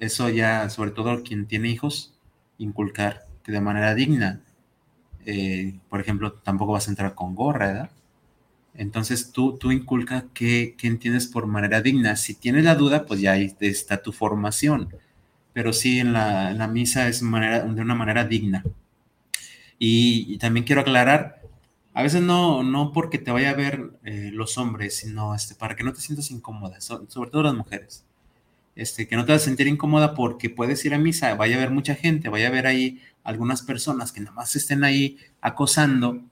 eso 0.00 0.28
ya, 0.30 0.70
sobre 0.70 0.90
todo 0.92 1.22
quien 1.22 1.46
tiene 1.46 1.68
hijos, 1.70 2.14
inculcar 2.58 3.26
que 3.42 3.52
de 3.52 3.60
manera 3.60 3.94
digna. 3.94 4.42
Eh, 5.26 5.78
por 5.90 6.00
ejemplo, 6.00 6.34
tampoco 6.34 6.72
vas 6.72 6.88
a 6.88 6.92
entrar 6.92 7.14
con 7.14 7.34
gorra, 7.34 7.68
¿verdad? 7.68 7.90
Entonces 8.74 9.32
tú, 9.32 9.56
tú 9.58 9.72
inculca 9.72 10.26
qué, 10.34 10.74
qué 10.78 10.86
entiendes 10.88 11.26
por 11.28 11.46
manera 11.46 11.80
digna. 11.82 12.16
Si 12.16 12.34
tienes 12.34 12.64
la 12.64 12.74
duda, 12.74 13.06
pues 13.06 13.20
ya 13.20 13.32
ahí 13.32 13.54
está 13.60 14.02
tu 14.02 14.12
formación. 14.12 14.88
Pero 15.52 15.72
sí, 15.72 16.00
en 16.00 16.12
la, 16.12 16.52
la 16.54 16.68
misa 16.68 17.08
es 17.08 17.22
manera, 17.22 17.60
de 17.64 17.82
una 17.82 17.94
manera 17.94 18.24
digna. 18.24 18.64
Y, 19.78 20.38
también 20.38 20.64
quiero 20.64 20.80
aclarar, 20.82 21.42
a 21.94 22.02
veces 22.02 22.22
no, 22.22 22.62
no 22.62 22.92
porque 22.92 23.18
te 23.18 23.30
vaya 23.30 23.50
a 23.50 23.54
ver 23.54 23.90
eh, 24.04 24.30
los 24.32 24.56
hombres, 24.58 24.96
sino 24.96 25.34
este, 25.34 25.54
para 25.54 25.76
que 25.76 25.84
no 25.84 25.92
te 25.92 26.00
sientas 26.00 26.30
incómoda, 26.30 26.80
so- 26.80 27.04
sobre 27.08 27.30
todo 27.30 27.42
las 27.44 27.54
mujeres. 27.54 28.04
Este, 28.76 29.08
que 29.08 29.16
no 29.16 29.26
te 29.26 29.32
vas 29.32 29.42
a 29.42 29.46
sentir 29.46 29.68
incómoda 29.68 30.14
porque 30.14 30.50
puedes 30.50 30.84
ir 30.86 30.94
a 30.94 30.98
misa, 30.98 31.34
vaya 31.36 31.56
a 31.56 31.58
haber 31.58 31.72
mucha 31.72 31.94
gente, 31.96 32.28
vaya 32.30 32.46
a 32.46 32.50
haber 32.50 32.66
ahí 32.68 33.00
algunas 33.24 33.62
personas 33.62 34.12
que 34.12 34.20
nada 34.20 34.32
más 34.36 34.56
estén 34.56 34.84
ahí 34.84 35.18
acosando 35.42 36.22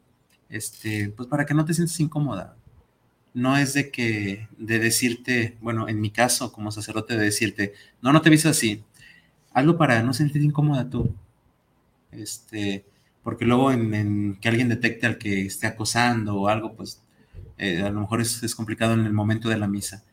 este, 0.52 1.08
pues 1.08 1.28
para 1.28 1.46
que 1.46 1.54
no 1.54 1.64
te 1.64 1.74
sientas 1.74 1.98
incómoda. 1.98 2.56
No 3.34 3.56
es 3.56 3.72
de 3.72 3.90
que, 3.90 4.48
de 4.58 4.78
decirte, 4.78 5.56
bueno, 5.62 5.88
en 5.88 6.00
mi 6.00 6.10
caso 6.10 6.52
como 6.52 6.70
sacerdote, 6.70 7.16
de 7.16 7.24
decirte, 7.24 7.72
no, 8.02 8.12
no 8.12 8.20
te 8.20 8.30
vistas 8.30 8.58
así. 8.58 8.84
Hazlo 9.54 9.78
para 9.78 10.02
no 10.02 10.12
sentirte 10.12 10.46
incómoda 10.46 10.88
tú. 10.88 11.14
Este, 12.10 12.84
porque 13.22 13.46
luego 13.46 13.72
en, 13.72 13.94
en 13.94 14.36
que 14.36 14.48
alguien 14.48 14.68
detecte 14.68 15.06
al 15.06 15.18
que 15.18 15.46
esté 15.46 15.66
acosando 15.66 16.36
o 16.36 16.48
algo, 16.48 16.74
pues 16.74 17.00
eh, 17.56 17.80
a 17.80 17.90
lo 17.90 18.00
mejor 18.00 18.20
es, 18.20 18.42
es 18.42 18.54
complicado 18.54 18.92
en 18.92 19.06
el 19.06 19.12
momento 19.14 19.48
de 19.48 19.56
la 19.56 19.68
misa. 19.68 20.04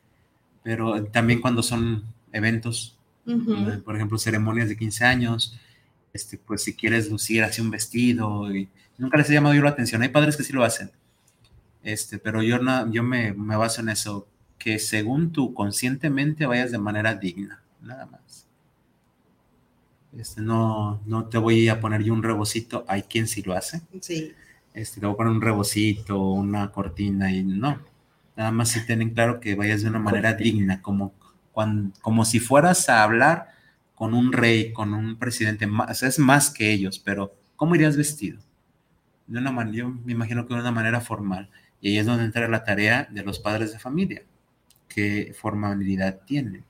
Pero 0.64 1.04
también 1.06 1.42
cuando 1.42 1.64
son 1.64 2.06
eventos, 2.32 2.98
eh, 3.26 3.82
por 3.84 3.96
ejemplo, 3.96 4.18
ceremonias 4.18 4.70
de 4.70 4.78
15 4.78 5.04
años, 5.04 5.60
este, 6.14 6.38
pues 6.38 6.64
si 6.64 6.76
quieres 6.76 7.10
lucir 7.10 7.44
así 7.44 7.62
un 7.62 7.72
vestido, 7.72 8.56
y 8.56 8.70
nunca 9.00 9.18
les 9.18 9.30
he 9.30 9.34
llamado 9.34 9.56
yo 9.56 9.64
la 9.64 9.72
atención, 9.72 10.02
hay 10.04 10.10
padres 10.10 10.38
que 10.38 10.44
sí 10.44 10.54
lo 10.54 10.64
hacen, 10.64 10.92
este, 11.84 12.20
pero 12.20 12.44
yo, 12.44 12.60
no, 12.60 12.92
yo 12.92 13.04
me, 13.04 13.34
me 13.34 13.56
baso 13.58 13.82
en 13.82 13.90
eso, 13.90 14.28
que 14.60 14.80
según 14.80 15.32
tú 15.32 15.54
conscientemente 15.54 16.46
vayas 16.46 16.72
de 16.72 16.80
manera 16.80 17.16
digna, 17.16 17.64
nada 17.82 18.06
más. 18.08 18.48
Este, 20.18 20.42
no, 20.42 21.02
no 21.06 21.26
te 21.26 21.38
voy 21.38 21.70
a 21.70 21.80
poner 21.80 22.04
yo 22.04 22.14
un 22.14 22.24
rebocito, 22.24 22.84
hay 22.88 23.04
quien 23.04 23.28
sí 23.28 23.44
lo 23.44 23.54
hace, 23.54 23.82
Sí. 24.02 24.34
este, 24.74 25.00
te 25.00 25.06
voy 25.06 25.14
a 25.14 25.18
poner 25.18 25.34
un 25.34 25.42
rebocito, 25.42 26.20
una 26.32 26.72
cortina 26.72 27.32
y 27.32 27.44
no. 27.44 27.80
Nada 28.36 28.52
más 28.52 28.70
si 28.70 28.86
tienen 28.86 29.12
claro 29.12 29.40
que 29.40 29.56
vayas 29.56 29.84
de 29.84 29.90
una 29.90 30.00
manera 30.00 30.34
digna, 30.34 30.82
como, 30.82 31.14
cuan- 31.54 31.94
como 32.02 32.26
si 32.26 32.40
fueras 32.40 32.90
a 32.90 33.04
hablar 33.04 33.50
con 33.96 34.14
un 34.16 34.32
rey, 34.34 34.74
con 34.74 34.94
un 34.94 35.18
presidente, 35.20 35.68
más, 35.68 35.92
o 35.92 35.94
sea, 35.94 36.10
es 36.10 36.18
más 36.20 36.50
que 36.50 36.72
ellos, 36.72 36.98
pero 37.00 37.36
¿cómo 37.56 37.76
irías 37.76 37.96
vestido? 37.98 38.40
De 39.30 39.38
una 39.40 39.52
manera, 39.52 39.78
yo 39.78 39.90
me 39.90 40.12
imagino 40.12 40.46
que 40.48 40.54
de 40.56 40.60
una 40.60 40.72
manera 40.72 41.02
formal. 41.02 41.50
Y 41.82 41.90
ahí 41.90 41.98
es 42.00 42.06
donde 42.06 42.26
entra 42.26 42.48
la 42.48 42.64
tarea 42.64 43.08
de 43.12 43.24
los 43.24 43.40
padres 43.40 43.72
de 43.72 43.80
familia. 43.80 44.24
¿Qué 44.88 45.34
formalidad 45.40 46.22
tienen? 46.26 46.66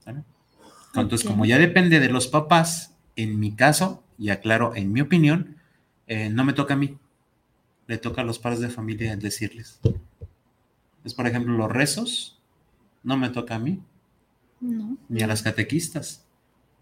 ¿Sale? 0.00 0.22
Entonces, 0.94 1.26
como 1.26 1.44
ya 1.44 1.58
depende 1.58 1.98
de 1.98 2.08
los 2.08 2.28
papás, 2.28 2.94
en 3.16 3.40
mi 3.40 3.52
caso, 3.56 4.04
y 4.18 4.28
aclaro, 4.28 4.76
en 4.76 4.92
mi 4.92 5.00
opinión, 5.00 5.56
eh, 6.06 6.28
no 6.28 6.44
me 6.44 6.52
toca 6.52 6.74
a 6.74 6.76
mí. 6.76 6.98
Le 7.86 7.98
toca 7.98 8.20
a 8.20 8.24
los 8.24 8.38
padres 8.38 8.60
de 8.60 8.68
familia 8.68 9.16
decirles. 9.16 9.80
Es, 11.04 11.14
por 11.14 11.26
ejemplo, 11.26 11.54
los 11.54 11.72
rezos, 11.72 12.40
no 13.02 13.16
me 13.16 13.30
toca 13.30 13.56
a 13.56 13.58
mí, 13.58 13.82
No. 14.60 14.96
ni 15.08 15.22
a 15.22 15.26
las 15.26 15.42
catequistas. 15.42 16.26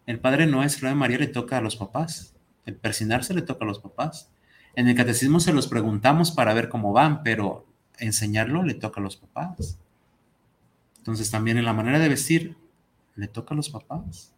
El 0.07 0.19
Padre 0.19 0.47
Nuestro 0.47 0.89
de 0.89 0.95
María 0.95 1.19
le 1.19 1.29
toca 1.29 1.59
a 1.59 1.61
los 1.61 1.77
papás. 1.77 2.35
El 2.67 2.77
persinarse 2.77 3.35
le 3.35 3.43
toca 3.43 3.65
a 3.65 3.69
los 3.69 3.79
papás. 3.81 4.31
En 4.75 4.89
el 4.89 4.97
catecismo 4.97 5.41
se 5.41 5.53
los 5.53 5.67
preguntamos 5.69 6.31
para 6.31 6.55
ver 6.55 6.69
cómo 6.69 6.93
van, 6.93 7.23
pero 7.23 7.67
enseñarlo 7.99 8.63
le 8.63 8.75
toca 8.75 9.01
a 9.01 9.05
los 9.05 9.17
papás. 9.17 9.79
Entonces 10.99 11.31
también 11.31 11.59
en 11.59 11.65
la 11.65 11.73
manera 11.73 11.99
de 11.99 12.09
vestir 12.09 12.57
le 13.17 13.29
toca 13.29 13.55
a 13.55 13.57
los 13.57 13.69
papás. 13.69 14.33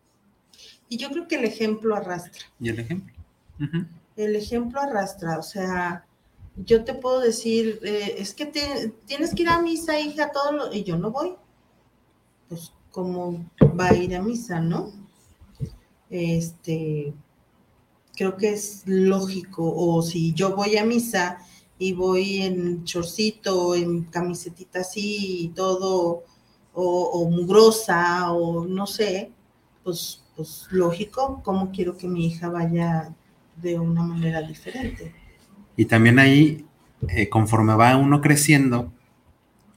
Y 0.89 0.97
yo 0.97 1.09
creo 1.11 1.29
que 1.29 1.37
el 1.37 1.45
ejemplo 1.45 1.95
arrastra. 1.95 2.43
Y 2.59 2.69
el 2.71 2.79
ejemplo. 2.81 3.15
El 4.17 4.37
ejemplo 4.37 4.81
arrastra, 4.81 5.39
o 5.39 5.43
sea, 5.43 6.05
yo 6.57 6.85
te 6.85 6.95
puedo 6.95 7.21
decir, 7.21 7.81
eh, 7.85 8.17
es 8.19 8.35
que 8.35 8.47
te- 8.47 8.93
tienes 9.07 9.35
que 9.35 9.43
ir 9.43 9.49
a 9.49 9.61
misa, 9.61 9.99
hija, 10.01 10.31
todo 10.33 10.53
lo, 10.53 10.73
y 10.73 10.85
yo 10.85 10.97
no 10.97 11.11
voy. 11.11 11.35
Pues, 12.49 12.73
¿cómo 12.91 13.45
va 13.79 13.89
a 13.89 13.95
ir 13.95 14.15
a 14.17 14.23
misa, 14.23 14.61
no? 14.61 14.93
Este, 16.11 17.13
creo 18.15 18.37
que 18.37 18.53
es 18.53 18.83
lógico, 18.87 19.73
o 19.75 20.03
si 20.03 20.33
yo 20.33 20.55
voy 20.55 20.77
a 20.77 20.85
misa 20.85 21.39
y 21.79 21.93
voy 21.93 22.43
en 22.43 22.85
chorcito, 22.85 23.75
en 23.75 24.05
camisetita 24.05 24.81
así 24.81 25.45
y 25.45 25.49
todo, 25.49 26.25
o, 26.77 27.31
mugrosa, 27.31 28.33
o 28.33 28.67
no 28.67 28.87
sé, 28.87 29.31
pues, 29.83 30.23
pues 30.35 30.67
lógico, 30.71 31.41
¿cómo 31.45 31.71
quiero 31.71 31.97
que 31.97 32.09
mi 32.09 32.27
hija 32.27 32.49
vaya 32.49 33.15
de 33.57 33.79
una 33.79 34.03
manera 34.03 34.43
diferente? 34.43 35.15
Y 35.77 35.85
también 35.85 36.19
ahí, 36.19 36.65
eh, 37.09 37.29
conforme 37.29 37.75
va 37.75 37.97
uno 37.97 38.21
creciendo, 38.21 38.93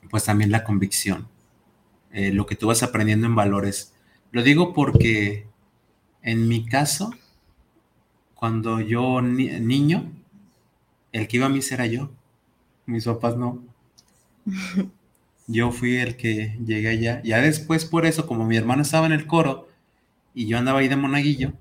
pues 0.10 0.24
también 0.24 0.52
la 0.52 0.64
convicción, 0.64 1.28
eh, 2.12 2.32
lo 2.32 2.46
que 2.46 2.56
tú 2.56 2.68
vas 2.68 2.82
aprendiendo 2.82 3.28
en 3.28 3.36
valores. 3.36 3.94
Lo 4.32 4.42
digo 4.42 4.74
porque 4.74 5.48
en 6.24 6.48
mi 6.48 6.66
caso, 6.66 7.12
cuando 8.38 8.80
yo 8.82 9.22
ni- 9.22 9.60
niño, 9.60 10.12
el 11.12 11.28
que 11.28 11.38
iba 11.38 11.46
a 11.48 11.50
misa 11.50 11.76
era 11.76 11.86
yo, 11.88 12.10
mis 12.88 13.06
papás 13.06 13.38
no. 13.38 13.64
Yo 15.48 15.72
fui 15.72 15.98
el 15.98 16.18
que 16.18 16.58
llegué 16.66 16.90
allá. 16.90 17.22
Ya 17.24 17.42
después, 17.42 17.86
por 17.86 18.06
eso, 18.06 18.28
como 18.28 18.46
mi 18.46 18.58
hermano 18.58 18.82
estaba 18.84 19.06
en 19.08 19.14
el 19.14 19.28
coro 19.28 19.68
y 20.34 20.48
yo 20.48 20.58
andaba 20.58 20.80
ahí 20.80 20.88
de 20.90 20.96
monaguillo, 20.98 21.54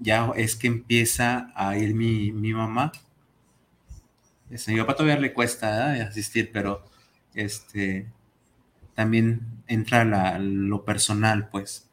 ya 0.00 0.32
es 0.36 0.56
que 0.56 0.68
empieza 0.68 1.52
a 1.56 1.78
ir 1.78 1.94
mi, 1.94 2.32
mi 2.32 2.54
mamá. 2.54 2.92
Este, 4.50 4.72
mi 4.72 4.78
papá 4.78 4.94
todavía 4.94 5.18
le 5.18 5.32
cuesta 5.32 5.68
¿verdad? 5.70 6.08
asistir, 6.08 6.50
pero 6.52 6.84
este, 7.34 8.06
también 8.94 9.42
entra 9.68 10.04
la- 10.06 10.38
lo 10.40 10.84
personal, 10.84 11.48
pues 11.50 11.88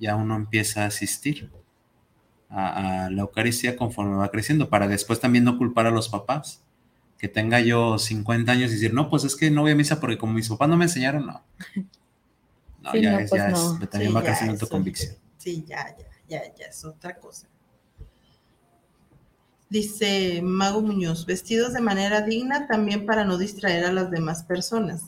ya 0.00 0.16
uno 0.16 0.36
empieza 0.36 0.84
a 0.84 0.88
asistir 0.88 1.50
a, 2.48 3.06
a 3.06 3.10
la 3.10 3.22
Eucaristía 3.22 3.76
conforme 3.76 4.16
va 4.16 4.30
creciendo, 4.30 4.68
para 4.70 4.88
después 4.88 5.20
también 5.20 5.44
no 5.44 5.58
culpar 5.58 5.86
a 5.86 5.90
los 5.90 6.08
papás. 6.08 6.62
Que 7.18 7.28
tenga 7.28 7.60
yo 7.60 7.98
50 7.98 8.52
años 8.52 8.70
y 8.70 8.74
decir, 8.74 8.92
no, 8.92 9.08
pues 9.08 9.24
es 9.24 9.36
que 9.36 9.50
no 9.50 9.62
voy 9.62 9.72
a 9.72 9.74
misa 9.76 10.00
porque 10.00 10.18
como 10.18 10.34
mis 10.34 10.48
papás 10.50 10.68
no 10.68 10.76
me 10.76 10.84
enseñaron, 10.84 11.26
no. 11.26 11.42
No, 12.82 12.92
Sí, 12.92 13.02
ya, 13.02 13.12
no, 13.12 13.18
es, 13.18 13.30
pues 13.30 13.42
ya 13.42 13.50
es- 13.50 13.90
también 13.90 14.10
Sí, 14.10 14.14
va 14.14 14.20
ya 14.20 14.26
creciendo 14.26 14.58
tu 14.58 14.68
convicción. 14.68 15.14
Sí, 15.38 15.64
ya, 15.66 15.96
ya, 15.98 16.06
ya, 16.28 16.54
ya 16.54 16.66
es 16.66 16.84
otra 16.84 17.16
cosa. 17.16 17.48
Dice 19.68 20.40
Mago 20.42 20.80
Muñoz, 20.82 21.26
vestidos 21.26 21.72
de 21.72 21.80
manera 21.80 22.20
digna 22.20 22.68
también 22.68 23.04
para 23.06 23.24
no 23.24 23.38
distraer 23.38 23.84
a 23.86 23.92
las 23.92 24.10
demás 24.10 24.44
personas. 24.44 25.06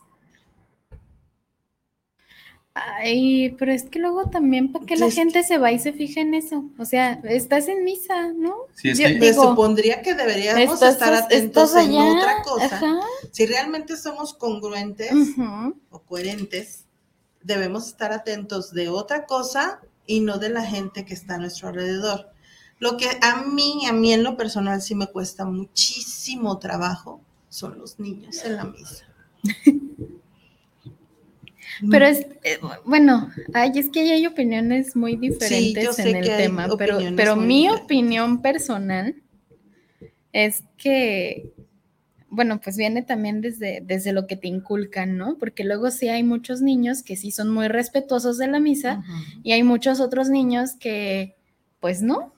Ay, 2.99 3.55
pero 3.59 3.73
es 3.73 3.85
que 3.85 3.99
luego 3.99 4.29
también, 4.31 4.73
¿para 4.73 4.87
qué 4.87 4.97
la 4.97 5.11
gente 5.11 5.43
se 5.43 5.59
va 5.59 5.73
y 5.73 5.79
se 5.79 5.93
fija 5.93 6.21
en 6.21 6.35
eso? 6.35 6.65
O 6.79 6.85
sea, 6.85 7.21
estás 7.25 7.69
en 7.69 7.85
misa, 7.85 8.33
¿no? 8.37 8.55
Sí, 8.75 8.91
es 8.91 8.99
Yo 8.99 9.07
que- 9.07 9.15
Me 9.19 9.31
digo, 9.31 9.43
supondría 9.51 10.03
que 10.03 10.15
deberíamos 10.15 10.75
estás- 10.75 10.95
estar 10.95 11.15
atentos 11.15 11.73
en 11.75 11.91
allá, 11.91 12.05
otra 12.19 12.43
cosa. 12.43 12.77
Ajá. 12.77 13.01
Si 13.33 13.47
realmente 13.47 13.97
somos 13.97 14.35
congruentes 14.35 15.13
ujú. 15.13 15.77
o 15.91 15.99
coherentes, 16.01 16.85
debemos 17.43 17.87
estar 17.89 18.13
atentos 18.13 18.73
de 18.73 18.89
otra 18.89 19.25
cosa 19.27 19.81
y 20.07 20.21
no 20.21 20.39
de 20.39 20.51
la 20.51 20.65
gente 20.65 21.05
que 21.05 21.15
está 21.15 21.35
a 21.35 21.39
nuestro 21.39 21.69
alrededor. 21.69 22.31
Lo 22.79 22.97
que 22.97 23.09
a 23.23 23.43
mí, 23.43 23.87
a 23.87 23.93
mí 23.93 24.13
en 24.13 24.23
lo 24.23 24.37
personal 24.37 24.81
sí 24.83 24.95
me 24.95 25.07
cuesta 25.09 25.45
muchísimo 25.45 26.59
trabajo 26.59 27.21
son 27.49 27.79
los 27.79 27.99
niños 27.99 28.45
en 28.45 28.57
la 28.57 28.65
misa. 28.65 29.05
Pero 31.91 32.07
es, 32.07 32.27
eh, 32.43 32.59
bueno, 32.85 33.31
ay, 33.55 33.73
es 33.77 33.89
que 33.89 34.01
ahí 34.01 34.11
hay 34.11 34.27
opiniones 34.27 34.97
muy 34.97 35.17
diferentes 35.17 35.99
en 35.99 36.17
el 36.17 36.25
tema, 36.25 36.69
pero, 36.77 36.99
pero 37.17 37.37
mi 37.37 37.69
opinión 37.71 38.43
personal 38.43 39.15
es 40.33 40.65
que, 40.77 41.53
bueno, 42.31 42.61
pues 42.61 42.77
viene 42.77 43.03
también 43.03 43.41
desde, 43.41 43.83
desde 43.85 44.13
lo 44.13 44.27
que 44.27 44.37
te 44.37 44.49
inculcan, 44.49 45.17
¿no? 45.17 45.37
Porque 45.39 45.65
luego 45.65 45.91
sí 45.91 46.09
hay 46.09 46.23
muchos 46.23 46.61
niños 46.61 47.03
que 47.03 47.17
sí 47.17 47.31
son 47.31 47.51
muy 47.51 47.69
respetuosos 47.69 48.39
de 48.39 48.49
la 48.49 48.61
misa 48.61 49.03
y 49.43 49.53
hay 49.53 49.63
muchos 49.63 50.01
otros 50.01 50.29
niños 50.29 50.75
que, 50.79 51.37
pues 51.81 52.03
no. 52.03 52.33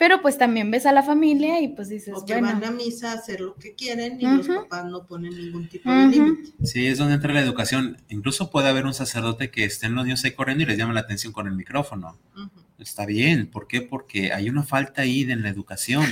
Pero 0.00 0.22
pues 0.22 0.38
también 0.38 0.70
ves 0.70 0.86
a 0.86 0.92
la 0.92 1.02
familia 1.02 1.60
y 1.60 1.68
pues 1.68 1.90
dices, 1.90 2.14
O 2.16 2.24
que 2.24 2.32
bueno, 2.32 2.48
van 2.48 2.64
a 2.64 2.70
misa 2.70 3.12
a 3.12 3.16
hacer 3.16 3.42
lo 3.42 3.54
que 3.56 3.74
quieren 3.74 4.18
y 4.18 4.24
los 4.24 4.48
Ujú. 4.48 4.62
papás 4.62 4.86
no 4.86 5.06
ponen 5.06 5.36
ningún 5.36 5.68
tipo 5.68 5.90
de 5.92 6.06
Ujú. 6.06 6.10
límite. 6.10 6.52
Sí, 6.64 6.86
es 6.86 6.96
donde 6.96 7.14
entra 7.16 7.34
la 7.34 7.42
educación. 7.42 7.98
Incluso 8.08 8.50
puede 8.50 8.70
haber 8.70 8.86
un 8.86 8.94
sacerdote 8.94 9.50
que 9.50 9.64
estén 9.64 9.94
los 9.94 10.04
niños 10.06 10.24
ahí 10.24 10.30
corriendo 10.30 10.64
y 10.64 10.66
les 10.68 10.78
llama 10.78 10.94
la 10.94 11.00
atención 11.00 11.34
con 11.34 11.46
el 11.48 11.54
micrófono. 11.54 12.18
Ujú. 12.34 12.48
Está 12.78 13.04
bien, 13.04 13.46
¿por 13.50 13.68
qué? 13.68 13.82
Porque 13.82 14.32
hay 14.32 14.48
una 14.48 14.62
falta 14.62 15.02
ahí 15.02 15.24
de 15.24 15.34
en 15.34 15.42
la 15.42 15.50
educación. 15.50 16.06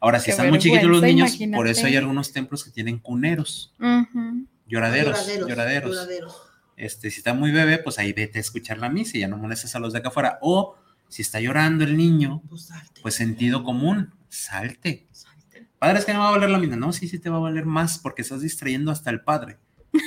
Ahora, 0.00 0.18
si 0.18 0.32
están 0.32 0.48
muy 0.50 0.58
chiquitos 0.58 0.90
los 0.90 1.00
niños, 1.00 1.30
por 1.30 1.38
eso 1.38 1.46
hay 1.46 1.92
imagínate. 1.92 1.98
algunos 1.98 2.32
templos 2.32 2.64
que 2.64 2.72
tienen 2.72 2.98
cuneros, 2.98 3.72
lloraderos, 3.78 5.16
Lloraderos, 5.16 5.48
lloraderos. 5.48 5.90
lloraderos. 5.94 6.42
Este, 6.76 7.10
si 7.12 7.18
está 7.18 7.34
muy 7.34 7.52
bebé, 7.52 7.78
pues 7.78 8.00
ahí 8.00 8.12
vete 8.12 8.38
a 8.38 8.40
escuchar 8.40 8.78
la 8.78 8.88
misa 8.88 9.16
y 9.16 9.20
ya 9.20 9.28
no 9.28 9.36
molestes 9.36 9.76
a 9.76 9.78
los 9.78 9.92
de 9.92 10.00
acá 10.00 10.08
afuera. 10.08 10.38
O 10.42 10.74
si 11.08 11.22
está 11.22 11.40
llorando 11.40 11.84
el 11.84 11.96
niño, 11.96 12.42
Pues 12.48 12.62
salte, 12.66 13.00
pues 13.02 13.14
sentido 13.14 13.62
común, 13.64 14.12
salte. 14.28 15.06
salte. 15.12 15.66
Padre, 15.78 15.98
es 16.00 16.04
que 16.04 16.12
no 16.12 16.20
va 16.20 16.28
a 16.28 16.32
valer 16.32 16.50
la 16.50 16.58
misa. 16.58 16.76
No, 16.76 16.92
sí, 16.92 17.08
sí 17.08 17.18
te 17.18 17.30
va 17.30 17.36
a 17.36 17.40
valer 17.40 17.64
más 17.66 17.98
porque 17.98 18.22
estás 18.22 18.40
distrayendo 18.42 18.90
hasta 18.90 19.10
el 19.10 19.20
padre. 19.22 19.58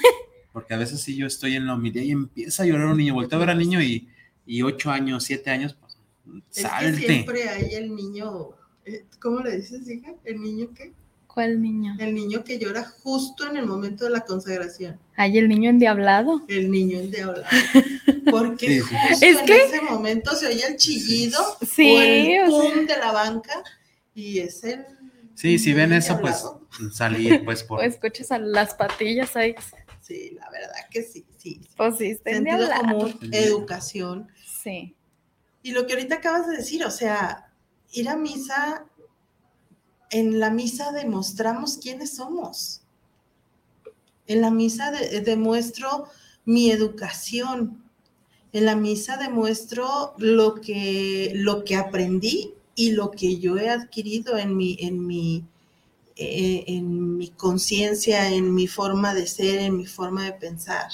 Porque 0.53 0.73
a 0.73 0.77
veces 0.77 1.01
si 1.01 1.15
yo 1.15 1.25
estoy 1.27 1.55
en 1.55 1.65
la 1.65 1.75
homilía 1.75 2.03
y 2.03 2.11
empieza 2.11 2.63
a 2.63 2.65
llorar 2.65 2.87
un 2.87 2.97
niño, 2.97 3.13
volteo 3.13 3.37
a 3.37 3.39
ver 3.39 3.51
al 3.51 3.57
niño 3.59 3.81
y, 3.81 4.09
y 4.45 4.61
ocho 4.63 4.91
años, 4.91 5.23
siete 5.23 5.49
años, 5.49 5.75
pues 5.79 5.97
Es 6.53 6.63
salte. 6.63 6.99
que 6.99 7.07
siempre 7.07 7.47
hay 7.47 7.73
el 7.75 7.95
niño, 7.95 8.49
eh, 8.83 9.05
¿cómo 9.21 9.39
le 9.39 9.55
dices, 9.55 9.89
hija? 9.89 10.13
El 10.25 10.41
niño 10.41 10.73
que, 10.73 10.91
¿Cuál 11.33 11.61
niño? 11.61 11.95
el 11.99 12.13
niño 12.13 12.43
que 12.43 12.59
llora 12.59 12.83
justo 13.03 13.47
en 13.49 13.55
el 13.57 13.65
momento 13.65 14.03
de 14.05 14.11
la 14.11 14.21
consagración. 14.21 14.99
Hay 15.15 15.37
el 15.37 15.47
niño 15.47 15.69
endiablado. 15.69 16.41
El 16.47 16.69
niño 16.69 16.99
en 16.99 17.11
de 17.11 17.21
hablar. 17.21 17.45
Porque 18.29 18.67
Sí, 18.67 18.81
sí. 18.81 18.95
justo 19.09 19.25
Es 19.25 19.39
en 19.39 19.45
que- 19.45 19.63
ese 19.65 19.81
momento 19.81 20.35
se 20.35 20.47
oye 20.47 20.65
el 20.67 20.75
chillido 20.77 21.39
Sí, 21.65 21.89
o 21.91 22.01
el 22.01 22.49
o 22.49 22.61
sea. 22.61 22.73
pum 22.73 22.85
de 22.85 22.97
la 22.97 23.11
banca 23.11 23.63
y 24.13 24.39
es 24.39 24.63
el 24.63 24.85
Sí, 25.35 25.57
si 25.57 25.73
ven 25.73 25.93
eso, 25.93 26.19
pues 26.19 26.35
endiablado. 26.43 26.67
salir, 26.93 27.45
pues 27.45 27.63
por... 27.67 27.79
O 27.79 27.81
escuchas 27.81 28.31
a 28.31 28.37
las 28.37 28.75
patillas 28.75 29.35
ahí. 29.35 29.55
Sí, 30.01 30.31
la 30.35 30.49
verdad 30.51 30.73
que 30.91 31.01
sí, 31.03 31.25
sí. 31.37 31.59
sí. 31.63 31.69
Pues 31.77 31.97
sí, 31.97 32.07
está 32.11 32.31
Sentido 32.31 32.57
endiablado. 32.63 32.99
común, 32.99 33.19
educación. 33.31 34.27
Sí. 34.61 34.95
Y 35.63 35.71
lo 35.71 35.85
que 35.87 35.93
ahorita 35.93 36.15
acabas 36.15 36.47
de 36.47 36.57
decir, 36.57 36.83
o 36.83 36.91
sea, 36.91 37.51
ir 37.93 38.09
a 38.09 38.15
misa, 38.17 38.85
en 40.11 40.39
la 40.39 40.49
misa 40.49 40.91
demostramos 40.91 41.77
quiénes 41.77 42.15
somos. 42.15 42.81
En 44.27 44.41
la 44.41 44.51
misa 44.51 44.91
de- 44.91 45.21
demuestro 45.21 46.05
mi 46.45 46.71
educación. 46.71 47.83
En 48.53 48.65
la 48.65 48.75
misa 48.75 49.17
demuestro 49.17 50.13
lo 50.17 50.55
que, 50.55 51.31
lo 51.35 51.63
que 51.63 51.75
aprendí 51.75 52.53
y 52.75 52.91
lo 52.91 53.11
que 53.11 53.37
yo 53.39 53.57
he 53.57 53.69
adquirido 53.69 54.37
en 54.37 54.55
mi, 54.55 54.77
en 54.79 55.05
mi, 55.05 55.43
eh, 56.15 56.65
en 56.67 57.17
mi 57.17 57.29
conciencia, 57.29 58.29
en 58.29 58.53
mi 58.53 58.67
forma 58.67 59.13
de 59.13 59.27
ser, 59.27 59.59
en 59.59 59.77
mi 59.77 59.85
forma 59.85 60.25
de 60.25 60.33
pensar. 60.33 60.89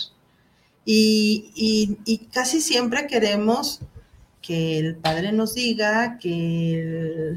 Y, 0.85 1.97
casi 2.31 2.61
siempre 2.61 3.07
queremos 3.07 3.81
que 4.41 4.79
el 4.79 4.95
padre 4.95 5.33
nos 5.33 5.53
diga, 5.53 6.17
que, 6.17 7.35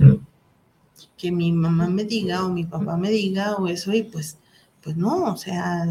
que 1.20 1.30
mi 1.30 1.52
mamá 1.52 1.86
me 1.88 2.04
diga 2.04 2.44
o 2.44 2.48
mi 2.48 2.64
papá 2.64 2.96
me 2.96 3.10
diga 3.10 3.56
o 3.56 3.66
eso, 3.68 3.92
y 3.92 4.02
pues, 4.04 4.38
pues 4.82 4.96
no, 4.96 5.24
o 5.24 5.36
sea, 5.36 5.86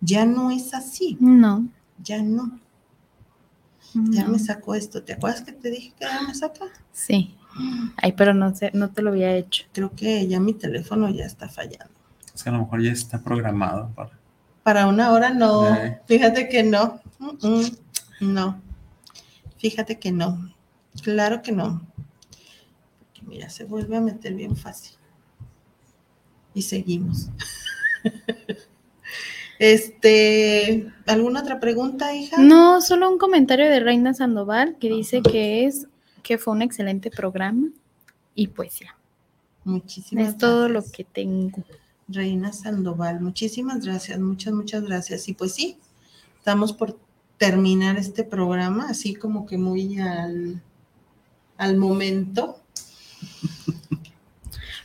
ya 0.00 0.26
no 0.26 0.50
es 0.50 0.74
así, 0.74 1.16
No. 1.20 1.66
ya 2.02 2.22
no, 2.22 2.58
ya 3.94 4.24
no. 4.24 4.30
me 4.32 4.38
sacó 4.38 4.74
esto. 4.74 5.02
¿Te 5.02 5.14
acuerdas 5.14 5.40
que 5.42 5.52
te 5.52 5.70
dije 5.70 5.92
que 5.98 6.04
ya 6.04 6.20
me 6.22 6.34
saca? 6.34 6.66
Sí. 6.92 7.34
Ay, 7.96 8.12
pero 8.12 8.34
no 8.34 8.54
sé, 8.54 8.70
no 8.74 8.90
te 8.90 9.02
lo 9.02 9.10
había 9.10 9.34
hecho. 9.34 9.64
Creo 9.72 9.90
que 9.96 10.28
ya 10.28 10.38
mi 10.40 10.52
teléfono 10.52 11.08
ya 11.10 11.24
está 11.24 11.48
fallando. 11.48 11.92
Es 12.34 12.42
que 12.44 12.50
a 12.50 12.52
lo 12.52 12.58
mejor 12.60 12.82
ya 12.82 12.92
está 12.92 13.20
programado 13.22 13.88
para... 13.94 14.10
Para 14.62 14.86
una 14.86 15.10
hora 15.12 15.30
no, 15.30 15.74
Eh. 15.74 16.00
fíjate 16.06 16.48
que 16.48 16.62
no, 16.62 17.00
Mm, 17.18 17.46
mm, 17.48 18.32
no, 18.34 18.60
fíjate 19.56 19.98
que 19.98 20.12
no, 20.12 20.52
claro 21.02 21.42
que 21.42 21.50
no. 21.50 21.82
Mira, 23.28 23.50
se 23.50 23.64
vuelve 23.64 23.96
a 23.96 24.00
meter 24.00 24.34
bien 24.34 24.56
fácil. 24.56 24.96
Y 26.54 26.62
seguimos. 26.62 27.28
Este, 29.58 30.86
¿alguna 31.06 31.40
otra 31.40 31.58
pregunta, 31.58 32.14
hija? 32.14 32.40
No, 32.40 32.80
solo 32.80 33.10
un 33.10 33.18
comentario 33.18 33.68
de 33.68 33.80
Reina 33.80 34.14
Sandoval 34.14 34.76
que 34.78 34.88
dice 34.88 35.20
que 35.20 35.64
es 35.64 35.88
que 36.22 36.38
fue 36.38 36.54
un 36.54 36.62
excelente 36.62 37.10
programa 37.10 37.68
y 38.36 38.46
pues 38.48 38.78
ya. 38.78 38.96
Muchísimas 39.64 40.28
Es 40.28 40.38
todo 40.38 40.68
lo 40.68 40.74
gracias. 40.74 40.92
que 40.92 41.04
tengo. 41.04 41.64
Reina 42.06 42.52
Sandoval, 42.52 43.20
muchísimas 43.20 43.84
gracias, 43.84 44.20
muchas, 44.20 44.52
muchas 44.52 44.84
gracias. 44.84 45.28
Y 45.28 45.34
pues 45.34 45.54
sí, 45.54 45.76
estamos 46.38 46.72
por 46.72 46.96
terminar 47.36 47.96
este 47.98 48.22
programa, 48.22 48.88
así 48.88 49.14
como 49.14 49.44
que 49.44 49.58
muy 49.58 49.98
al, 49.98 50.62
al 51.56 51.76
momento. 51.76 52.60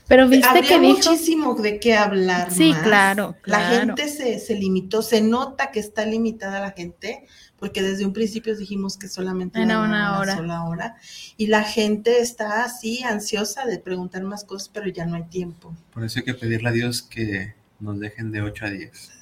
Pero 0.08 0.28
viste 0.28 0.46
Habría 0.48 0.68
que 0.68 0.80
dijo. 0.80 0.98
muchísimo 0.98 1.56
de 1.56 1.80
qué 1.80 1.96
hablar. 1.96 2.52
Sí, 2.52 2.72
más. 2.72 2.84
claro, 2.84 3.36
La 3.46 3.70
gente 3.70 4.10
se, 4.10 4.38
se 4.40 4.56
limitó, 4.56 5.02
se 5.02 5.22
nota 5.22 5.72
que 5.72 5.80
está 5.80 6.06
limitada 6.06 6.60
la 6.60 6.72
gente, 6.72 7.26
porque 7.58 7.82
desde 7.82 8.06
un 8.06 8.12
principio 8.12 8.56
dijimos 8.56 8.98
que 8.98 9.08
solamente 9.08 9.62
Era 9.62 9.80
una 9.80 10.20
hora. 10.20 10.36
sola 10.36 10.66
hora. 10.66 10.98
Y 11.38 11.48
la 11.48 11.64
gente 11.64 12.20
está 12.20 12.66
así 12.66 13.02
ansiosa 13.04 13.66
de 13.66 13.80
preguntar 13.80 14.24
más 14.24 14.44
cosas, 14.44 14.70
pero 14.74 14.88
ya 14.90 15.06
no 15.06 15.16
hay 15.16 15.24
tiempo. 15.24 15.74
Por 15.94 16.04
eso 16.04 16.20
hay 16.20 16.26
que 16.26 16.34
pedirle 16.34 16.70
a 16.70 16.74
Dios 16.74 17.02
que 17.02 17.56
nos 17.80 17.98
dejen 18.00 18.32
de 18.32 18.42
8 18.42 18.66
a 18.66 18.70
10. 18.70 18.92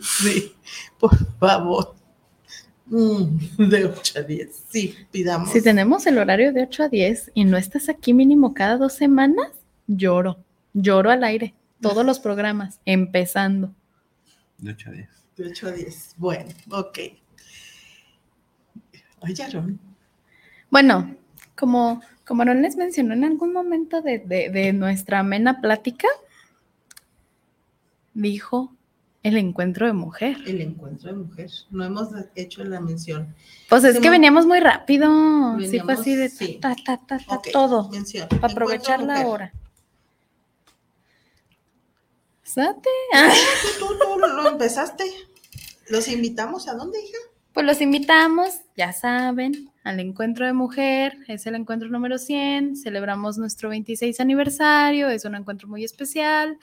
Sí, 0.00 0.52
por 0.98 1.16
favor. 1.38 1.94
Mm, 2.90 3.68
de 3.68 3.84
8 3.86 4.18
a 4.18 4.22
10, 4.22 4.64
sí, 4.70 4.94
pidamos. 5.10 5.50
Si 5.50 5.62
tenemos 5.62 6.06
el 6.06 6.18
horario 6.18 6.52
de 6.52 6.62
8 6.62 6.84
a 6.84 6.88
10 6.88 7.30
y 7.34 7.44
no 7.44 7.56
estás 7.56 7.88
aquí 7.88 8.14
mínimo 8.14 8.54
cada 8.54 8.76
dos 8.78 8.94
semanas, 8.94 9.48
lloro. 9.86 10.38
Lloro 10.74 11.10
al 11.10 11.24
aire. 11.24 11.54
Todos 11.80 12.04
los 12.04 12.18
programas, 12.18 12.80
empezando. 12.84 13.74
De 14.58 14.70
8 14.72 14.88
a 14.90 14.92
10. 14.92 15.08
De 15.36 15.46
8 15.46 15.66
a 15.68 15.70
10. 15.72 16.14
Bueno, 16.16 16.50
ok. 16.70 16.98
¿Oyeron? 19.20 19.78
Bueno, 20.70 21.14
como, 21.56 22.00
como 22.26 22.44
no 22.44 22.54
les 22.54 22.76
mencionó 22.76 23.14
en 23.14 23.24
algún 23.24 23.52
momento 23.52 24.00
de, 24.02 24.18
de- 24.18 24.50
de 24.50 24.72
nuestra 24.72 25.20
amena 25.20 25.60
plática, 25.60 26.08
dijo 28.14 28.72
El 29.28 29.36
encuentro 29.36 29.86
de 29.86 29.92
mujer. 29.92 30.36
El 30.46 30.60
encuentro 30.60 31.10
de 31.10 31.16
mujer. 31.18 31.50
No 31.70 31.84
hemos 31.84 32.08
hecho 32.34 32.64
la 32.64 32.80
mención. 32.80 33.34
Pues 33.68 33.84
es 33.84 33.98
que 34.00 34.08
mo- 34.08 34.12
veníamos 34.12 34.46
muy 34.46 34.60
rápido. 34.60 35.06
sí, 35.58 35.66
fue 35.66 35.66
Veníamos- 35.66 36.00
así 36.00 36.16
de 36.16 36.28
sí. 36.28 36.58
ta, 36.60 36.74
ta, 36.84 36.98
ta, 37.06 37.18
todo. 37.52 37.88
Mención. 37.90 38.28
Para 38.28 38.52
aprovechar 38.52 39.00
la 39.02 39.26
hora. 39.26 39.52
Sate. 42.42 42.88
Tú, 43.78 43.86
tú, 43.86 43.94
tú 43.98 44.18
lo 44.18 44.48
empezaste. 44.48 45.04
Los 45.88 46.08
invitamos 46.08 46.68
a 46.68 46.74
dónde, 46.74 46.98
hija? 47.02 47.18
Pues 47.52 47.66
los 47.66 47.80
invitamos, 47.80 48.60
ya 48.76 48.92
saben, 48.92 49.70
al 49.84 50.00
encuentro 50.00 50.46
de 50.46 50.52
mujer. 50.52 51.16
Es 51.28 51.46
el 51.46 51.54
encuentro 51.56 51.88
número 51.88 52.18
100. 52.18 52.76
Celebramos 52.76 53.36
nuestro 53.38 53.68
26 53.68 54.20
aniversario. 54.20 55.08
Es 55.08 55.24
un 55.24 55.34
encuentro 55.34 55.68
muy 55.68 55.84
especial. 55.84 56.58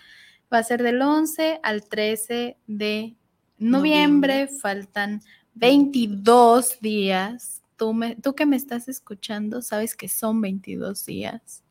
Va 0.54 0.60
a 0.60 0.64
ser 0.64 0.84
del 0.84 1.02
11 1.02 1.60
al 1.64 1.84
13 1.84 2.58
de 2.68 3.16
noviembre. 3.58 4.46
Noviembre. 4.46 4.48
Faltan 4.48 5.22
22 5.56 6.80
días. 6.82 7.64
Tú, 7.78 7.94
me, 7.94 8.16
tú 8.16 8.36
que 8.36 8.46
me 8.46 8.56
estás 8.56 8.88
escuchando, 8.88 9.62
sabes 9.62 9.96
que 9.96 10.08
son 10.08 10.40
22 10.42 11.06
días. 11.06 11.64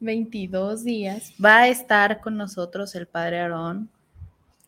22 0.00 0.84
días. 0.84 1.32
Va 1.42 1.58
a 1.58 1.68
estar 1.68 2.20
con 2.20 2.36
nosotros 2.36 2.94
el 2.94 3.06
padre 3.06 3.40
Aarón. 3.40 3.90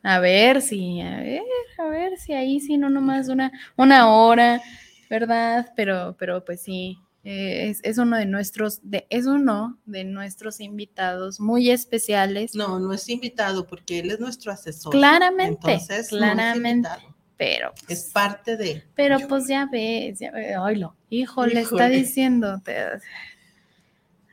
A 0.02 0.18
ver 0.18 0.62
si, 0.62 1.00
a 1.00 1.18
ver, 1.18 1.42
a 1.78 1.84
ver 1.84 2.16
si 2.18 2.32
ahí 2.32 2.58
sí, 2.60 2.78
no 2.78 2.88
nomás 2.88 3.28
una, 3.28 3.52
una 3.76 4.10
hora, 4.10 4.62
¿verdad? 5.10 5.72
Pero, 5.76 6.16
pero 6.18 6.44
pues 6.44 6.62
sí, 6.62 6.98
eh, 7.24 7.68
es, 7.70 7.80
es 7.82 7.98
uno 7.98 8.16
de 8.16 8.24
nuestros, 8.26 8.80
de, 8.82 9.06
es 9.10 9.26
uno 9.26 9.78
de 9.84 10.04
nuestros 10.04 10.60
invitados 10.60 11.38
muy 11.40 11.70
especiales. 11.70 12.54
No, 12.54 12.78
no 12.80 12.92
es 12.92 13.08
invitado 13.08 13.66
porque 13.66 13.98
él 13.98 14.10
es 14.10 14.20
nuestro 14.20 14.52
asesor. 14.52 14.92
Claramente, 14.92 15.72
Entonces, 15.72 15.88
no 15.96 16.00
es 16.00 16.08
claramente, 16.08 16.88
pero, 17.36 17.72
es 17.88 18.04
parte 18.04 18.56
de. 18.56 18.84
pero 18.94 19.18
pues 19.28 19.46
ya 19.48 19.66
ves, 19.70 20.18
ya 20.18 20.30
ves, 20.30 20.56
oílo, 20.58 20.94
hijo, 21.10 21.46
le 21.46 21.60
está 21.60 21.74
Híjole. 21.76 21.90
diciendo, 21.90 22.60
te- 22.64 23.00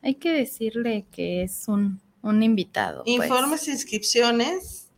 hay 0.01 0.15
que 0.15 0.31
decirle 0.31 1.05
que 1.11 1.43
es 1.43 1.67
un, 1.67 1.99
un 2.21 2.43
invitado. 2.43 3.03
pues. 3.03 3.15
Informes 3.15 3.67
e 3.67 3.71
inscripciones 3.71 4.89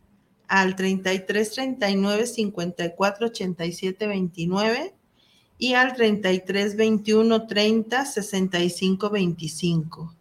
al 0.46 0.76
33 0.76 1.52
39 1.52 2.26
54 2.26 3.26
87 3.26 4.06
29 4.06 4.94
y 5.60 5.74
al 5.74 5.94
33 5.94 6.74
21 6.74 7.46
30 7.46 8.04
65 8.06 9.10
25. 9.10 10.14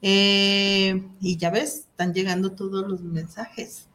Eh, 0.00 1.02
y 1.20 1.36
ya 1.36 1.50
ves, 1.50 1.84
están 1.90 2.14
llegando 2.14 2.52
todos 2.52 2.88
los 2.88 3.02
mensajes. 3.02 3.86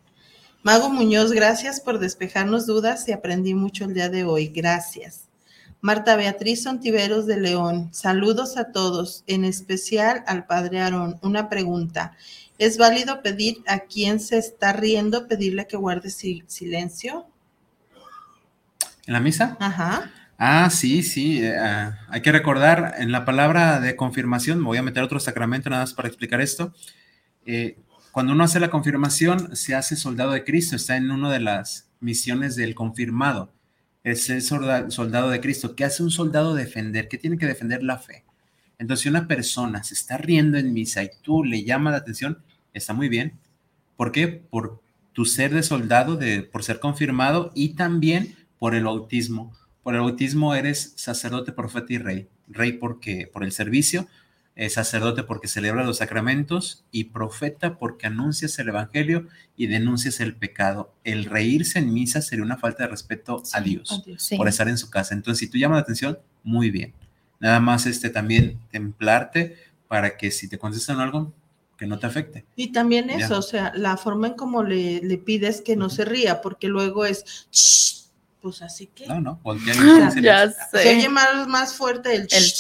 Mago 0.61 0.89
Muñoz, 0.89 1.32
gracias 1.32 1.80
por 1.80 1.97
despejarnos 1.99 2.67
dudas 2.67 3.07
y 3.07 3.11
aprendí 3.13 3.53
mucho 3.53 3.86
el 3.86 3.93
día 3.95 4.09
de 4.09 4.23
hoy. 4.26 4.49
Gracias. 4.49 5.21
Marta 5.82 6.15
Beatriz 6.15 6.63
Sontiveros 6.63 7.26
de 7.28 7.39
León, 7.39 7.89
saludos 7.93 8.57
a 8.57 8.71
todos, 8.71 9.23
en 9.28 9.45
especial 9.45 10.23
al 10.28 10.45
padre 10.47 10.82
Aarón. 10.82 11.19
Una 11.21 11.47
pregunta. 11.49 12.15
¿Es 12.57 12.78
válido 12.78 13.21
pedir 13.21 13.57
a 13.67 13.80
quien 13.82 14.19
se 14.19 14.38
está 14.38 14.73
riendo, 14.73 15.28
pedirle 15.28 15.67
que 15.67 15.78
guarde 15.78 16.09
si- 16.09 16.43
silencio? 16.47 17.28
¿En 19.05 19.13
la 19.13 19.19
misa? 19.19 19.57
Ajá. 19.59 20.11
Ah, 20.38 20.69
sí, 20.69 21.01
sí. 21.03 21.41
eh, 21.43 21.55
ah, 21.57 21.97
hay 22.09 22.21
que 22.21 22.31
recordar 22.31 22.95
en 22.97 23.11
la 23.11 23.23
palabra 23.25 23.79
de 23.79 23.95
confirmación, 23.95 24.59
me 24.59 24.65
voy 24.65 24.77
a 24.77 24.83
meter 24.83 25.01
otro 25.03 25.19
sacramento 25.19 25.69
nada 25.69 25.83
más 25.83 25.93
para 25.93 26.07
explicar 26.07 26.41
esto. 26.41 26.73
eh, 27.45 27.77
cuando 28.11 28.33
uno 28.33 28.43
hace 28.45 28.59
la 28.61 28.69
confirmación, 28.71 29.55
se 29.55 29.75
hace 29.75 29.95
soldado 29.97 30.31
de 30.33 30.43
Cristo, 30.45 30.75
está 30.77 30.97
en 30.97 31.11
una 31.11 31.31
de 31.31 31.39
las 31.41 31.89
misiones 32.01 32.55
del 32.55 32.75
confirmado. 32.75 33.53
Es 34.03 34.27
solda- 34.47 34.91
soldado 34.91 35.29
de 35.31 35.41
Cristo. 35.41 35.75
¿Qué 35.75 35.86
hace 35.86 36.03
un 36.03 36.11
soldado 36.11 36.55
defender? 36.55 37.07
¿Qué 37.09 37.17
tiene 37.19 37.38
que 37.38 37.47
defender 37.47 37.83
la 37.83 37.97
fe? 37.99 38.25
Entonces, 38.79 39.03
si 39.03 39.09
una 39.09 39.27
persona 39.27 39.83
se 39.83 39.95
está 39.95 40.17
riendo 40.17 40.57
en 40.59 40.73
misa 40.73 41.03
y 41.03 41.09
tú 41.23 41.43
le 41.43 41.63
llamas 41.65 41.91
la 41.93 41.97
atención, 41.99 42.43
está 42.73 42.93
muy 42.93 43.09
bien. 43.09 43.39
¿Por 43.97 44.11
qué? 44.11 44.27
Por 44.29 44.81
tu 45.13 45.25
ser 45.25 45.53
de 45.53 45.63
soldado, 45.63 46.17
de, 46.17 46.43
por 46.43 46.63
ser 46.63 46.79
confirmado 46.79 47.51
y 47.55 47.75
también 47.75 48.36
por 48.59 48.75
el 48.75 48.86
bautismo. 48.86 49.53
Por 49.86 49.93
el 49.93 50.01
bautismo 50.01 50.55
eres 50.55 50.93
sacerdote, 50.95 51.51
profeta 51.51 51.93
y 51.93 51.99
rey. 51.99 52.27
Rey 52.47 52.71
porque 52.73 53.29
por 53.31 53.43
el 53.43 53.51
servicio, 53.51 54.07
eh, 54.55 54.71
sacerdote 54.71 55.21
porque 55.21 55.47
celebra 55.47 55.83
los 55.83 55.97
sacramentos 55.97 56.83
y 56.91 57.03
profeta 57.03 57.77
porque 57.77 58.07
anuncias 58.07 58.57
el 58.57 58.69
evangelio 58.69 59.27
y 59.55 59.67
denuncias 59.67 60.19
el 60.21 60.36
pecado. 60.36 60.91
El 61.03 61.25
reírse 61.25 61.77
en 61.77 61.93
misa 61.93 62.23
sería 62.23 62.43
una 62.43 62.57
falta 62.57 62.81
de 62.86 62.89
respeto 62.89 63.43
a 63.53 63.61
Dios. 63.61 64.01
Sí. 64.17 64.38
por 64.38 64.47
estar 64.47 64.67
en 64.69 64.79
su 64.79 64.89
casa. 64.89 65.13
Entonces, 65.13 65.38
si 65.38 65.47
tú 65.51 65.59
llamas 65.59 65.75
la 65.75 65.81
atención, 65.83 66.17
muy 66.43 66.71
bien. 66.71 66.91
Nada 67.39 67.59
más 67.59 67.86
este 67.86 68.09
también 68.09 68.57
templarte 68.71 69.55
para 69.88 70.17
que 70.17 70.31
si 70.31 70.47
te 70.47 70.57
contestan 70.57 70.99
algo, 70.99 71.31
que 71.77 71.86
no 71.86 71.99
te 71.99 72.07
afecte. 72.07 72.43
Y 72.55 72.71
también 72.71 73.07
Ya. 73.09 73.17
eso, 73.17 73.38
o 73.38 73.43
sea, 73.43 73.71
la 73.75 73.97
forma 73.97 74.29
en 74.29 74.33
cómo 74.33 74.63
le, 74.63 75.01
le 75.03 75.19
pides 75.19 75.61
que 75.61 75.75
no 75.75 75.91
se 75.91 76.05
ría, 76.05 76.41
porque 76.41 76.69
luego 76.69 77.05
es, 77.05 77.23
pues 78.45 78.61
así 78.61 78.85
que 78.93 79.07
No, 79.07 79.19
no, 79.19 79.39
voltea 79.41 79.73
y 79.73 79.77
en 79.79 80.11
serio. 80.11 80.23
Ya 80.31 80.51
se 80.71 80.77
sé. 80.83 80.95
oye 80.97 81.09
más, 81.09 81.47
más 81.47 81.73
fuerte 81.73 82.13
el, 82.13 82.27
El- 82.29 82.53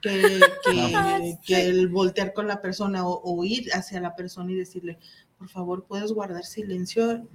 que, 0.00 0.40
que, 0.64 0.92
Ah, 0.96 1.18
que 1.44 1.66
el 1.66 1.88
voltear 1.88 2.32
con 2.32 2.46
la 2.48 2.62
persona 2.62 3.06
o, 3.06 3.20
o 3.22 3.44
ir 3.44 3.70
hacia 3.74 4.00
la 4.00 4.16
persona 4.16 4.50
y 4.50 4.54
decirle, 4.54 4.98
por 5.36 5.50
favor, 5.50 5.84
puedes 5.84 6.10
guardar 6.12 6.44
silencio. 6.46 7.28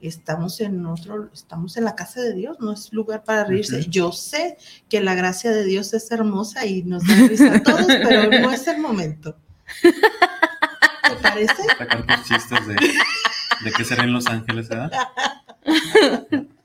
Estamos 0.00 0.60
en 0.60 0.84
otro, 0.86 1.30
estamos 1.32 1.76
en 1.76 1.84
la 1.84 1.94
casa 1.94 2.20
de 2.20 2.34
Dios, 2.34 2.56
no 2.58 2.72
es 2.72 2.92
lugar 2.92 3.22
para 3.22 3.44
reírse. 3.44 3.78
Ujú. 3.78 3.90
Yo 3.90 4.10
sé 4.10 4.56
que 4.88 5.00
la 5.00 5.14
gracia 5.14 5.52
de 5.52 5.62
Dios 5.64 5.94
es 5.94 6.10
hermosa 6.10 6.66
y 6.66 6.82
nos 6.82 7.06
da 7.06 7.14
risa 7.28 7.54
a 7.54 7.62
todos, 7.62 7.86
pero 7.86 8.40
no 8.40 8.50
es 8.50 8.66
el 8.66 8.78
momento. 8.80 9.36
¿Te 9.82 11.14
parece? 11.22 11.62
Sacar 11.78 12.04
tus 12.06 12.24
chistes 12.26 12.66
de, 12.66 12.74
de 12.74 13.72
qué 13.76 13.84
serán 13.84 14.12
los 14.12 14.26
ángeles, 14.26 14.68
¿verdad? 14.68 14.90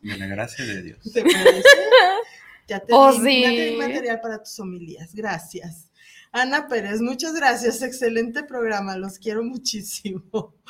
De 0.00 0.16
la 0.16 0.26
gracia 0.26 0.64
de 0.64 0.82
Dios. 0.82 0.98
¿Te 1.12 1.22
parece? 1.22 1.62
Ya 2.68 2.78
te, 2.78 2.92
Oh, 2.94 3.10
ya 3.12 3.76
material 3.78 4.20
para 4.20 4.40
tus 4.40 4.56
homilías. 4.60 5.12
Gracias. 5.12 5.90
Ana 6.30 6.68
Pérez, 6.68 7.00
muchas 7.00 7.32
gracias. 7.34 7.82
Excelente 7.82 8.44
programa. 8.44 8.96
Los 8.96 9.18
quiero 9.18 9.42
muchísimo. 9.42 10.54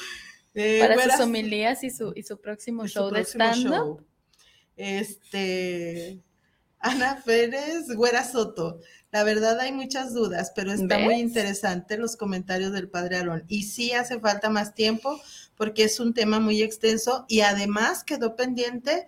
Eh, 0.52 0.78
Para 0.80 0.94
Güera- 0.96 1.12
sus 1.16 1.26
homilías 1.26 1.84
y 1.84 1.90
su, 1.90 2.12
y 2.16 2.24
su 2.24 2.40
próximo 2.40 2.84
y 2.84 2.88
su 2.88 2.94
show 2.94 3.06
de 3.10 3.20
próximo 3.20 3.44
stand-up. 3.44 3.70
show. 3.72 4.04
Este. 4.76 6.18
Ana 6.80 7.22
Pérez, 7.24 7.86
Güera 7.94 8.24
Soto. 8.24 8.80
La 9.12 9.24
verdad 9.24 9.58
hay 9.58 9.72
muchas 9.72 10.14
dudas, 10.14 10.52
pero 10.54 10.72
está 10.72 10.98
muy 11.00 11.14
interesante 11.14 11.96
los 11.98 12.16
comentarios 12.16 12.72
del 12.72 12.88
padre 12.88 13.16
Aarón. 13.16 13.44
Y 13.48 13.64
sí 13.64 13.92
hace 13.92 14.20
falta 14.20 14.50
más 14.50 14.74
tiempo 14.74 15.20
porque 15.56 15.82
es 15.84 15.98
un 15.98 16.14
tema 16.14 16.38
muy 16.38 16.62
extenso 16.62 17.24
y 17.28 17.40
además 17.40 18.04
quedó 18.04 18.36
pendiente 18.36 19.06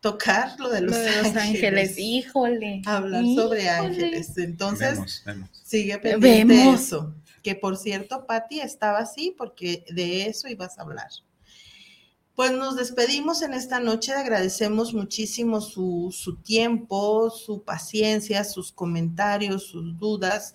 tocar 0.00 0.58
lo 0.60 0.68
de 0.70 0.80
los, 0.82 0.92
Lo 0.92 0.98
de 0.98 1.06
los 1.10 1.16
ángeles. 1.26 1.36
ángeles, 1.38 1.94
híjole. 1.98 2.82
hablar 2.86 3.24
sobre 3.36 3.68
ángeles. 3.68 4.36
Entonces, 4.38 4.92
Vemos, 4.94 5.22
vemos. 5.26 5.50
sigue 5.64 5.98
pendiente 5.98 6.54
Vemos. 6.54 6.80
eso. 6.80 7.14
Que 7.42 7.56
por 7.56 7.76
cierto, 7.76 8.26
Patti 8.26 8.60
estaba 8.60 8.98
así 9.00 9.34
porque 9.36 9.84
de 9.90 10.26
eso 10.26 10.46
ibas 10.48 10.78
a 10.78 10.82
hablar. 10.82 11.08
Pues 12.34 12.50
nos 12.52 12.76
despedimos 12.76 13.42
en 13.42 13.52
esta 13.52 13.78
noche, 13.78 14.12
agradecemos 14.12 14.94
muchísimo 14.94 15.60
su, 15.60 16.14
su 16.16 16.36
tiempo, 16.36 17.28
su 17.30 17.62
paciencia, 17.62 18.44
sus 18.44 18.72
comentarios, 18.72 19.66
sus 19.66 19.98
dudas 19.98 20.54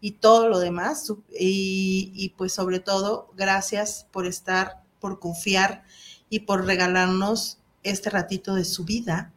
y 0.00 0.12
todo 0.12 0.48
lo 0.48 0.60
demás. 0.60 1.12
Y, 1.38 2.12
y 2.14 2.28
pues 2.30 2.52
sobre 2.52 2.78
todo, 2.78 3.32
gracias 3.36 4.06
por 4.12 4.24
estar, 4.26 4.84
por 5.00 5.18
confiar 5.18 5.82
y 6.30 6.40
por 6.40 6.64
regalarnos 6.64 7.58
este 7.82 8.10
ratito 8.10 8.54
de 8.54 8.64
su 8.64 8.84
vida 8.84 9.32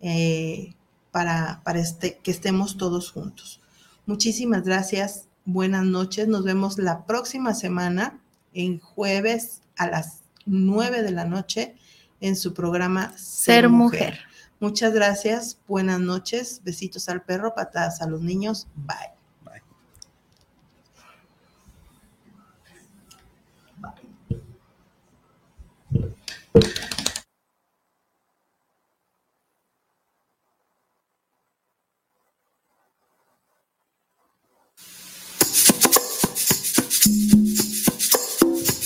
eh, 0.00 0.74
para, 1.10 1.62
para 1.62 1.78
este, 1.80 2.18
que 2.22 2.30
estemos 2.30 2.78
todos 2.78 3.10
juntos. 3.10 3.60
Muchísimas 4.06 4.64
gracias, 4.64 5.28
buenas 5.44 5.84
noches, 5.84 6.26
nos 6.26 6.44
vemos 6.44 6.78
la 6.78 7.06
próxima 7.06 7.54
semana, 7.54 8.20
en 8.52 8.78
jueves 8.78 9.62
a 9.76 9.88
las 9.88 10.23
9 10.46 11.02
de 11.02 11.10
la 11.10 11.24
noche 11.24 11.76
en 12.20 12.36
su 12.36 12.54
programa 12.54 13.12
Ser, 13.16 13.68
mujer. 13.68 14.12
mujer. 14.12 14.20
Muchas 14.60 14.94
gracias, 14.94 15.58
buenas 15.66 16.00
noches, 16.00 16.60
besitos 16.64 17.08
al 17.08 17.22
perro, 17.22 17.54
patadas 17.54 18.00
a 18.00 18.06
los 18.06 18.22
niños, 18.22 18.66
bye. 18.74 19.12
Bye. 26.52 26.84